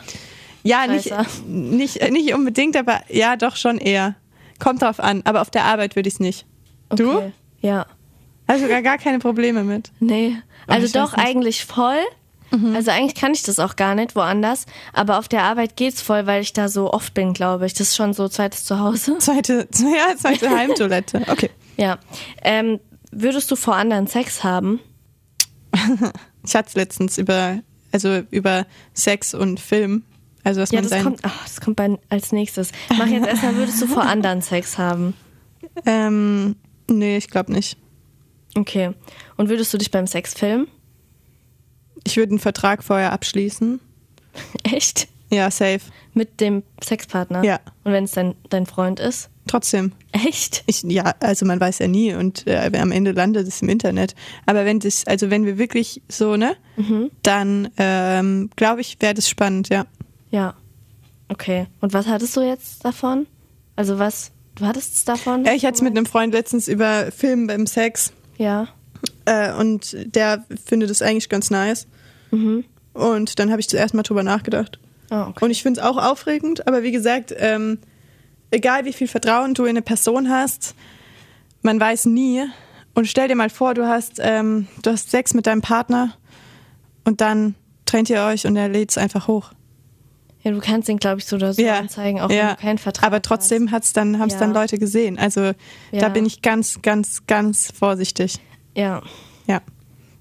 Ja, 0.64 0.88
nicht, 0.88 1.14
nicht, 1.46 2.12
nicht 2.12 2.34
unbedingt, 2.34 2.78
aber 2.78 3.02
ja, 3.10 3.36
doch 3.36 3.58
schon 3.58 3.78
eher. 3.78 4.16
Kommt 4.60 4.82
drauf 4.82 5.00
an. 5.00 5.22
Aber 5.26 5.42
auf 5.42 5.50
der 5.50 5.66
Arbeit 5.66 5.96
würde 5.96 6.08
ich 6.08 6.16
es 6.16 6.20
nicht. 6.20 6.46
Du? 6.90 7.18
Okay. 7.18 7.32
Ja. 7.62 7.86
Also 8.48 8.68
gar, 8.68 8.82
gar 8.82 8.98
keine 8.98 9.20
Probleme 9.20 9.64
mit. 9.64 9.92
Nee. 10.00 10.38
Also 10.68 10.88
doch 11.00 11.14
eigentlich 11.16 11.66
voll. 11.66 12.00
Also 12.76 12.92
eigentlich 12.92 13.16
kann 13.16 13.34
ich 13.34 13.42
das 13.44 13.58
auch 13.60 13.76
gar 13.76 13.96
nicht 13.96 14.16
woanders. 14.16 14.66
Aber 14.94 15.18
auf 15.18 15.28
der 15.28 15.44
Arbeit 15.44 15.76
geht's 15.76 16.02
voll, 16.02 16.26
weil 16.28 16.42
ich 16.44 16.54
da 16.54 16.70
so 16.70 16.94
oft 16.94 17.14
bin, 17.14 17.34
glaube 17.34 17.66
ich. 17.66 17.74
Das 17.74 17.90
ist 17.90 17.96
schon 17.96 18.14
so 18.14 18.30
zweites 18.30 18.64
Zuhause. 18.66 19.18
Zweite, 19.20 19.68
ja, 19.74 20.16
zweite 20.16 20.50
Heimtoilette. 20.56 21.22
Okay. 21.30 21.50
Ja. 21.78 21.98
Ähm, 22.44 22.80
würdest 23.12 23.50
du 23.50 23.56
vor 23.56 23.76
anderen 23.76 24.08
Sex 24.08 24.44
haben? 24.44 24.80
Ich 26.46 26.56
hatte 26.56 26.68
es 26.68 26.76
letztens 26.76 27.18
über, 27.18 27.60
also 27.94 28.22
über 28.30 28.66
Sex 28.94 29.34
und 29.34 29.62
Film. 29.62 30.04
Also 30.44 30.60
dass 30.60 30.72
Ja, 30.72 30.78
man 30.82 30.84
das 30.84 30.90
sein, 30.92 31.04
kommt, 31.06 31.20
ach, 31.24 31.44
das 31.44 31.62
kommt 31.62 31.78
bei, 31.78 31.98
als 32.10 32.34
nächstes. 32.34 32.72
Mach 32.98 33.08
jetzt 33.08 33.26
erstmal, 33.26 33.56
würdest 33.56 33.82
du 33.82 33.88
vor 33.88 34.04
anderen 34.04 34.42
Sex 34.42 34.78
haben? 34.78 35.14
ähm, 35.86 36.58
nee, 36.90 37.16
ich 37.16 37.30
glaube 37.30 37.54
nicht. 37.54 37.78
Okay. 38.58 38.92
Und 39.38 39.48
würdest 39.48 39.74
du 39.74 39.78
dich 39.78 39.90
beim 39.90 40.06
Sex 40.06 40.34
filmen? 40.34 40.68
Ich 42.04 42.18
würde 42.18 42.32
einen 42.32 42.40
Vertrag 42.40 42.84
vorher 42.84 43.12
abschließen. 43.14 43.80
Echt? 44.64 45.08
Ja, 45.30 45.50
safe. 45.50 45.80
Mit 46.14 46.40
dem 46.42 46.64
Sexpartner? 46.84 47.44
Ja. 47.44 47.60
Und 47.84 47.92
wenn 47.94 48.04
es 48.04 48.12
dein, 48.12 48.36
dein 48.50 48.66
Freund 48.66 49.00
ist? 49.00 49.30
Trotzdem. 49.48 49.92
Echt? 50.12 50.64
Ich, 50.68 50.84
ja, 50.84 51.16
also 51.20 51.46
man 51.46 51.60
weiß 51.60 51.80
ja 51.80 51.88
nie 51.88 52.14
und 52.14 52.46
äh, 52.48 52.70
am 52.80 52.92
Ende 52.92 53.12
landet 53.12 53.48
es 53.48 53.62
im 53.62 53.70
Internet. 53.70 54.16
Aber 54.46 54.64
wenn 54.64 54.80
das, 54.80 55.06
also 55.08 55.30
wenn 55.32 55.46
wir 55.46 55.58
wirklich 55.58 56.02
so, 56.08 56.38
ne, 56.38 56.56
Mhm. 56.78 57.10
dann 57.24 57.70
ähm, 57.78 58.50
glaube 58.56 58.82
ich, 58.82 58.98
wäre 59.02 59.14
das 59.16 59.28
spannend, 59.28 59.70
ja. 59.70 59.86
Ja. 60.32 60.56
Okay. 61.30 61.66
Und 61.82 61.94
was 61.94 62.08
hattest 62.08 62.36
du 62.38 62.42
jetzt 62.42 62.86
davon? 62.86 63.26
Also 63.76 63.98
was? 64.00 64.32
Du 64.56 64.66
hattest 64.66 64.94
es 64.94 65.06
davon? 65.06 65.46
Äh, 65.46 65.56
Ich 65.56 65.66
hatte 65.66 65.76
es 65.76 65.82
mit 65.82 65.98
einem 65.98 66.06
Freund 66.06 66.34
letztens 66.34 66.68
über 66.68 67.12
Film 67.12 67.48
beim 67.48 67.66
Sex 67.66 68.14
Ja. 68.38 68.68
äh, 69.26 69.52
und 69.54 69.98
der 70.16 70.46
findet 70.64 70.90
es 70.92 71.02
eigentlich 71.02 71.28
ganz 71.28 71.50
nice. 71.50 71.88
Mhm. 72.34 72.66
Und 72.94 73.40
dann 73.40 73.50
habe 73.52 73.60
ich 73.60 73.70
zuerst 73.70 73.94
mal 73.94 74.04
drüber 74.04 74.24
nachgedacht. 74.24 74.80
Oh, 75.12 75.16
okay. 75.30 75.46
Und 75.46 75.52
ich 75.52 75.64
finde 75.64 75.80
es 75.82 75.86
auch 75.86 75.98
aufregend, 75.98 76.68
aber 76.68 76.84
wie 76.84 76.92
gesagt, 76.92 77.34
ähm, 77.38 77.80
egal 78.52 78.86
wie 78.86 78.94
viel 78.94 79.08
Vertrauen 79.08 79.54
du 79.54 79.64
in 79.64 79.70
eine 79.72 79.82
Person 79.82 80.30
hast, 80.30 80.76
man 81.62 81.80
weiß 81.80 82.06
nie. 82.06 82.44
Und 82.94 83.08
stell 83.08 83.28
dir 83.28 83.36
mal 83.36 83.50
vor, 83.50 83.74
du 83.74 83.88
hast, 83.88 84.20
ähm, 84.20 84.68
du 84.84 84.92
hast 84.92 85.10
Sex 85.12 85.34
mit 85.34 85.48
deinem 85.48 85.62
Partner 85.62 86.14
und 87.06 87.22
dann 87.22 87.56
trennt 87.86 88.10
ihr 88.10 88.22
euch 88.24 88.46
und 88.46 88.56
er 88.56 88.70
lädt 88.70 88.92
es 88.92 88.98
einfach 88.98 89.28
hoch. 89.28 89.52
Ja, 90.44 90.52
du 90.52 90.60
kannst 90.60 90.90
ihn, 90.90 90.98
glaube 90.98 91.20
ich, 91.20 91.26
so 91.26 91.38
oder 91.38 91.54
so 91.54 91.66
anzeigen, 91.68 92.20
auch 92.20 92.30
wenn 92.30 92.48
du 92.50 92.56
keinen 92.58 92.78
Vertrag 92.78 93.08
Aber 93.08 93.22
trotzdem 93.22 93.72
hat's 93.72 93.94
dann, 93.94 94.20
haben 94.20 94.28
es 94.28 94.34
Ja. 94.34 94.40
dann 94.42 94.54
Leute 94.54 94.78
gesehen. 94.78 95.18
Also 95.18 95.42
Ja. 95.42 95.54
da 95.94 96.10
bin 96.10 96.26
ich 96.26 96.42
ganz, 96.42 96.82
ganz, 96.82 97.26
ganz 97.28 97.72
vorsichtig. 97.72 98.40
Ja. 98.76 99.02
Ja. 99.48 99.62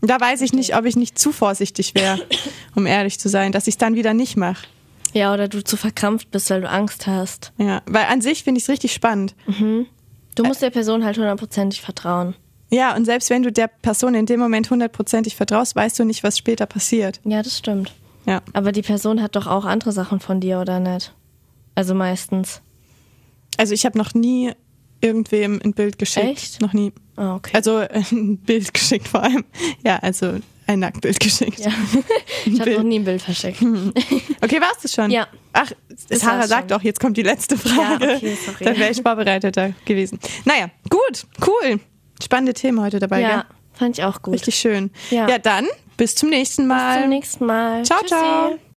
Da 0.03 0.21
weiß 0.21 0.43
ich 0.43 0.53
nicht, 0.53 0.77
ob 0.77 0.85
ich 0.85 0.97
nicht 0.97 1.19
zu 1.19 1.33
vorsichtig 1.33 1.95
wäre, 1.95 2.19
um 2.75 2.87
ehrlich 2.87 3.19
zu 3.19 3.29
sein, 3.29 3.53
dass 3.53 3.67
ich 3.67 3.75
es 3.75 3.79
dann 3.79 3.95
wieder 3.95 4.15
nicht 4.15 4.37
mache. 4.37 4.67
Ja, 5.15 5.33
oder 5.33 5.49
du 5.49 5.63
zu 5.63 5.77
verkrampft 5.77 6.31
bist, 6.31 6.51
weil 6.51 6.63
du 6.63 6.69
Angst 6.69 7.07
hast. 7.07 7.53
Ja, 7.59 7.83
weil 7.87 8.07
an 8.07 8.21
sich 8.21 8.45
finde 8.45 8.59
ich 8.59 8.65
es 8.65 8.71
richtig 8.71 8.93
spannend. 8.93 9.35
Du 10.35 10.45
musst 10.45 10.63
der 10.63 10.71
Person 10.71 11.05
halt 11.05 11.19
hundertprozentig 11.19 11.83
vertrauen. 11.83 12.35
Ja, 12.71 12.97
und 12.97 13.05
selbst 13.05 13.29
wenn 13.29 13.43
du 13.43 13.53
der 13.53 13.69
Person 13.69 14.15
in 14.15 14.25
dem 14.25 14.41
Moment 14.41 14.71
hundertprozentig 14.71 15.37
vertraust, 15.37 15.77
weißt 15.77 15.99
du 15.99 16.05
nicht, 16.05 16.25
was 16.25 16.39
später 16.39 16.65
passiert. 16.65 17.21
Ja, 17.25 17.43
das 17.43 17.59
stimmt. 17.59 17.93
Ja. 18.25 18.41
Aber 18.55 18.73
die 18.73 18.81
Person 18.81 19.21
hat 19.21 19.37
doch 19.37 19.47
auch 19.47 19.67
andere 19.67 19.93
Sachen 19.93 20.21
von 20.21 20.41
dir, 20.41 20.59
oder 20.59 20.81
nicht? 20.81 21.13
Also 21.75 21.95
meistens. 21.95 22.63
Also 23.59 23.75
ich 23.75 23.85
habe 23.85 23.99
noch 23.99 24.15
nie 24.15 24.53
irgendwem 25.03 25.61
ein 25.63 25.75
Bild 25.75 25.99
geschickt. 25.99 26.27
Echt? 26.27 26.63
Noch 26.63 26.73
nie. 26.73 26.93
Ah, 27.17 27.35
okay. 27.37 27.51
Also 27.55 27.81
äh, 27.81 28.03
ein 28.11 28.39
Bild 28.39 28.73
geschickt 28.73 29.09
vor 29.09 29.23
allem. 29.23 29.45
Ja, 29.85 29.97
also 29.99 30.35
ein 30.67 30.79
Nacktbild 30.81 31.19
geschickt. 31.21 31.59
ja. 31.61 31.71
Ich 32.47 32.59
habe 32.61 32.73
noch 32.75 32.83
nie 32.83 32.99
ein 32.99 33.05
Bild 33.05 33.23
verschickt. 33.23 33.61
Okay, 34.41 34.61
war's 34.61 34.79
das 34.83 34.93
schon? 34.95 35.11
Ja. 35.11 35.29
Ach, 35.53 35.71
Sarah 36.11 36.47
sagt 36.49 36.71
schon. 36.71 36.79
doch, 36.79 36.83
jetzt 36.85 36.99
kommt 37.01 37.17
die 37.17 37.23
letzte 37.23 37.57
Frage. 37.57 38.07
Ja, 38.11 38.17
okay, 38.17 38.37
sorry. 38.45 38.57
Dann 38.65 38.79
wäre 38.79 38.91
ich 38.91 39.03
vorbereiteter 39.03 39.73
gewesen. 39.85 40.19
Naja, 40.45 40.71
gut, 40.91 41.27
cool. 41.47 41.79
Spannende 42.23 42.55
Themen 42.55 42.81
heute 42.81 42.99
dabei, 42.99 43.21
Ja, 43.21 43.29
gell? 43.29 43.45
fand 43.75 43.99
ich 43.99 44.05
auch 44.05 44.23
gut. 44.23 44.35
Richtig 44.35 44.57
schön. 44.57 44.91
Ja. 45.11 45.29
ja, 45.29 45.39
dann 45.39 45.67
bis 45.97 46.15
zum 46.15 46.31
nächsten 46.31 46.67
Mal. 46.67 46.95
Bis 46.95 47.03
zum 47.03 47.11
nächsten 47.11 47.47
Mal. 47.47 47.85
Ciao, 47.85 48.01
Tschüssi. 48.01 48.15
ciao. 48.15 48.59